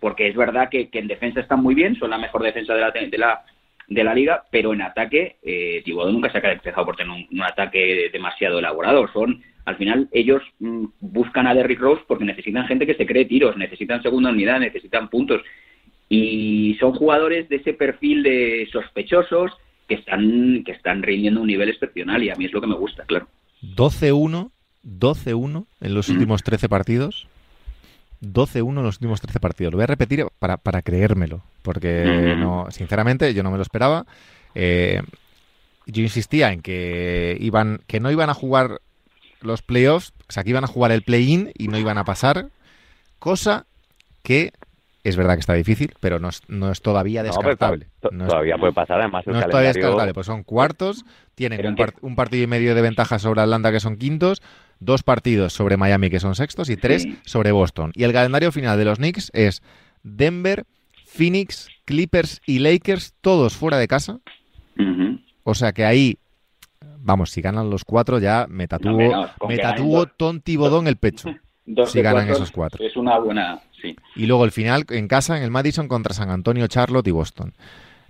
Porque 0.00 0.28
es 0.28 0.36
verdad 0.36 0.68
que, 0.70 0.88
en 0.92 1.08
defensa 1.08 1.40
están 1.40 1.62
muy 1.62 1.74
bien, 1.74 1.96
son 1.96 2.10
la 2.10 2.18
mejor 2.18 2.42
defensa 2.42 2.74
de 2.74 2.80
la, 2.80 2.90
de 2.90 3.18
la, 3.18 3.44
de 3.88 4.04
la 4.04 4.14
liga, 4.14 4.44
pero 4.50 4.72
en 4.72 4.82
ataque, 4.82 5.36
eh, 5.42 5.82
nunca 5.86 6.30
se 6.30 6.38
ha 6.38 6.42
caracterizado 6.42 6.86
por 6.86 6.96
tener 6.96 7.26
un, 7.30 7.42
ataque 7.42 8.08
demasiado 8.12 8.60
elaborado. 8.60 9.08
Son, 9.12 9.42
al 9.64 9.76
final, 9.76 10.08
ellos 10.12 10.42
mm, 10.60 10.84
buscan 11.00 11.46
a 11.46 11.54
Derrick 11.54 11.80
Rose 11.80 12.02
porque 12.06 12.24
necesitan 12.24 12.66
gente 12.66 12.86
que 12.86 12.94
se 12.94 13.06
cree 13.06 13.24
tiros, 13.24 13.56
necesitan 13.56 14.02
segunda 14.02 14.30
unidad, 14.30 14.60
necesitan 14.60 15.08
puntos. 15.08 15.42
Y 16.08 16.76
son 16.80 16.92
jugadores 16.92 17.48
de 17.48 17.56
ese 17.56 17.74
perfil 17.74 18.22
de 18.22 18.68
sospechosos 18.72 19.52
que 19.88 19.94
están, 19.94 20.62
que 20.64 20.72
están 20.72 21.02
rindiendo 21.02 21.40
un 21.40 21.48
nivel 21.48 21.70
excepcional 21.70 22.22
y 22.22 22.30
a 22.30 22.34
mí 22.36 22.44
es 22.44 22.52
lo 22.52 22.60
que 22.60 22.66
me 22.66 22.76
gusta, 22.76 23.04
claro. 23.04 23.26
12-1, 23.62 24.50
12-1 24.84 25.66
en 25.80 25.94
los 25.94 26.08
últimos 26.08 26.42
13 26.42 26.68
partidos. 26.68 27.28
12-1 28.22 28.78
en 28.78 28.82
los 28.82 28.96
últimos 28.96 29.20
13 29.20 29.40
partidos. 29.40 29.72
Lo 29.72 29.78
voy 29.78 29.84
a 29.84 29.88
repetir 29.88 30.26
para, 30.38 30.56
para 30.56 30.82
creérmelo, 30.82 31.42
porque 31.62 32.34
no, 32.36 32.66
sinceramente 32.70 33.32
yo 33.34 33.42
no 33.42 33.50
me 33.50 33.56
lo 33.56 33.62
esperaba. 33.62 34.06
Eh, 34.54 35.02
yo 35.86 36.02
insistía 36.02 36.52
en 36.52 36.60
que 36.60 37.36
iban, 37.40 37.80
que 37.86 38.00
no 38.00 38.10
iban 38.10 38.28
a 38.28 38.34
jugar 38.34 38.80
los 39.40 39.62
playoffs, 39.62 40.12
o 40.28 40.32
sea, 40.32 40.44
que 40.44 40.50
iban 40.50 40.64
a 40.64 40.68
jugar 40.68 40.92
el 40.92 41.02
play-in 41.02 41.52
y 41.56 41.68
no 41.68 41.78
iban 41.78 41.96
a 41.96 42.04
pasar, 42.04 42.48
cosa 43.18 43.66
que 44.22 44.52
es 45.04 45.16
verdad 45.16 45.34
que 45.34 45.40
está 45.40 45.54
difícil, 45.54 45.94
pero 46.00 46.18
no 46.18 46.28
es, 46.28 46.42
no 46.48 46.70
es 46.70 46.82
todavía 46.82 47.22
descartable. 47.22 47.86
todavía 48.00 48.58
puede 48.58 48.72
pasar, 48.72 49.00
además. 49.00 49.26
no 49.26 49.38
es 49.38 49.46
todavía 49.46 49.72
descartable, 49.72 50.12
pues 50.12 50.26
son 50.26 50.42
cuartos, 50.42 51.04
tienen 51.34 51.76
un, 52.02 52.16
partido 52.16 52.44
y 52.44 52.46
medio 52.46 52.74
de 52.74 52.82
ventaja 52.82 53.18
sobre 53.18 53.40
Atlanta, 53.40 53.72
que 53.72 53.80
son 53.80 53.96
quintos, 53.96 54.42
dos 54.80 55.02
partidos 55.02 55.52
sobre 55.52 55.76
Miami, 55.76 56.10
que 56.10 56.20
son 56.20 56.34
sextos, 56.34 56.70
y 56.70 56.76
tres 56.76 57.06
sobre 57.24 57.52
Boston. 57.52 57.92
Y 57.94 58.04
el 58.04 58.12
calendario 58.12 58.52
final 58.52 58.78
de 58.78 58.84
los 58.84 58.98
Knicks 58.98 59.30
es 59.34 59.62
Denver, 60.02 60.64
Phoenix, 61.06 61.68
Clippers 61.84 62.40
y 62.46 62.58
Lakers, 62.60 63.14
todos 63.20 63.56
fuera 63.56 63.78
de 63.78 63.88
casa. 63.88 64.20
O 65.42 65.54
sea 65.54 65.72
que 65.72 65.84
ahí, 65.84 66.18
vamos, 66.98 67.30
si 67.30 67.40
ganan 67.40 67.70
los 67.70 67.84
cuatro, 67.84 68.18
ya 68.18 68.46
me 68.48 68.68
tatúo, 68.68 69.28
me 69.48 69.58
tatúo 69.58 70.06
Tonti 70.06 70.56
Bodón 70.56 70.86
el 70.86 70.96
pecho. 70.96 71.34
si 71.86 72.02
ganan 72.02 72.28
esos 72.28 72.50
cuatro. 72.50 72.84
Es 72.84 72.96
una 72.96 73.18
buena, 73.18 73.60
y 74.14 74.26
luego 74.26 74.44
el 74.44 74.50
final 74.50 74.84
en 74.90 75.08
casa, 75.08 75.36
en 75.36 75.42
el 75.42 75.50
Madison, 75.50 75.88
contra 75.88 76.14
San 76.14 76.30
Antonio, 76.30 76.66
Charlotte 76.66 77.06
y 77.06 77.12
Boston. 77.12 77.54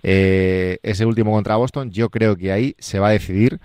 Eh, 0.01 0.79
ese 0.81 1.05
último 1.05 1.31
contra 1.31 1.57
Boston, 1.57 1.91
yo 1.91 2.09
creo 2.09 2.35
que 2.35 2.51
ahí 2.51 2.75
se 2.79 2.99
va 2.99 3.09
a 3.09 3.11
decidir. 3.11 3.59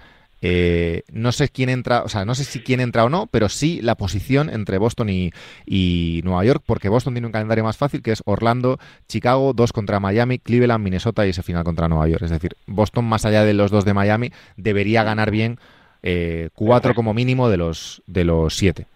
Eh, 0.47 1.05
no 1.11 1.33
sé 1.33 1.49
quién 1.49 1.71
entra, 1.71 2.03
o 2.03 2.11
sea, 2.11 2.27
no 2.27 2.35
sé 2.35 2.45
si 2.45 2.61
quién 2.61 2.81
entra 2.81 3.05
o 3.05 3.09
no, 3.09 3.29
pero 3.29 3.49
sí 3.49 3.81
la 3.81 3.95
posición 3.95 4.51
entre 4.51 4.77
Boston 4.77 5.09
y, 5.09 6.21
Nueva 6.23 6.45
York, 6.45 6.63
porque 6.67 6.91
Boston 6.91 7.15
tiene 7.15 7.27
un 7.27 7.33
calendario 7.33 7.65
más 7.65 7.79
fácil 7.79 8.03
que 8.03 8.13
es 8.13 8.23
Orlando, 8.27 8.79
Chicago, 9.09 9.55
dos 9.55 9.73
contra 9.73 10.01
Miami, 10.01 10.39
Cleveland, 10.39 10.85
Minnesota 10.85 11.27
y 11.27 11.31
ese 11.31 11.43
final 11.43 11.65
contra 11.65 11.89
Nueva 11.89 12.07
York. 12.09 12.25
Es 12.25 12.31
decir, 12.31 12.59
Boston, 12.67 13.07
más 13.07 13.25
allá 13.25 13.43
de 13.43 13.55
los 13.55 13.71
dos 13.71 13.87
de 13.87 13.95
Miami, 13.95 14.33
debería 14.59 15.03
ganar 15.03 15.31
bien 15.31 15.59
eh, 16.03 16.51
cuatro 16.53 16.95
como 16.95 17.15
mínimo 17.15 17.49
de 17.49 17.57
los, 17.57 18.03
de 18.07 18.25
los 18.25 18.55
siete 18.55 18.87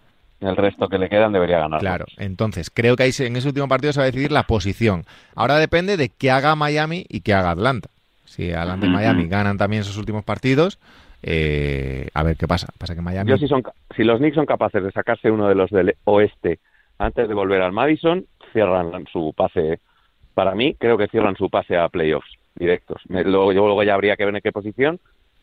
el 0.41 0.55
resto 0.55 0.87
que 0.87 0.99
le 0.99 1.09
quedan 1.09 1.33
debería 1.33 1.59
ganar. 1.59 1.79
Claro, 1.81 2.05
entonces 2.17 2.69
creo 2.69 2.95
que 2.95 3.03
ahí 3.03 3.11
en 3.17 3.35
ese 3.35 3.47
último 3.47 3.67
partido 3.67 3.91
se 3.91 3.99
va 3.99 4.03
a 4.03 4.05
decidir 4.05 4.31
la 4.31 4.43
posición. 4.43 5.03
Ahora 5.35 5.57
depende 5.57 5.97
de 5.97 6.09
qué 6.09 6.31
haga 6.31 6.55
Miami 6.55 7.05
y 7.09 7.21
qué 7.21 7.33
haga 7.33 7.51
Atlanta. 7.51 7.89
Si 8.23 8.53
Atlanta 8.53 8.85
y 8.85 8.89
Miami 8.89 9.27
ganan 9.27 9.57
también 9.57 9.83
sus 9.83 9.97
últimos 9.97 10.23
partidos, 10.23 10.79
eh, 11.21 12.07
a 12.13 12.23
ver 12.23 12.37
qué 12.37 12.47
pasa. 12.47 12.67
Pasa 12.77 12.95
que 12.95 13.01
Miami. 13.01 13.29
Yo 13.29 13.37
si, 13.37 13.47
son, 13.47 13.63
si 13.95 14.03
los 14.03 14.19
Knicks 14.19 14.35
son 14.35 14.45
capaces 14.45 14.83
de 14.83 14.91
sacarse 14.91 15.31
uno 15.31 15.47
de 15.47 15.55
los 15.55 15.69
del 15.69 15.95
oeste 16.05 16.59
antes 16.97 17.27
de 17.27 17.33
volver 17.33 17.61
al 17.61 17.71
Madison, 17.71 18.25
cierran 18.53 19.05
su 19.11 19.33
pase. 19.35 19.79
Para 20.33 20.55
mí, 20.55 20.75
creo 20.75 20.97
que 20.97 21.07
cierran 21.07 21.35
su 21.35 21.49
pase 21.49 21.77
a 21.77 21.89
playoffs 21.89 22.31
directos. 22.55 23.01
Luego, 23.07 23.51
luego 23.51 23.83
ya 23.83 23.93
habría 23.93 24.15
que 24.15 24.25
ver 24.25 24.35
en 24.35 24.41
qué 24.41 24.51
posición, 24.51 24.99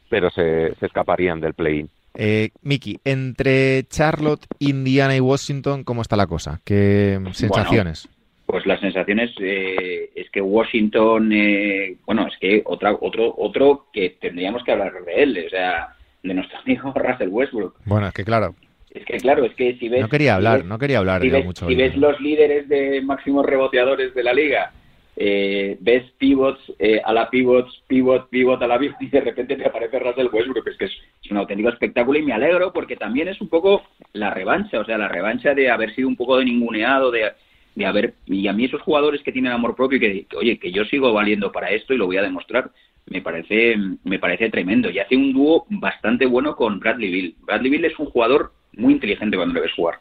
pero 0.08 0.30
se, 0.30 0.74
se 0.76 0.86
escaparían 0.86 1.40
del 1.40 1.54
play-in. 1.54 1.88
Eh, 2.18 2.50
Miki, 2.62 2.98
entre 3.04 3.84
Charlotte, 3.88 4.46
Indiana 4.58 5.14
y 5.14 5.20
Washington, 5.20 5.84
¿cómo 5.84 6.00
está 6.00 6.16
la 6.16 6.26
cosa? 6.26 6.60
¿Qué 6.64 7.20
sensaciones? 7.32 8.08
Pues 8.46 8.64
las 8.64 8.80
sensaciones 8.80 9.32
eh, 9.40 10.10
es 10.14 10.30
que 10.30 10.40
Washington, 10.40 11.32
eh, 11.32 11.96
bueno, 12.06 12.28
es 12.28 12.38
que 12.38 12.62
otra, 12.64 12.96
otro, 13.00 13.34
otro 13.36 13.86
que 13.92 14.10
tendríamos 14.20 14.62
que 14.62 14.72
hablar 14.72 14.92
de 15.04 15.22
él, 15.22 15.44
o 15.46 15.50
sea, 15.50 15.88
de 16.22 16.34
nuestro 16.34 16.58
amigo 16.64 16.92
Russell 16.94 17.28
Westbrook. 17.28 17.74
Bueno, 17.84 18.08
es 18.08 18.14
que 18.14 18.24
claro. 18.24 18.54
Es 18.90 19.04
que 19.04 19.18
claro, 19.18 19.44
es 19.44 19.54
que 19.54 19.76
si 19.76 19.88
ves... 19.90 20.00
No 20.00 20.08
quería 20.08 20.36
hablar, 20.36 20.64
no 20.64 20.78
quería 20.78 20.98
hablar 20.98 21.20
si 21.20 21.30
mucho. 21.30 21.68
Si 21.68 21.74
ves 21.74 21.96
los 21.96 22.18
líderes 22.20 22.66
de 22.68 23.02
máximos 23.02 23.44
reboteadores 23.44 24.14
de 24.14 24.22
la 24.22 24.32
liga, 24.32 24.72
eh, 25.18 25.76
ves 25.80 26.04
pivots 26.18 26.60
eh, 26.78 27.00
a 27.02 27.12
la 27.12 27.28
pivots, 27.28 27.82
pivot, 27.86 28.28
pivot 28.28 28.62
a 28.62 28.66
la 28.66 28.78
pivot 28.78 28.96
y 29.00 29.08
de 29.08 29.20
repente 29.20 29.56
te 29.56 29.66
aparece 29.66 29.98
Russell 29.98 30.28
Westbrook, 30.32 30.68
es 30.68 30.76
que 30.76 30.84
es, 30.86 30.92
un 31.30 31.38
auténtico 31.38 31.70
espectáculo 31.70 32.18
y 32.18 32.22
me 32.22 32.32
alegro 32.32 32.72
porque 32.72 32.96
también 32.96 33.28
es 33.28 33.40
un 33.40 33.48
poco 33.48 33.82
la 34.12 34.30
revancha, 34.30 34.78
o 34.78 34.84
sea, 34.84 34.96
la 34.96 35.08
revancha 35.08 35.54
de 35.54 35.70
haber 35.70 35.94
sido 35.94 36.06
un 36.06 36.16
poco 36.16 36.38
de 36.38 36.44
ninguneado, 36.44 37.10
de, 37.10 37.32
de 37.76 37.86
haber, 37.86 38.14
y 38.26 38.48
a 38.48 38.54
mí 38.54 38.64
esos 38.64 38.80
jugadores 38.80 39.22
que 39.22 39.32
tienen 39.32 39.52
amor 39.52 39.76
propio 39.76 39.98
y 39.98 40.24
que, 40.24 40.36
oye, 40.36 40.58
que 40.58 40.72
yo 40.72 40.84
sigo 40.86 41.12
valiendo 41.12 41.52
para 41.52 41.70
esto 41.70 41.92
y 41.92 41.98
lo 41.98 42.06
voy 42.06 42.16
a 42.16 42.22
demostrar, 42.22 42.70
me 43.04 43.20
parece, 43.20 43.76
me 44.02 44.18
parece 44.18 44.50
tremendo. 44.50 44.90
Y 44.90 44.98
hace 44.98 45.14
un 45.14 45.32
dúo 45.32 45.66
bastante 45.68 46.24
bueno 46.26 46.56
con 46.56 46.80
Bradley 46.80 47.10
Bill. 47.10 47.36
Bradley 47.42 47.70
Bill 47.70 47.84
es 47.84 47.98
un 47.98 48.06
jugador 48.06 48.52
muy 48.72 48.94
inteligente 48.94 49.36
cuando 49.36 49.54
le 49.54 49.60
ves 49.60 49.74
jugar. 49.74 50.00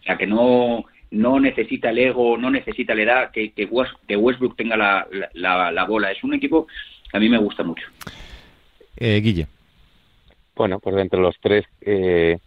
O 0.00 0.02
sea, 0.04 0.16
que 0.16 0.28
no, 0.28 0.84
no 1.10 1.40
necesita 1.40 1.90
el 1.90 1.98
ego, 1.98 2.38
no 2.38 2.50
necesita 2.50 2.94
la 2.94 3.02
edad, 3.02 3.30
que, 3.32 3.50
que, 3.50 3.64
Westbrook 3.64 4.56
tenga 4.56 4.76
la, 4.76 5.08
la, 5.34 5.84
bola. 5.84 6.12
Es 6.12 6.22
un 6.22 6.34
equipo 6.34 6.68
que 7.10 7.16
a 7.16 7.20
mí 7.20 7.28
me 7.28 7.38
gusta 7.38 7.64
mucho. 7.64 7.84
Eh, 8.96 9.20
Guille. 9.20 9.48
Bueno, 10.54 10.78
pues 10.78 10.96
entre 10.96 11.20
los 11.20 11.36
tres, 11.40 11.64
eh, 11.80 12.38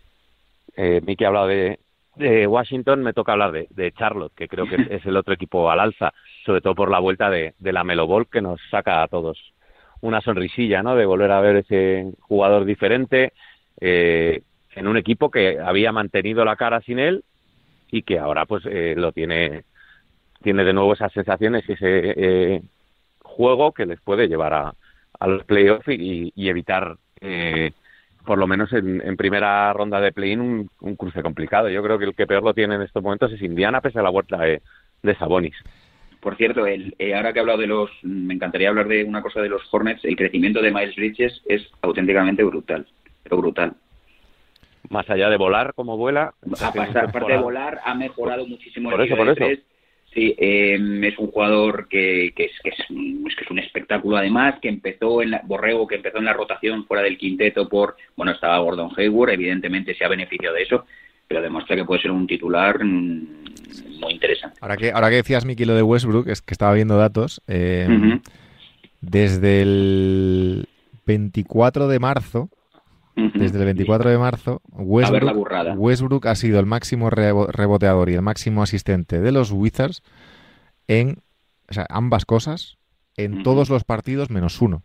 eh, 0.77 1.01
Miki 1.05 1.25
ha 1.25 1.27
hablado 1.27 1.47
de, 1.47 1.79
de 2.15 2.47
Washington, 2.47 3.03
me 3.03 3.13
toca 3.13 3.31
hablar 3.33 3.51
de, 3.51 3.67
de 3.69 3.91
Charlotte, 3.93 4.33
que 4.35 4.47
creo 4.47 4.67
que 4.67 4.75
es 4.89 5.05
el 5.05 5.17
otro 5.17 5.33
equipo 5.33 5.69
al 5.71 5.79
alza, 5.79 6.13
sobre 6.45 6.61
todo 6.61 6.75
por 6.75 6.91
la 6.91 6.99
vuelta 6.99 7.29
de, 7.29 7.53
de 7.57 7.73
la 7.73 7.83
Melo 7.83 8.07
Ball, 8.07 8.27
que 8.27 8.41
nos 8.41 8.59
saca 8.69 9.03
a 9.03 9.07
todos 9.07 9.53
una 10.01 10.21
sonrisilla, 10.21 10.83
¿no? 10.83 10.95
De 10.95 11.05
volver 11.05 11.31
a 11.31 11.41
ver 11.41 11.57
ese 11.57 12.11
jugador 12.21 12.65
diferente 12.65 13.33
eh, 13.79 14.41
en 14.75 14.87
un 14.87 14.97
equipo 14.97 15.29
que 15.29 15.59
había 15.59 15.91
mantenido 15.91 16.43
la 16.43 16.55
cara 16.55 16.81
sin 16.81 16.99
él 16.99 17.23
y 17.91 18.03
que 18.03 18.19
ahora 18.19 18.45
pues 18.45 18.63
eh, 18.65 18.95
lo 18.97 19.11
tiene 19.11 19.63
tiene 20.41 20.63
de 20.63 20.73
nuevo 20.73 20.93
esas 20.93 21.13
sensaciones 21.13 21.63
y 21.67 21.73
ese 21.73 22.13
eh, 22.17 22.61
juego 23.21 23.73
que 23.73 23.85
les 23.85 24.01
puede 24.01 24.27
llevar 24.27 24.53
a, 24.53 24.73
a 25.19 25.27
los 25.27 25.43
playoffs 25.45 25.87
y, 25.87 26.33
y 26.35 26.49
evitar 26.49 26.97
eh, 27.19 27.71
por 28.25 28.37
lo 28.37 28.47
menos 28.47 28.71
en, 28.73 29.01
en 29.01 29.17
primera 29.17 29.71
ronda 29.73 29.99
de 29.99 30.11
play-in 30.11 30.41
un, 30.41 30.69
un, 30.81 30.95
cruce 30.95 31.21
complicado. 31.21 31.69
Yo 31.69 31.83
creo 31.83 31.97
que 31.97 32.05
el 32.05 32.15
que 32.15 32.27
peor 32.27 32.43
lo 32.43 32.53
tiene 32.53 32.75
en 32.75 32.81
estos 32.81 33.01
momentos 33.01 33.31
es 33.31 33.41
Indiana 33.41 33.81
pese 33.81 33.99
a 33.99 34.03
la 34.03 34.09
vuelta 34.09 34.37
de, 34.37 34.61
de 35.03 35.15
Sabonis. 35.15 35.55
Por 36.19 36.35
cierto, 36.35 36.67
el, 36.67 36.95
eh, 36.99 37.15
ahora 37.15 37.33
que 37.33 37.39
he 37.39 37.41
hablado 37.41 37.59
de 37.59 37.67
los, 37.67 37.89
me 38.03 38.35
encantaría 38.35 38.69
hablar 38.69 38.87
de 38.87 39.03
una 39.03 39.23
cosa 39.23 39.41
de 39.41 39.49
los 39.49 39.61
Hornets, 39.71 40.05
el 40.05 40.15
crecimiento 40.15 40.61
de 40.61 40.71
Miles 40.71 40.95
Bridges 40.95 41.41
es 41.47 41.67
auténticamente 41.81 42.43
brutal, 42.43 42.85
pero 43.23 43.37
brutal. 43.37 43.73
Más 44.89 45.09
allá 45.09 45.29
de 45.29 45.37
volar 45.37 45.73
como 45.73 45.97
vuela. 45.97 46.33
Aparte 46.61 47.31
de 47.31 47.37
volar, 47.37 47.79
ha 47.83 47.95
mejorado 47.95 48.45
muchísimo 48.45 48.91
por 48.91 49.01
el 49.01 49.07
eso, 49.07 49.15
por 49.15 49.29
eso. 49.29 49.61
Sí, 50.13 50.35
eh, 50.37 50.77
es 51.03 51.17
un 51.17 51.31
jugador 51.31 51.87
que, 51.87 52.33
que, 52.35 52.45
es, 52.45 52.51
que, 52.61 52.69
es, 52.69 52.75
que 52.77 53.43
es 53.45 53.51
un 53.51 53.59
espectáculo 53.59 54.17
además, 54.17 54.55
que 54.61 54.67
empezó 54.67 55.21
en 55.21 55.31
la, 55.31 55.41
Borrego, 55.45 55.87
que 55.87 55.95
empezó 55.95 56.17
en 56.17 56.25
la 56.25 56.33
rotación 56.33 56.85
fuera 56.85 57.01
del 57.01 57.17
quinteto 57.17 57.69
por, 57.69 57.95
bueno, 58.17 58.33
estaba 58.33 58.59
Gordon 58.59 58.91
Hayward, 58.97 59.31
evidentemente 59.31 59.95
se 59.95 60.03
ha 60.03 60.09
beneficiado 60.09 60.55
de 60.55 60.63
eso, 60.63 60.85
pero 61.29 61.41
demuestra 61.41 61.77
que 61.77 61.85
puede 61.85 62.01
ser 62.01 62.11
un 62.11 62.27
titular 62.27 62.83
mm, 62.83 63.99
muy 64.01 64.13
interesante. 64.13 64.57
Ahora 64.59 64.75
que, 64.75 64.91
ahora 64.91 65.09
que 65.09 65.15
decías, 65.15 65.45
Miki, 65.45 65.63
lo 65.63 65.75
de 65.75 65.81
Westbrook, 65.81 66.27
es 66.27 66.41
que 66.41 66.53
estaba 66.53 66.73
viendo 66.73 66.97
datos. 66.97 67.41
Eh, 67.47 67.87
uh 67.87 67.93
-huh. 67.93 68.21
Desde 68.99 69.61
el 69.61 70.67
24 71.05 71.87
de 71.87 71.99
marzo. 71.99 72.49
Desde 73.15 73.59
el 73.59 73.65
24 73.65 74.09
de 74.09 74.17
marzo, 74.17 74.61
Westbrook, 74.71 75.77
Westbrook 75.77 76.27
ha 76.27 76.35
sido 76.35 76.59
el 76.59 76.65
máximo 76.65 77.09
reboteador 77.09 78.09
y 78.09 78.13
el 78.13 78.21
máximo 78.21 78.63
asistente 78.63 79.21
de 79.21 79.31
los 79.31 79.51
Wizards 79.51 80.01
en 80.87 81.21
o 81.69 81.73
sea, 81.73 81.85
ambas 81.89 82.25
cosas 82.25 82.77
en 83.17 83.33
uh 83.33 83.37
-huh. 83.37 83.43
todos 83.43 83.69
los 83.69 83.83
partidos 83.83 84.29
menos 84.29 84.61
uno 84.61 84.83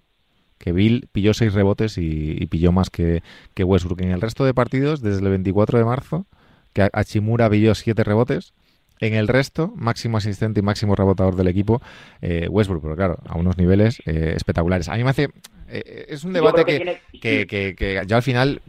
que 0.58 0.72
Bill 0.72 1.08
pilló 1.12 1.34
seis 1.34 1.52
rebotes 1.52 1.98
y, 1.98 2.36
y, 2.38 2.46
pilló 2.46 2.72
más 2.72 2.90
que, 2.90 3.22
que 3.54 3.64
Westbrook. 3.64 4.00
En 4.00 4.10
el 4.10 4.20
resto 4.20 4.44
de 4.44 4.54
partidos, 4.54 5.02
desde 5.02 5.22
el 5.22 5.28
24 5.28 5.78
de 5.78 5.84
marzo, 5.84 6.26
que 6.72 6.88
Hachimura 6.92 7.50
pilló 7.50 7.74
siete 7.74 8.04
rebotes. 8.04 8.54
En 8.98 9.14
el 9.14 9.28
resto, 9.28 9.72
máximo 9.76 10.16
asistente 10.16 10.60
y 10.60 10.62
máximo 10.62 10.94
rebotador 10.94 11.36
del 11.36 11.48
equipo, 11.48 11.82
eh, 12.22 12.48
Westbrook, 12.48 12.82
pero 12.82 12.96
claro, 12.96 13.18
a 13.26 13.36
unos 13.36 13.58
niveles 13.58 14.00
eh, 14.06 14.32
espectaculares. 14.34 14.88
A 14.88 14.96
mí 14.96 15.04
me 15.04 15.10
hace... 15.10 15.28
Eh, 15.68 16.06
es 16.08 16.24
un 16.24 16.32
debate 16.32 16.64
que, 16.64 16.78
que, 16.78 17.00
tiene... 17.20 17.46
que, 17.46 17.74
que, 17.74 18.02
ya 18.06 18.16
al 18.16 18.22
final... 18.22 18.60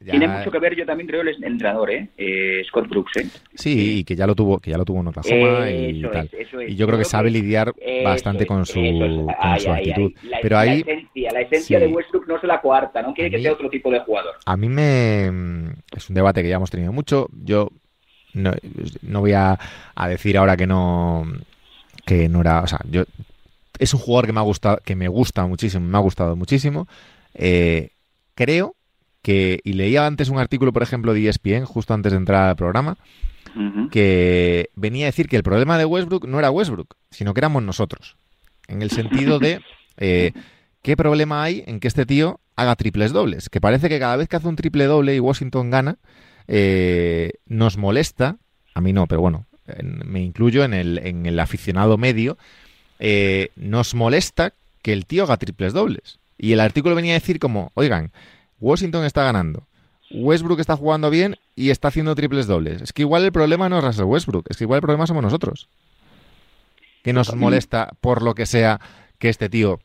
Ya... 0.00 0.10
Tiene 0.10 0.26
mucho 0.26 0.50
que 0.50 0.58
ver, 0.58 0.74
yo 0.74 0.84
también 0.84 1.06
creo, 1.06 1.20
el 1.20 1.44
entrenador, 1.44 1.88
¿eh? 1.92 2.08
eh 2.16 2.62
Scott 2.66 2.88
Brooks, 2.88 3.18
¿eh? 3.18 3.26
Sí, 3.54 3.98
y 3.98 4.04
que 4.04 4.16
ya 4.16 4.26
lo 4.26 4.34
tuvo, 4.34 4.58
que 4.58 4.72
ya 4.72 4.76
lo 4.76 4.84
tuvo 4.84 5.00
en 5.00 5.06
Oklahoma 5.06 5.68
eh, 5.70 5.90
y 5.90 6.02
tal. 6.02 6.28
Es, 6.32 6.52
es. 6.52 6.70
Y 6.70 6.74
yo 6.74 6.88
creo 6.88 6.98
que 6.98 7.04
sabe 7.04 7.30
lidiar 7.30 7.72
bastante 8.02 8.44
con 8.44 8.66
su, 8.66 8.80
con 8.80 9.28
ay, 9.38 9.60
su 9.60 9.70
ay, 9.70 9.90
actitud. 9.90 10.12
Ay, 10.20 10.28
la, 10.28 10.38
Pero 10.42 10.58
ahí, 10.58 10.80
esencia, 10.80 11.30
la 11.32 11.40
esencia 11.42 11.78
sí. 11.78 11.86
de 11.86 11.92
Westbrook 11.92 12.26
no 12.26 12.40
se 12.40 12.48
la 12.48 12.60
coarta, 12.60 13.00
no 13.00 13.14
quiere 13.14 13.28
a 13.28 13.30
que 13.30 13.36
mí, 13.36 13.42
sea 13.44 13.52
otro 13.52 13.70
tipo 13.70 13.92
de 13.92 14.00
jugador. 14.00 14.34
A 14.44 14.56
mí 14.56 14.68
me 14.68 15.26
es 15.94 16.08
un 16.08 16.16
debate 16.16 16.42
que 16.42 16.48
ya 16.48 16.56
hemos 16.56 16.70
tenido 16.70 16.92
mucho. 16.92 17.28
Yo 17.44 17.68
no, 18.34 18.50
no 19.02 19.20
voy 19.20 19.34
a, 19.34 19.56
a 19.94 20.08
decir 20.08 20.36
ahora 20.36 20.56
que 20.56 20.66
no 20.66 21.24
que 22.04 22.28
no 22.28 22.40
era, 22.40 22.62
o 22.62 22.66
sea, 22.66 22.80
yo 22.90 23.04
es 23.82 23.94
un 23.94 24.00
jugador 24.00 24.26
que 24.26 24.32
me 24.32 24.38
ha 24.38 24.44
gustado, 24.44 24.78
que 24.84 24.94
me 24.94 25.08
gusta 25.08 25.44
muchísimo, 25.44 25.86
me 25.86 25.98
ha 25.98 26.00
gustado 26.00 26.36
muchísimo. 26.36 26.86
Eh, 27.34 27.90
creo 28.36 28.76
que, 29.22 29.58
y 29.64 29.72
leía 29.72 30.06
antes 30.06 30.28
un 30.28 30.38
artículo, 30.38 30.72
por 30.72 30.84
ejemplo, 30.84 31.12
de 31.12 31.28
ESPN, 31.28 31.64
justo 31.64 31.92
antes 31.92 32.12
de 32.12 32.18
entrar 32.18 32.48
al 32.48 32.56
programa, 32.56 32.96
uh 33.56 33.60
-huh. 33.60 33.90
que 33.90 34.70
venía 34.76 35.06
a 35.06 35.10
decir 35.10 35.26
que 35.26 35.36
el 35.36 35.42
problema 35.42 35.78
de 35.78 35.84
Westbrook 35.84 36.28
no 36.28 36.38
era 36.38 36.52
Westbrook, 36.52 36.94
sino 37.10 37.34
que 37.34 37.40
éramos 37.40 37.64
nosotros. 37.64 38.16
En 38.68 38.82
el 38.82 38.90
sentido 38.90 39.40
de 39.40 39.60
eh, 39.96 40.32
qué 40.80 40.96
problema 40.96 41.42
hay 41.42 41.64
en 41.66 41.80
que 41.80 41.88
este 41.88 42.06
tío 42.06 42.40
haga 42.54 42.76
triples 42.76 43.12
dobles. 43.12 43.48
Que 43.48 43.60
parece 43.60 43.88
que 43.88 43.98
cada 43.98 44.16
vez 44.16 44.28
que 44.28 44.36
hace 44.36 44.46
un 44.46 44.56
triple 44.56 44.84
doble 44.84 45.16
y 45.16 45.18
Washington 45.18 45.70
gana, 45.70 45.98
eh, 46.46 47.32
nos 47.46 47.78
molesta, 47.78 48.36
a 48.74 48.80
mí 48.80 48.92
no, 48.92 49.08
pero 49.08 49.20
bueno, 49.22 49.46
en, 49.66 50.02
me 50.06 50.22
incluyo 50.22 50.62
en 50.62 50.72
el, 50.72 50.98
en 50.98 51.26
el 51.26 51.40
aficionado 51.40 51.98
medio, 51.98 52.38
eh, 53.04 53.50
nos 53.56 53.94
molesta 53.94 54.52
que 54.80 54.92
el 54.92 55.06
tío 55.06 55.24
haga 55.24 55.36
triples 55.36 55.72
dobles. 55.72 56.20
Y 56.38 56.52
el 56.52 56.60
artículo 56.60 56.94
venía 56.94 57.14
a 57.14 57.18
decir 57.18 57.40
como, 57.40 57.72
oigan, 57.74 58.12
Washington 58.60 59.04
está 59.04 59.24
ganando. 59.24 59.66
Westbrook 60.12 60.60
está 60.60 60.76
jugando 60.76 61.10
bien 61.10 61.36
y 61.56 61.70
está 61.70 61.88
haciendo 61.88 62.14
triples 62.14 62.46
dobles. 62.46 62.80
Es 62.80 62.92
que 62.92 63.02
igual 63.02 63.24
el 63.24 63.32
problema 63.32 63.68
no 63.68 63.78
es 63.78 63.84
Russell 63.84 64.04
Westbrook, 64.04 64.46
es 64.48 64.56
que 64.56 64.64
igual 64.64 64.76
el 64.76 64.82
problema 64.82 65.08
somos 65.08 65.24
nosotros. 65.24 65.68
Que 67.02 67.12
nos 67.12 67.34
molesta 67.34 67.90
por 68.00 68.22
lo 68.22 68.36
que 68.36 68.46
sea 68.46 68.80
que 69.18 69.28
este 69.28 69.48
tío 69.48 69.80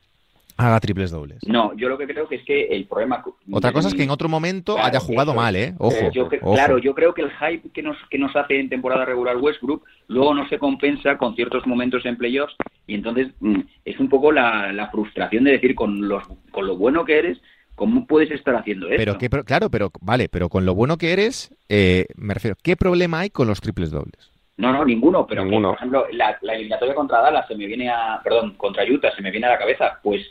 haga 0.58 0.80
triples 0.80 1.12
dobles. 1.12 1.40
No, 1.48 1.74
yo 1.76 1.88
lo 1.88 1.98
que 1.98 2.08
creo 2.08 2.28
que 2.28 2.36
es 2.36 2.44
que 2.44 2.66
el 2.68 2.86
problema... 2.86 3.24
Otra 3.52 3.72
cosa 3.72 3.88
es 3.88 3.94
que 3.94 4.04
en 4.04 4.10
otro 4.10 4.28
momento 4.28 4.74
claro, 4.74 4.88
haya 4.88 5.00
jugado 5.00 5.34
mal, 5.34 5.56
¿eh? 5.56 5.76
Ojo, 5.78 6.12
yo, 6.12 6.26
ojo, 6.26 6.54
Claro, 6.54 6.80
yo 6.80 6.96
creo 6.96 7.14
que 7.14 7.22
el 7.22 7.32
hype 7.32 7.70
que 7.70 7.84
nos, 7.84 7.98
que 8.10 8.18
nos 8.18 8.36
hace 8.36 8.60
en 8.60 8.70
temporada 8.70 9.06
regular 9.06 9.38
Westbrook 9.38 9.84
luego 10.08 10.34
no 10.34 10.48
se 10.50 10.58
compensa 10.58 11.18
con 11.18 11.36
ciertos 11.36 11.66
momentos 11.68 12.06
en 12.06 12.18
playoffs 12.18 12.56
y 12.88 12.96
entonces 12.96 13.28
mm, 13.40 13.60
es 13.86 14.00
un 14.00 14.10
poco 14.10 14.32
la, 14.32 14.74
la, 14.74 14.90
frustración 14.90 15.44
de 15.44 15.52
decir 15.52 15.76
con, 15.76 16.08
los, 16.08 16.24
con 16.52 16.66
lo 16.66 16.76
bueno 16.76 17.06
que 17.06 17.20
eres, 17.20 17.38
¿Cómo 17.76 18.08
puedes 18.08 18.32
estar 18.32 18.56
haciendo 18.56 18.88
esto? 18.88 18.98
Pero 18.98 19.18
qué, 19.20 19.30
claro, 19.46 19.70
pero 19.70 19.92
vale, 20.02 20.30
pero 20.30 20.50
con 20.50 20.66
lo 20.66 20.74
bueno 20.74 20.98
que 20.98 21.14
eres, 21.14 21.56
eh, 21.70 22.08
me 22.16 22.34
refiero, 22.34 22.58
¿qué 22.64 22.76
problema 22.76 23.20
hay 23.20 23.30
con 23.30 23.48
los 23.48 23.62
triples 23.62 23.92
dobles? 23.92 24.32
No, 24.58 24.74
no, 24.74 24.84
ninguno, 24.84 25.28
pero 25.28 25.44
ninguno. 25.44 25.74
Que, 25.74 25.74
por 25.74 25.78
ejemplo, 25.78 26.06
la, 26.12 26.36
la, 26.42 26.54
eliminatoria 26.54 26.96
contra 26.96 27.22
Dallas 27.22 27.48
se 27.48 27.54
me 27.54 27.68
viene 27.68 27.88
a, 27.88 28.20
perdón, 28.24 28.56
contra 28.58 28.84
Utah 28.84 29.16
se 29.16 29.22
me 29.22 29.30
viene 29.30 29.46
a 29.46 29.52
la 29.52 29.60
cabeza, 29.60 30.00
pues 30.02 30.26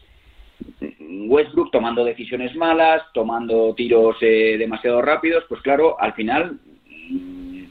Westbrook 1.28 1.70
tomando 1.70 2.04
decisiones 2.04 2.54
malas, 2.56 3.02
tomando 3.12 3.74
tiros 3.74 4.16
eh, 4.20 4.56
demasiado 4.58 5.02
rápidos, 5.02 5.44
pues 5.48 5.60
claro, 5.62 6.00
al 6.00 6.14
final 6.14 6.58
mm, 7.10 7.64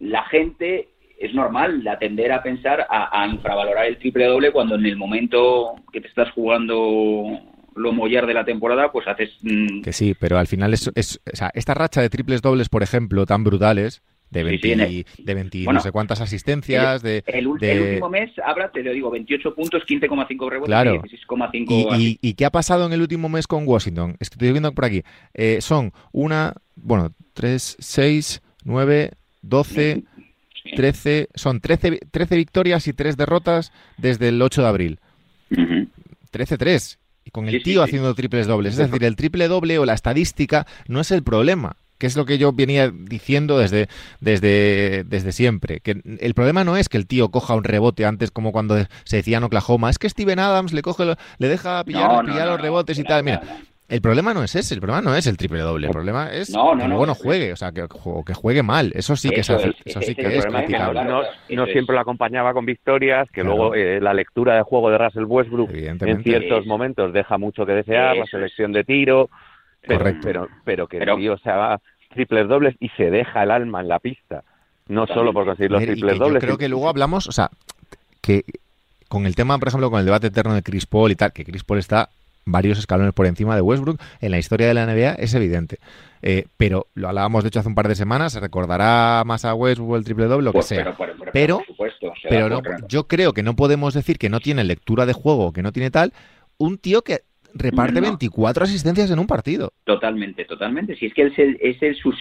la 0.00 0.24
gente 0.24 0.88
es 1.18 1.34
normal 1.34 1.86
atender 1.88 2.30
a 2.32 2.42
pensar 2.42 2.86
a, 2.88 3.26
infravalorar 3.26 3.86
el 3.86 3.98
triple 3.98 4.26
doble 4.26 4.52
cuando 4.52 4.76
en 4.76 4.86
el 4.86 4.96
momento 4.96 5.74
que 5.92 6.00
te 6.00 6.06
estás 6.06 6.30
jugando 6.30 7.40
lo 7.74 7.92
mollar 7.92 8.26
de 8.26 8.34
la 8.34 8.44
temporada, 8.44 8.92
pues 8.92 9.06
haces... 9.08 9.30
Mmm... 9.42 9.82
Que 9.82 9.92
sí, 9.92 10.14
pero 10.18 10.38
al 10.38 10.46
final 10.46 10.74
es, 10.74 10.90
es, 10.94 11.20
o 11.32 11.36
sea, 11.36 11.50
esta 11.54 11.74
racha 11.74 12.00
de 12.00 12.10
triples 12.10 12.42
dobles, 12.42 12.68
por 12.68 12.82
ejemplo, 12.82 13.26
tan 13.26 13.44
brutales, 13.44 14.02
de 14.30 14.44
20, 14.44 14.88
sí, 14.88 15.06
de 15.18 15.34
20 15.34 15.64
bueno, 15.64 15.78
no 15.78 15.82
sé 15.82 15.92
cuántas 15.92 16.20
asistencias, 16.20 16.96
el, 16.96 17.02
de, 17.02 17.16
el, 17.26 17.58
de... 17.58 17.72
el, 17.72 17.82
último 17.82 18.10
mes 18.10 18.30
habrá, 18.44 18.70
te 18.70 18.82
lo 18.82 18.92
digo, 18.92 19.10
28 19.10 19.54
puntos, 19.54 19.82
15,5 19.86 20.50
rebotes 20.50 20.66
claro. 20.66 20.94
y 20.94 20.98
16,5... 20.98 21.96
¿Y, 21.98 22.04
y, 22.04 22.18
¿Y, 22.20 22.34
qué 22.34 22.44
ha 22.44 22.50
pasado 22.50 22.86
en 22.86 22.92
el 22.92 23.00
último 23.00 23.28
mes 23.28 23.46
con 23.46 23.66
Washington? 23.66 24.16
Es 24.20 24.30
que 24.30 24.34
estoy 24.34 24.50
viendo 24.50 24.72
por 24.72 24.84
aquí. 24.84 25.02
Eh, 25.34 25.60
son 25.60 25.92
una, 26.12 26.54
bueno, 26.76 27.12
3, 27.34 27.76
6, 27.78 28.42
9, 28.64 29.10
12... 29.42 30.02
13, 30.76 31.28
son 31.34 31.62
13, 31.62 32.00
13 32.10 32.36
victorias 32.36 32.86
y 32.88 32.92
3 32.92 33.16
derrotas 33.16 33.72
desde 33.96 34.28
el 34.28 34.42
8 34.42 34.60
de 34.60 34.68
abril. 34.68 35.00
Uh 35.50 35.56
-huh. 35.56 35.88
13-3 36.30 36.98
y 37.28 37.30
con 37.30 37.46
el 37.46 37.58
sí, 37.58 37.62
tío 37.62 37.82
sí, 37.82 37.88
haciendo 37.88 38.14
triples 38.14 38.46
dobles. 38.46 38.78
Es 38.78 38.90
decir, 38.90 39.04
el 39.04 39.16
triple 39.16 39.48
doble 39.48 39.78
o 39.78 39.84
la 39.84 39.92
estadística 39.92 40.66
no 40.88 41.00
es 41.00 41.10
el 41.10 41.22
problema, 41.22 41.76
que 41.98 42.06
es 42.06 42.16
lo 42.16 42.24
que 42.24 42.38
yo 42.38 42.52
venía 42.52 42.90
diciendo 42.90 43.58
desde, 43.58 43.88
desde, 44.20 45.04
desde 45.04 45.32
siempre. 45.32 45.80
Que 45.80 46.00
el 46.20 46.34
problema 46.34 46.64
no 46.64 46.76
es 46.76 46.88
que 46.88 46.96
el 46.96 47.06
tío 47.06 47.30
coja 47.30 47.54
un 47.54 47.64
rebote 47.64 48.04
antes, 48.04 48.30
como 48.30 48.52
cuando 48.52 48.76
se 49.04 49.16
decía 49.16 49.38
en 49.38 49.44
Oklahoma, 49.44 49.90
es 49.90 49.98
que 49.98 50.08
Steven 50.08 50.38
Adams 50.38 50.72
le 50.72 50.82
coge, 50.82 51.04
le 51.38 51.48
deja 51.48 51.84
pillar, 51.84 52.08
no, 52.08 52.22
no, 52.22 52.28
pillar 52.32 52.46
no, 52.46 52.52
los 52.52 52.60
rebotes 52.60 52.98
y 52.98 53.04
tal. 53.04 53.24
Mira, 53.24 53.40
El 53.88 54.02
problema 54.02 54.34
no 54.34 54.44
es 54.44 54.54
ese, 54.54 54.74
el 54.74 54.80
problema 54.80 55.00
no 55.00 55.14
es 55.16 55.26
el 55.26 55.38
triple 55.38 55.60
doble, 55.60 55.86
el 55.86 55.92
problema 55.92 56.30
es 56.30 56.50
No, 56.50 56.74
no, 56.74 56.82
que 56.82 56.82
no, 56.84 56.88
luego 56.88 57.06
no 57.06 57.14
juegue, 57.14 57.52
o 57.54 57.56
sea, 57.56 57.72
que, 57.72 57.86
o 57.88 58.22
que 58.22 58.34
juegue 58.34 58.62
mal. 58.62 58.92
Eso 58.94 59.16
sí 59.16 59.30
que 59.30 59.40
Eso 59.40 59.56
es, 59.56 59.74
eso 59.84 60.02
sí 60.02 60.14
que 60.14 60.26
es 60.26 60.44
problema 60.44 60.60
es 60.60 60.66
que 60.66 60.72
no, 60.78 60.90
criticable. 60.90 61.00
no- 61.00 61.20
Claro, 61.22 61.34
no 61.48 61.62
eso 61.64 61.72
siempre 61.72 61.94
lo 61.94 62.00
acompañaba 62.02 62.52
con 62.52 62.66
victorias, 62.66 63.26
que 63.32 63.40
Claro. 63.40 63.56
luego 63.56 63.74
eh, 63.74 63.98
la 64.00 64.12
lectura 64.12 64.56
de 64.56 64.62
juego 64.62 64.90
de 64.90 64.98
Russell 64.98 65.24
Westbrook 65.24 65.70
en 65.72 66.22
ciertos 66.22 66.66
momentos 66.66 67.14
deja 67.14 67.38
mucho 67.38 67.64
que 67.64 67.72
desear, 67.72 68.16
la 68.18 68.26
selección 68.26 68.72
de 68.72 68.84
tiro, 68.84 69.30
pero, 69.82 69.98
Correcto. 69.98 70.20
pero, 70.24 70.48
pero 70.64 70.86
que 70.88 70.98
Pero- 70.98 71.14
el 71.14 71.18
tío 71.20 71.38
se 71.38 71.50
haga 71.50 71.80
triples 72.14 72.48
dobles 72.48 72.74
y 72.80 72.88
se 72.90 73.10
deja 73.10 73.42
el 73.42 73.50
alma 73.50 73.80
en 73.80 73.88
la 73.88 73.98
pista, 73.98 74.42
no 74.88 75.06
solo 75.06 75.32
por 75.32 75.44
conseguir 75.44 75.70
los 75.70 75.82
y 75.82 75.86
triples 75.86 76.12
que 76.14 76.18
yo 76.18 76.24
dobles. 76.24 76.42
creo 76.42 76.58
que 76.58 76.68
luego 76.68 76.88
hablamos, 76.88 77.26
o 77.28 77.32
sea, 77.32 77.50
que 78.20 78.44
con 79.08 79.26
el 79.26 79.34
tema, 79.34 79.58
por 79.58 79.68
ejemplo, 79.68 79.90
con 79.90 80.00
el 80.00 80.06
debate 80.06 80.26
eterno 80.28 80.54
de 80.54 80.62
Chris 80.62 80.86
Paul 80.86 81.10
y 81.12 81.16
tal, 81.16 81.32
que 81.32 81.44
Chris 81.44 81.64
Paul 81.64 81.78
está 81.78 82.08
varios 82.44 82.78
escalones 82.78 83.12
por 83.12 83.26
encima 83.26 83.54
de 83.54 83.60
Westbrook 83.60 84.00
en 84.22 84.30
la 84.30 84.38
historia 84.38 84.66
de 84.68 84.74
la 84.74 84.84
NBA 84.86 85.12
es 85.18 85.34
evidente. 85.34 85.78
Eh, 86.22 86.46
pero 86.56 86.86
lo 86.94 87.08
hablábamos 87.08 87.44
de 87.44 87.48
hecho 87.48 87.60
hace 87.60 87.68
un 87.68 87.74
par 87.74 87.88
de 87.88 87.94
semanas, 87.94 88.32
se 88.32 88.40
recordará 88.40 89.22
más 89.26 89.44
a 89.44 89.54
Westbrook 89.54 89.96
el 89.98 90.04
triple 90.04 90.24
doble, 90.26 90.44
lo 90.46 90.52
que 90.52 90.56
Pues, 90.58 90.66
sea. 90.66 90.78
pero, 90.84 90.96
pero- 90.96 91.12
pero- 91.18 91.32
Pero- 91.32 91.56
por 91.58 91.66
supuesto, 91.66 92.12
se 92.22 92.28
Pero 92.28 92.48
da 92.48 92.56
no, 92.62 92.62
yo 92.88 93.06
creo 93.06 93.34
que 93.34 93.42
no 93.42 93.54
podemos 93.54 93.92
decir 93.94 94.18
que 94.18 94.30
no 94.30 94.40
tiene 94.40 94.64
lectura 94.64 95.04
de 95.04 95.12
juego, 95.12 95.52
que 95.52 95.62
no 95.62 95.72
tiene 95.72 95.90
tal, 95.90 96.12
un 96.56 96.78
tío 96.78 97.02
que 97.02 97.20
reparte 97.58 98.00
No. 98.00 98.08
24 98.08 98.64
asistencias 98.64 99.10
en 99.10 99.18
un 99.18 99.26
partido. 99.26 99.72
Totalmente, 99.84 100.44
totalmente. 100.44 100.96
Si 100.96 101.06
es 101.06 101.14
que 101.14 101.22
es 101.22 101.38
el, 101.38 101.58
es 101.60 101.82
el 101.82 101.94
sus... 101.96 102.14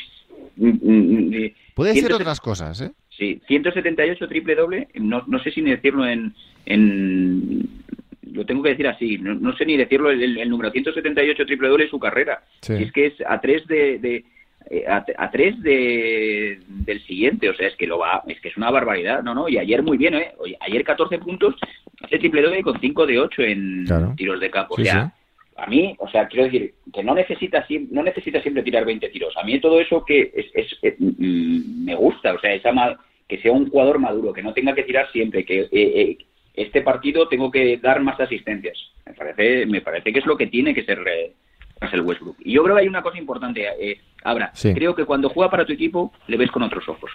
mm, 0.55 0.67
mm, 0.67 1.29
mm, 1.29 1.51
Puede 1.75 1.93
ser 1.93 1.99
170 2.05 2.15
otras 2.15 2.41
cosas, 2.41 2.81
¿eh? 2.81 2.91
Sí, 3.09 3.41
178 3.47 4.27
triple 4.27 4.55
doble, 4.55 4.87
no, 4.95 5.23
no 5.27 5.39
sé 5.39 5.51
si 5.51 5.61
ni 5.61 5.71
decirlo 5.71 6.05
en, 6.07 6.33
en... 6.65 7.67
Lo 8.31 8.45
tengo 8.45 8.61
que 8.61 8.69
decir 8.69 8.87
así, 8.87 9.17
no, 9.17 9.33
no 9.33 9.55
sé 9.55 9.65
ni 9.65 9.77
decirlo 9.77 10.11
el, 10.11 10.37
el- 10.37 10.49
número 10.49 10.69
178 10.71 11.45
triple 11.45 11.69
doble 11.69 11.85
de 11.85 11.89
su 11.89 11.97
carrera. 11.99 12.43
Sí. 12.61 12.77
Si 12.77 12.83
es 12.83 12.91
que 12.91 13.05
es 13.07 13.13
a 13.27 13.39
tres 13.41 13.65
de... 13.67 13.99
de 13.99 14.25
eh, 14.69 14.83
a, 14.85 15.05
a 15.17 15.31
tres 15.31 15.59
de, 15.63 16.59
del 16.67 17.01
siguiente, 17.05 17.49
o 17.49 17.55
sea, 17.55 17.69
es 17.69 17.75
que 17.77 17.87
lo 17.87 17.99
va, 17.99 18.21
es 18.27 18.39
que 18.41 18.49
es 18.49 18.57
una 18.57 18.69
barbaridad, 18.69 19.23
no, 19.23 19.33
no, 19.33 19.47
y 19.47 19.57
ayer 19.57 19.81
muy 19.81 19.97
bien, 19.97 20.13
¿eh? 20.15 20.33
Oye, 20.39 20.57
ayer 20.59 20.83
14 20.83 21.19
puntos, 21.19 21.55
hace 22.03 22.19
triple 22.19 22.41
doble 22.41 22.61
con 22.63 22.77
5 22.77 23.05
de 23.07 23.17
8 23.17 23.41
en 23.43 23.85
Claro. 23.85 24.13
tiros 24.17 24.41
de 24.41 24.49
campo, 24.51 24.75
Sí, 24.75 24.81
o 24.81 24.85
sea. 24.85 25.13
A 25.57 25.65
mí, 25.67 25.95
o 25.99 26.07
sea, 26.09 26.27
quiero 26.27 26.45
decir 26.45 26.73
que 26.93 27.03
no 27.03 27.13
necesita 27.15 27.65
no 27.91 28.03
necesita 28.03 28.41
siempre 28.41 28.63
tirar 28.63 28.85
20 28.85 29.09
tiros. 29.09 29.35
A 29.37 29.43
mí 29.43 29.59
todo 29.59 29.79
eso 29.79 30.03
que 30.05 30.31
es, 30.35 30.45
es- 30.53 30.77
eh, 30.83 30.95
me 30.99 31.95
gusta, 31.95 32.33
o 32.33 32.39
sea, 32.39 32.53
esa 32.53 32.71
que 33.27 33.39
sea 33.39 33.51
un 33.51 33.69
jugador 33.69 33.99
maduro, 33.99 34.31
que 34.33 34.41
no 34.43 34.53
tenga 34.53 34.73
que 34.73 34.83
tirar 34.83 35.11
siempre, 35.11 35.43
que 35.43 35.61
eh, 35.61 35.69
eh, 35.71 36.17
este 36.53 36.81
partido 36.81 37.27
tengo 37.27 37.51
que 37.51 37.77
dar 37.77 38.01
más 38.01 38.19
asistencias. 38.19 38.77
Me 39.05 39.13
parece, 39.13 39.65
me 39.65 39.81
parece 39.81 40.13
que 40.13 40.19
es 40.19 40.25
lo 40.25 40.37
que 40.37 40.47
tiene 40.47 40.73
que 40.73 40.83
ser 40.83 40.99
eh, 41.07 41.33
Russell 41.81 42.01
Westbrook. 42.01 42.37
Y 42.39 42.53
yo 42.53 42.63
creo 42.63 42.75
que 42.75 42.81
hay 42.83 42.87
una 42.87 43.01
cosa 43.01 43.17
importante, 43.17 43.65
eh, 43.79 43.99
Abra. 44.23 44.51
Sí. 44.53 44.73
Creo 44.73 44.95
que 44.95 45.05
cuando 45.05 45.29
juega 45.29 45.51
para 45.51 45.65
tu 45.65 45.73
equipo 45.73 46.13
le 46.27 46.37
ves 46.37 46.51
con 46.51 46.63
otros 46.63 46.87
ojos. 46.87 47.11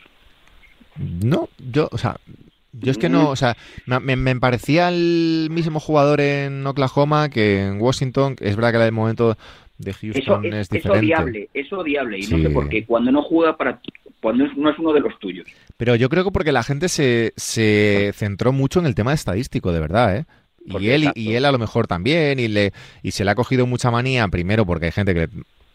No, 0.96 1.48
yo, 1.58 1.88
o 1.90 1.98
sea, 1.98 2.16
yo 2.72 2.90
es 2.90 2.98
que 2.98 3.08
no, 3.08 3.28
o 3.30 3.36
sea, 3.36 3.56
me, 3.86 4.16
me- 4.16 4.36
parecía 4.36 4.88
el 4.88 5.48
mismo 5.50 5.78
jugador 5.80 6.20
en 6.20 6.66
Oklahoma 6.66 7.28
que 7.28 7.66
en 7.66 7.80
Washington. 7.80 8.36
Es 8.40 8.56
verdad 8.56 8.72
que 8.72 8.84
el 8.86 8.92
momento 8.92 9.36
de 9.78 9.92
Houston 9.92 10.44
es, 10.46 10.52
es, 10.54 10.60
es 10.60 10.68
diferente. 10.70 10.98
odiable, 11.06 11.50
es 11.54 11.72
odiable. 11.72 12.18
Y 12.18 12.22
Sí. 12.22 12.34
no 12.36 12.42
sé 12.42 12.50
por 12.50 12.68
qué. 12.68 12.84
Cuando 12.86 13.10
no 13.12 13.22
juega 13.22 13.56
para 13.56 13.80
cuando 14.20 14.46
no 14.56 14.70
es 14.70 14.78
uno 14.78 14.92
de 14.92 15.00
los 15.00 15.18
tuyos. 15.18 15.46
Pero 15.76 15.96
yo 15.96 16.08
creo 16.08 16.22
que 16.24 16.30
porque 16.30 16.52
la 16.52 16.62
gente 16.62 16.88
se, 16.88 17.32
se 17.36 18.12
centró 18.14 18.52
mucho 18.52 18.78
en 18.78 18.86
el 18.86 18.94
tema 18.94 19.12
estadístico, 19.12 19.72
de 19.72 19.80
verdad, 19.80 20.16
¿eh? 20.16 20.26
Y 20.64 20.90
él, 20.90 21.02
exacto. 21.02 21.20
y 21.20 21.34
él 21.34 21.44
a 21.44 21.50
lo 21.50 21.58
mejor 21.58 21.88
también, 21.88 22.38
y, 22.38 22.46
le, 22.46 22.72
y 23.02 23.10
se 23.10 23.24
le 23.24 23.32
ha 23.32 23.34
cogido 23.34 23.66
mucha 23.66 23.90
manía, 23.90 24.28
primero 24.28 24.64
porque 24.64 24.86
hay 24.86 24.92
gente 24.92 25.12
que 25.12 25.28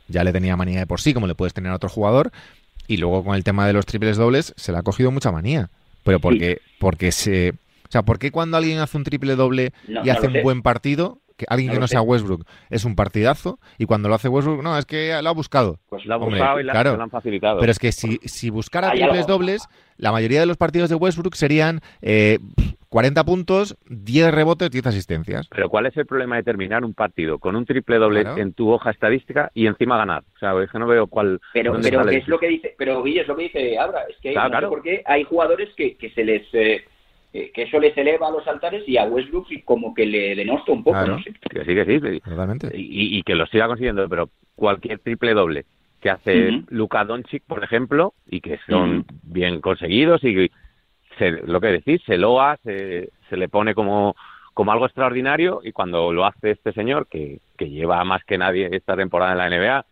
ya 0.07 0.23
le 0.23 0.31
tenía 0.31 0.55
manía 0.55 0.79
de 0.79 0.87
por 0.87 1.01
sí, 1.01 1.13
como 1.13 1.27
le 1.27 1.35
puedes 1.35 1.53
tener 1.53 1.73
a 1.73 1.75
otro 1.75 1.89
jugador, 1.89 2.31
y 2.87 2.95
luego 2.95 3.25
con 3.25 3.35
el 3.35 3.43
tema 3.43 3.67
de 3.67 3.73
los 3.73 3.85
triples 3.85 4.15
dobles 4.15 4.53
se 4.55 4.71
le 4.71 4.77
ha 4.77 4.83
cogido 4.83 5.11
mucha 5.11 5.29
manía. 5.29 5.69
Pero 6.07 6.19
porque, 6.21 6.59
porque 6.79 7.11
se... 7.11 7.51
O 7.51 7.89
sea, 7.91 8.01
¿por 8.01 8.17
qué 8.19 8.31
cuando 8.31 8.57
alguien 8.57 8.79
hace 8.79 8.97
un 8.97 9.03
triple 9.03 9.35
doble 9.35 9.71
No, 9.87 10.03
y 10.03 10.09
hace 10.09 10.25
un 10.27 10.33
sé. 10.33 10.41
buen 10.41 10.61
partido, 10.63 11.19
que 11.37 11.45
alguien 11.47 11.67
No 11.67 11.73
que 11.75 11.79
no 11.81 11.87
sé. 11.87 11.91
sea 11.91 12.01
Westbrook 12.01 12.45
es 12.69 12.83
un 12.83 12.95
partidazo, 12.95 13.59
y 13.77 13.85
cuando 13.85 14.09
lo 14.09 14.15
hace 14.15 14.27
Westbrook, 14.27 14.61
no, 14.63 14.77
es 14.77 14.85
que 14.85 15.17
lo 15.21 15.29
ha 15.29 15.33
buscado. 15.33 15.79
Pues 15.87 16.03
lo 16.05 16.15
ha 16.15 16.17
Hombre, 16.17 16.39
buscado 16.39 16.59
y 16.59 16.63
la- 16.63 16.73
claro. 16.73 16.97
lo 16.97 17.03
han 17.03 17.09
facilitado. 17.11 17.59
Pero 17.59 17.71
es 17.71 17.79
que 17.79 17.91
si, 17.91 18.19
si 18.25 18.49
buscara 18.49 18.91
triples 18.91 19.27
dobles, 19.27 19.67
la 19.97 20.11
mayoría 20.11 20.39
de 20.41 20.47
los 20.47 20.57
partidos 20.57 20.89
de 20.89 20.95
Westbrook 20.95 21.35
serían 21.35 21.79
eh, 22.01 22.39
40 22.89 23.23
puntos, 23.25 23.77
10 23.89 24.31
rebotes, 24.33 24.71
10 24.71 24.87
asistencias. 24.87 25.47
Pero 25.49 25.69
¿cuál 25.69 25.87
es 25.87 25.97
el 25.97 26.05
problema 26.05 26.37
de 26.37 26.43
terminar 26.43 26.85
un 26.85 26.93
partido 26.93 27.37
con 27.37 27.55
un 27.55 27.65
triple 27.65 27.97
doble 27.97 28.21
Claro. 28.21 28.37
en 28.41 28.53
tu 28.53 28.69
hoja 28.71 28.91
estadística 28.91 29.51
y 29.53 29.67
encima 29.67 29.97
ganar? 29.97 30.23
O 30.35 30.39
sea, 30.39 30.53
es 30.63 30.71
que 30.71 30.79
no 30.79 30.87
veo 30.87 31.07
cuál. 31.07 31.39
Pero, 31.53 31.73
dónde 31.73 31.89
pero 31.89 31.99
sale 32.01 32.11
¿qué 32.11 32.15
el- 32.17 32.21
es 32.23 32.27
lo 32.29 32.39
que 32.39 32.47
dice, 32.47 32.75
pero 32.77 33.03
Guille, 33.03 33.21
es 33.21 33.27
lo 33.27 33.35
que 33.35 33.43
dice 33.43 33.77
Abra, 33.77 34.03
es 34.09 34.15
que 34.21 34.31
Claro, 34.31 34.47
no 34.49 34.55
sé 34.55 34.59
claro. 34.59 34.69
por 34.69 34.81
qué 34.83 35.03
hay 35.05 35.23
jugadores 35.23 35.69
que, 35.75 35.97
que 35.97 36.09
se 36.11 36.23
les 36.23 36.43
eh, 36.53 36.85
eh, 37.33 37.51
que 37.53 37.63
eso 37.63 37.77
les 37.79 37.95
eleva 37.97 38.29
a 38.29 38.31
los 38.31 38.47
altares 38.47 38.87
y 38.87 38.97
a 38.97 39.03
Westbrook 39.03 39.47
como 39.65 39.93
que 39.93 40.05
le 40.05 40.33
denosta 40.33 40.71
un 40.71 40.83
poco, 40.83 40.97
Claro. 40.97 41.17
no 41.17 41.23
sé. 41.23 41.33
Que 41.49 41.65
sí, 41.65 41.75
que 41.75 41.85
sí. 42.13 42.19
Totalmente. 42.21 42.69
Y, 42.73 43.17
y 43.17 43.21
que 43.23 43.35
lo 43.35 43.45
siga 43.47 43.67
consiguiendo, 43.67 44.07
pero 44.07 44.29
cualquier 44.55 44.99
triple 44.99 45.33
doble 45.33 45.65
que 45.99 46.09
hace 46.09 46.49
Ujú. 46.49 46.65
Luka 46.69 47.03
Doncic, 47.03 47.43
por 47.45 47.63
ejemplo, 47.63 48.13
y 48.29 48.39
que 48.39 48.59
son 48.69 49.05
bien 49.23 49.59
conseguidos 49.61 50.23
y 50.23 50.49
se, 51.17 51.31
lo 51.31 51.59
que 51.59 51.67
decís, 51.67 52.01
se 52.05 52.17
loa, 52.17 52.57
se, 52.63 53.09
se 53.29 53.37
le 53.37 53.49
pone 53.49 53.73
como, 53.73 54.15
como 54.53 54.71
algo 54.71 54.85
extraordinario 54.85 55.61
y 55.63 55.71
cuando 55.71 56.11
lo 56.11 56.25
hace 56.25 56.51
este 56.51 56.73
señor, 56.73 57.07
que, 57.07 57.39
que 57.57 57.69
lleva 57.69 58.03
más 58.03 58.23
que 58.23 58.37
nadie 58.37 58.69
esta 58.71 58.95
temporada 58.95 59.31
en 59.33 59.37
la 59.37 59.49
NBA, 59.49 59.85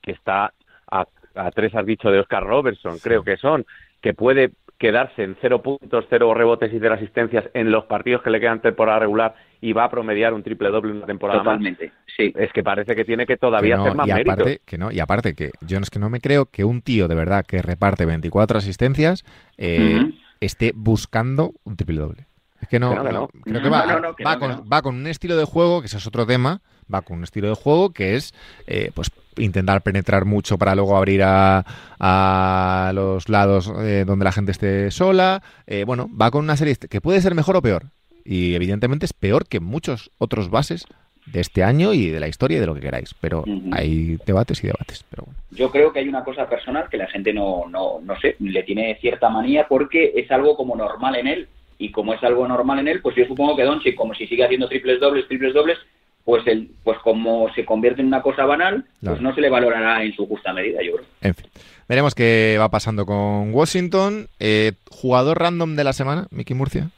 que 0.00 0.12
está 0.12 0.52
a, 0.90 1.06
a 1.34 1.50
tres, 1.50 1.74
has 1.74 1.86
dicho, 1.86 2.10
de 2.10 2.20
Oscar 2.20 2.44
Robertson, 2.44 2.98
creo 3.02 3.22
que 3.22 3.36
son, 3.36 3.64
que 4.00 4.14
puede 4.14 4.52
quedarse 4.82 5.22
en 5.22 5.36
cero 5.40 5.62
puntos, 5.62 6.06
cero 6.10 6.34
rebotes 6.34 6.72
y 6.72 6.80
cero 6.80 6.94
asistencias 6.94 7.44
en 7.54 7.70
los 7.70 7.84
partidos 7.84 8.20
que 8.20 8.30
le 8.30 8.40
quedan 8.40 8.60
temporada 8.60 8.98
regular 8.98 9.32
y 9.60 9.72
va 9.72 9.84
a 9.84 9.88
promediar 9.90 10.34
un 10.34 10.42
triple 10.42 10.70
doble 10.70 10.90
en 10.90 10.96
una 10.96 11.06
temporada 11.06 11.38
más. 11.38 11.54
Totalmente, 11.54 11.92
sí. 12.16 12.32
Es 12.36 12.52
que 12.52 12.64
parece 12.64 12.96
que 12.96 13.04
tiene 13.04 13.24
que 13.24 13.36
todavía 13.36 13.76
Que 13.76 13.78
no, 13.78 13.82
hacer 13.84 13.96
más 13.96 14.08
y 14.08 14.12
méritos. 14.12 14.58
que 14.66 14.78
no, 14.78 14.90
y 14.90 14.98
aparte 14.98 15.34
que 15.34 15.52
yo 15.60 15.78
no 15.78 15.84
es 15.84 15.90
que 15.90 16.00
no 16.00 16.10
me 16.10 16.20
creo 16.20 16.46
que 16.46 16.64
un 16.64 16.82
tío 16.82 17.06
de 17.06 17.14
verdad 17.14 17.44
que 17.46 17.62
reparte 17.62 18.06
24 18.06 18.58
asistencias 18.58 19.24
eh. 19.56 20.10
Esté 20.44 20.72
buscando 20.74 21.54
un 21.64 21.76
triple 21.76 22.00
doble. 22.00 22.26
Es 22.60 22.68
que 22.68 22.78
no, 22.78 22.94
creo 22.94 23.28
que 23.62 23.68
va, 23.68 24.82
con, 24.82 24.94
un 24.94 25.06
estilo 25.08 25.36
de 25.36 25.44
juego, 25.44 25.80
que 25.80 25.88
ese 25.88 25.96
es 25.96 26.06
otro 26.06 26.26
tema, 26.26 26.62
va 26.92 27.02
con 27.02 27.18
un 27.18 27.24
estilo 27.24 27.48
de 27.48 27.54
juego 27.56 27.92
que 27.92 28.14
es 28.14 28.34
eh, 28.68 28.92
pues 28.94 29.10
intentar 29.36 29.82
penetrar 29.82 30.26
mucho 30.26 30.58
para 30.58 30.76
luego 30.76 30.96
abrir 30.96 31.24
a, 31.24 31.64
a 31.98 32.92
los 32.94 33.28
lados 33.28 33.72
eh, 33.80 34.04
donde 34.06 34.24
la 34.24 34.30
gente 34.30 34.52
esté 34.52 34.92
sola. 34.92 35.42
Eh, 35.66 35.82
bueno, 35.84 36.08
va 36.16 36.30
con 36.30 36.44
una 36.44 36.56
serie 36.56 36.76
que 36.76 37.00
puede 37.00 37.20
ser 37.20 37.34
mejor 37.34 37.56
o 37.56 37.62
peor. 37.62 37.86
Y 38.24 38.54
evidentemente 38.54 39.06
es 39.06 39.12
peor 39.12 39.48
que 39.48 39.58
muchos 39.58 40.12
otros 40.18 40.48
bases 40.48 40.84
de 41.26 41.40
este 41.40 41.64
año 41.64 41.94
y 41.94 42.10
de 42.10 42.20
la 42.20 42.28
historia 42.28 42.58
y 42.58 42.60
de 42.60 42.66
lo 42.66 42.74
que 42.74 42.80
queráis. 42.80 43.14
Pero 43.20 43.44
hay 43.72 44.18
debates 44.24 44.62
y 44.62 44.68
debates. 44.68 45.04
Pero. 45.10 45.21
Yo 45.54 45.70
creo 45.70 45.92
que 45.92 45.98
hay 46.00 46.08
una 46.08 46.24
cosa 46.24 46.48
personal 46.48 46.88
que 46.90 46.96
la 46.96 47.06
gente 47.08 47.32
no, 47.32 47.64
no, 47.68 48.00
no 48.02 48.18
sé, 48.20 48.36
le 48.40 48.62
tiene 48.62 48.96
cierta 49.00 49.28
manía 49.28 49.66
porque 49.68 50.12
es 50.16 50.30
algo 50.30 50.56
como 50.56 50.74
normal 50.76 51.16
en 51.16 51.26
él. 51.26 51.48
Y 51.78 51.90
como 51.90 52.14
es 52.14 52.22
algo 52.22 52.46
normal 52.48 52.78
en 52.78 52.88
él, 52.88 53.00
pues 53.02 53.16
yo 53.16 53.24
supongo 53.26 53.56
que 53.56 53.64
Doncic, 53.64 53.94
como 53.96 54.14
si 54.14 54.26
sigue 54.26 54.44
haciendo 54.44 54.68
triples 54.68 55.00
dobles, 55.00 55.26
triples 55.28 55.52
dobles, 55.52 55.78
pues 56.24 56.46
el, 56.46 56.70
pues 56.84 56.96
como 57.00 57.52
se 57.54 57.64
convierte 57.64 58.00
en 58.00 58.06
una 58.06 58.22
cosa 58.22 58.44
banal, 58.46 58.84
Claro. 59.00 59.16
pues 59.16 59.20
no 59.20 59.34
se 59.34 59.40
le 59.40 59.50
valorará 59.50 60.04
en 60.04 60.12
su 60.14 60.26
justa 60.26 60.52
medida, 60.52 60.80
yo 60.82 60.92
creo. 60.92 61.06
En 61.20 61.34
fin. 61.34 61.48
Veremos 61.88 62.14
qué 62.14 62.56
va 62.58 62.68
pasando 62.70 63.04
con 63.04 63.52
Washington. 63.52 64.28
Eh, 64.38 64.72
jugador 64.90 65.40
random 65.40 65.74
de 65.74 65.84
la 65.84 65.92
semana, 65.92 66.28
Mickey 66.30 66.54
Murcia. 66.56 66.88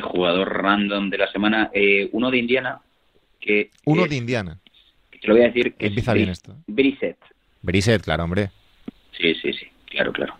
Jugador 0.00 0.48
random 0.62 1.10
de 1.10 1.18
la 1.18 1.30
semana, 1.30 1.70
eh, 1.74 2.08
uno 2.12 2.30
de 2.30 2.38
Indiana, 2.38 2.80
que 3.38 3.70
Uno 3.84 4.04
es- 4.04 4.10
de 4.10 4.16
Indiana. 4.16 4.58
que 5.10 5.18
te 5.18 5.28
lo 5.28 5.34
voy 5.34 5.42
a 5.42 5.48
decir, 5.48 5.74
que 5.74 5.86
Empieza 5.88 6.12
es 6.12 6.16
bien 6.16 6.30
esto. 6.30 6.54
Brissett. 6.66 7.18
Brissett, 7.62 8.02
claro, 8.02 8.24
hombre. 8.24 8.50
Sí, 9.16 9.34
sí, 9.34 9.52
sí, 9.52 9.66
claro, 9.86 10.12
claro. 10.12 10.34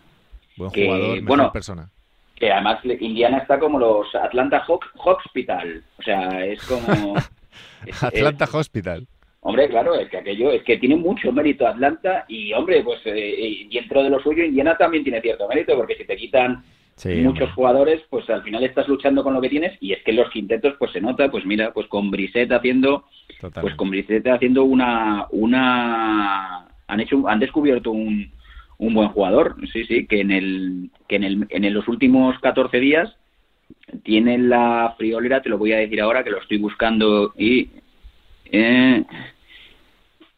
Buen 0.57 0.71
Que, 0.73 0.85
jugador, 0.87 1.09
mejor 1.15 1.27
bueno, 1.29 1.53
persona. 1.53 1.89
Que 2.37 2.51
además 2.53 2.81
Indiana 3.01 3.39
está 3.39 3.59
como 3.59 3.79
los 3.79 4.13
Atlanta 4.15 4.65
Hawk, 4.67 4.85
Hospital. 4.97 5.83
O 5.99 6.03
sea, 6.03 6.45
es 6.45 6.63
como... 6.65 7.15
es- 7.87 8.03
Atlanta 8.03 8.45
es- 8.47 8.55
Hospital. 8.55 9.07
Hombre, 9.45 9.69
claro, 9.69 9.97
es 9.97 10.09
que 10.09 10.19
aquello 10.19 10.53
es 10.53 10.63
que 10.63 10.79
tiene 10.79 10.95
mucho 10.95 11.33
mérito 11.33 11.67
Atlanta 11.67 12.25
y, 12.29 12.53
hombre, 12.53 12.83
pues 12.85 13.01
eh, 13.07 13.67
dentro 13.73 14.03
de 14.05 14.11
lo 14.11 14.21
suyo 14.23 14.45
Indiana 14.45 14.77
también 14.77 15.03
tiene 15.03 15.21
cierto 15.21 15.49
mérito 15.49 15.75
porque 15.77 15.97
si 15.97 16.05
te 16.05 16.17
quitan 16.17 16.63
Sí, 16.95 17.09
muchos 17.17 17.43
hombre. 17.49 17.55
jugadores, 17.55 18.03
pues 18.09 18.29
al 18.31 18.43
final 18.45 18.63
estás 18.63 18.87
luchando 18.87 19.25
con 19.25 19.35
lo 19.35 19.41
que 19.41 19.49
tienes 19.49 19.77
y 19.81 19.93
es 19.95 20.03
que 20.05 20.13
en 20.13 20.19
los 20.19 20.31
quintetos 20.31 20.75
pues 20.79 20.93
se 20.93 21.01
nota, 21.01 21.29
pues 21.29 21.45
mira, 21.45 21.73
pues 21.73 21.89
con 21.89 22.11
Brissett 22.13 22.53
haciendo, 22.53 23.05
pues 23.61 23.75
con 23.75 23.91
Brissett 23.91 24.25
haciendo 24.29 24.63
una, 24.63 25.27
una, 25.31 26.67
han 26.87 27.01
hecho, 27.01 27.29
han 27.29 27.41
descubierto 27.41 27.91
un, 27.91 28.31
un 28.79 28.95
buen 28.95 29.09
jugador, 29.09 29.57
sí, 29.73 29.85
sí, 29.85 30.07
que 30.07 30.21
en 30.21 30.31
el, 30.31 30.91
que 31.09 31.17
en 31.17 31.25
el, 31.25 31.47
en 31.51 31.75
los 31.75 31.89
últimos 31.89 32.39
14 32.41 32.81
días 32.81 33.17
tiene 34.03 34.39
la 34.39 34.95
friolera, 34.99 35.43
te 35.43 35.49
lo 35.49 35.59
voy 35.59 35.73
a 35.73 35.79
decir 35.79 36.01
ahora 36.01 36.25
que 36.25 36.31
lo 36.31 36.39
estoy 36.39 36.59
buscando 36.59 37.33
y 37.37 37.71
eh, 38.47 39.05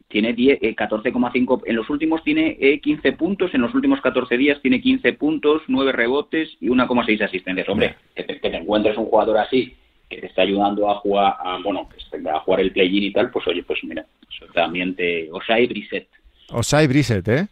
tiene 0.09 0.35
14,5. 0.37 1.63
En 1.67 1.77
los 1.77 1.91
últimos 1.91 2.23
tiene 2.23 2.57
15 2.81 3.13
puntos, 3.13 3.53
en 3.55 3.63
los 3.63 3.75
últimos 3.75 4.01
14 4.01 4.37
días 4.37 4.61
tiene 4.63 4.81
15 4.81 5.15
puntos, 5.15 5.63
9 5.67 5.93
rebotes 5.93 6.57
y 6.61 6.69
1,6 6.69 7.25
asistencias. 7.25 7.69
Hombre, 7.69 7.97
que 8.15 8.23
te, 8.23 8.39
que 8.39 8.51
te 8.51 8.57
encuentres 8.57 8.97
un 8.97 9.07
jugador 9.07 9.39
así 9.39 9.75
que 10.09 10.21
te 10.21 10.27
está 10.27 10.43
ayudando 10.43 10.91
a 10.91 10.97
jugar, 10.97 11.37
a, 11.39 11.59
bueno, 11.63 11.89
a 12.33 12.41
jugar 12.41 12.61
el 12.61 12.73
play-in 12.73 13.05
y 13.05 13.13
tal, 13.13 13.31
pues 13.31 13.47
oye, 13.47 13.63
pues 13.63 13.83
mira, 13.85 14.05
eso 14.29 14.47
también 14.53 14.95
te... 14.95 15.31
Osai 15.33 15.67
Brissett. 15.67 16.09
Osai 16.51 16.87
Brissett, 16.87 17.27
¿eh? 17.29 17.49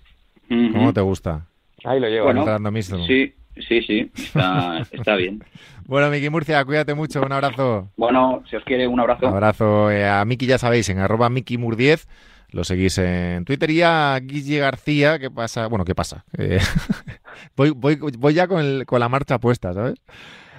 ¿Cómo 0.48 0.92
te 0.92 1.00
gusta? 1.00 1.46
Ahí 1.84 1.98
lo 1.98 2.08
llevo. 2.08 2.32
Bueno, 2.32 2.70
mismo. 2.70 3.04
Sí, 3.06 3.34
sí, 3.68 3.82
sí, 3.82 4.10
está, 4.14 4.86
está 4.90 5.16
bien. 5.16 5.42
Bueno, 5.84 6.10
Miki 6.10 6.30
Murcia, 6.30 6.64
cuídate 6.64 6.94
mucho, 6.94 7.20
un 7.20 7.32
abrazo. 7.32 7.90
Bueno, 7.96 8.44
si 8.48 8.54
os 8.54 8.64
quiere, 8.64 8.86
un 8.86 9.00
abrazo. 9.00 9.26
Un 9.26 9.32
abrazo 9.34 9.90
eh, 9.90 10.08
a 10.08 10.24
Miki, 10.24 10.46
ya 10.46 10.56
sabéis, 10.56 10.88
en 10.88 11.00
arroba 11.00 11.28
Miki 11.28 11.58
Mur10, 11.58 12.06
lo 12.50 12.62
seguís 12.62 12.98
en 12.98 13.44
Twitter 13.44 13.68
y 13.70 13.82
a 13.82 14.18
Guille 14.22 14.60
García, 14.60 15.18
¿qué 15.18 15.28
pasa? 15.28 15.66
Bueno, 15.66 15.84
¿qué 15.84 15.96
pasa? 15.96 16.24
Eh, 16.38 16.60
voy, 17.56 17.70
voy, 17.70 17.96
voy 17.96 18.32
ya 18.32 18.46
con, 18.46 18.84
con 18.84 19.00
la 19.00 19.08
marcha 19.08 19.38
puesta, 19.40 19.72
¿sabes? 19.74 19.96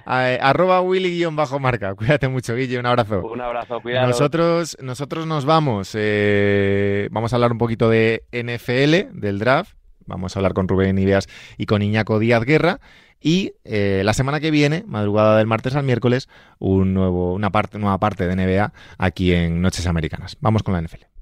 Eh, 0.06 0.40
arroba 0.42 0.82
Willy-marca. 0.82 1.96
Cuídate 1.96 2.28
mucho, 2.28 2.56
Guille. 2.56 2.80
Un 2.80 2.86
abrazo. 2.86 3.22
Un 3.22 3.42
abrazo, 3.42 3.82
cuidado. 3.82 4.08
Nosotros, 4.08 4.78
nosotros 4.82 5.26
nos 5.28 5.46
vamos. 5.46 5.92
Eh, 5.96 7.08
vamos 7.12 7.34
a 7.34 7.38
hablar 7.38 7.52
un 7.52 7.58
poquito 7.58 7.90
de 7.90 8.24
NFL, 8.32 9.20
del 9.20 9.40
draft. 9.40 9.76
Vamos 10.06 10.36
a 10.36 10.40
hablar 10.40 10.54
con 10.54 10.68
Rubén 10.68 10.98
Ibeas 10.98 11.28
y 11.58 11.66
con 11.66 11.82
Iñaco 11.82 12.20
Díaz 12.20 12.44
Guerra. 12.44 12.80
Y 13.22 13.54
eh, 13.64 14.02
la 14.04 14.14
semana 14.14 14.42
que 14.42 14.52
viene, 14.52 14.84
madrugada 14.86 15.38
del 15.38 15.48
martes 15.48 15.76
al 15.78 15.86
miércoles, 15.86 16.28
un 16.60 16.94
nuevo, 16.94 17.34
una 17.34 17.52
parte, 17.52 17.80
nueva 17.80 17.98
parte 17.98 18.28
de 18.28 18.36
NBA 18.36 18.74
aquí 18.98 19.34
en 19.34 19.62
Noches 19.62 19.88
Americanas. 19.88 20.36
Vamos 20.42 20.62
con 20.62 20.74
la 20.74 20.82
NFL. 20.82 21.13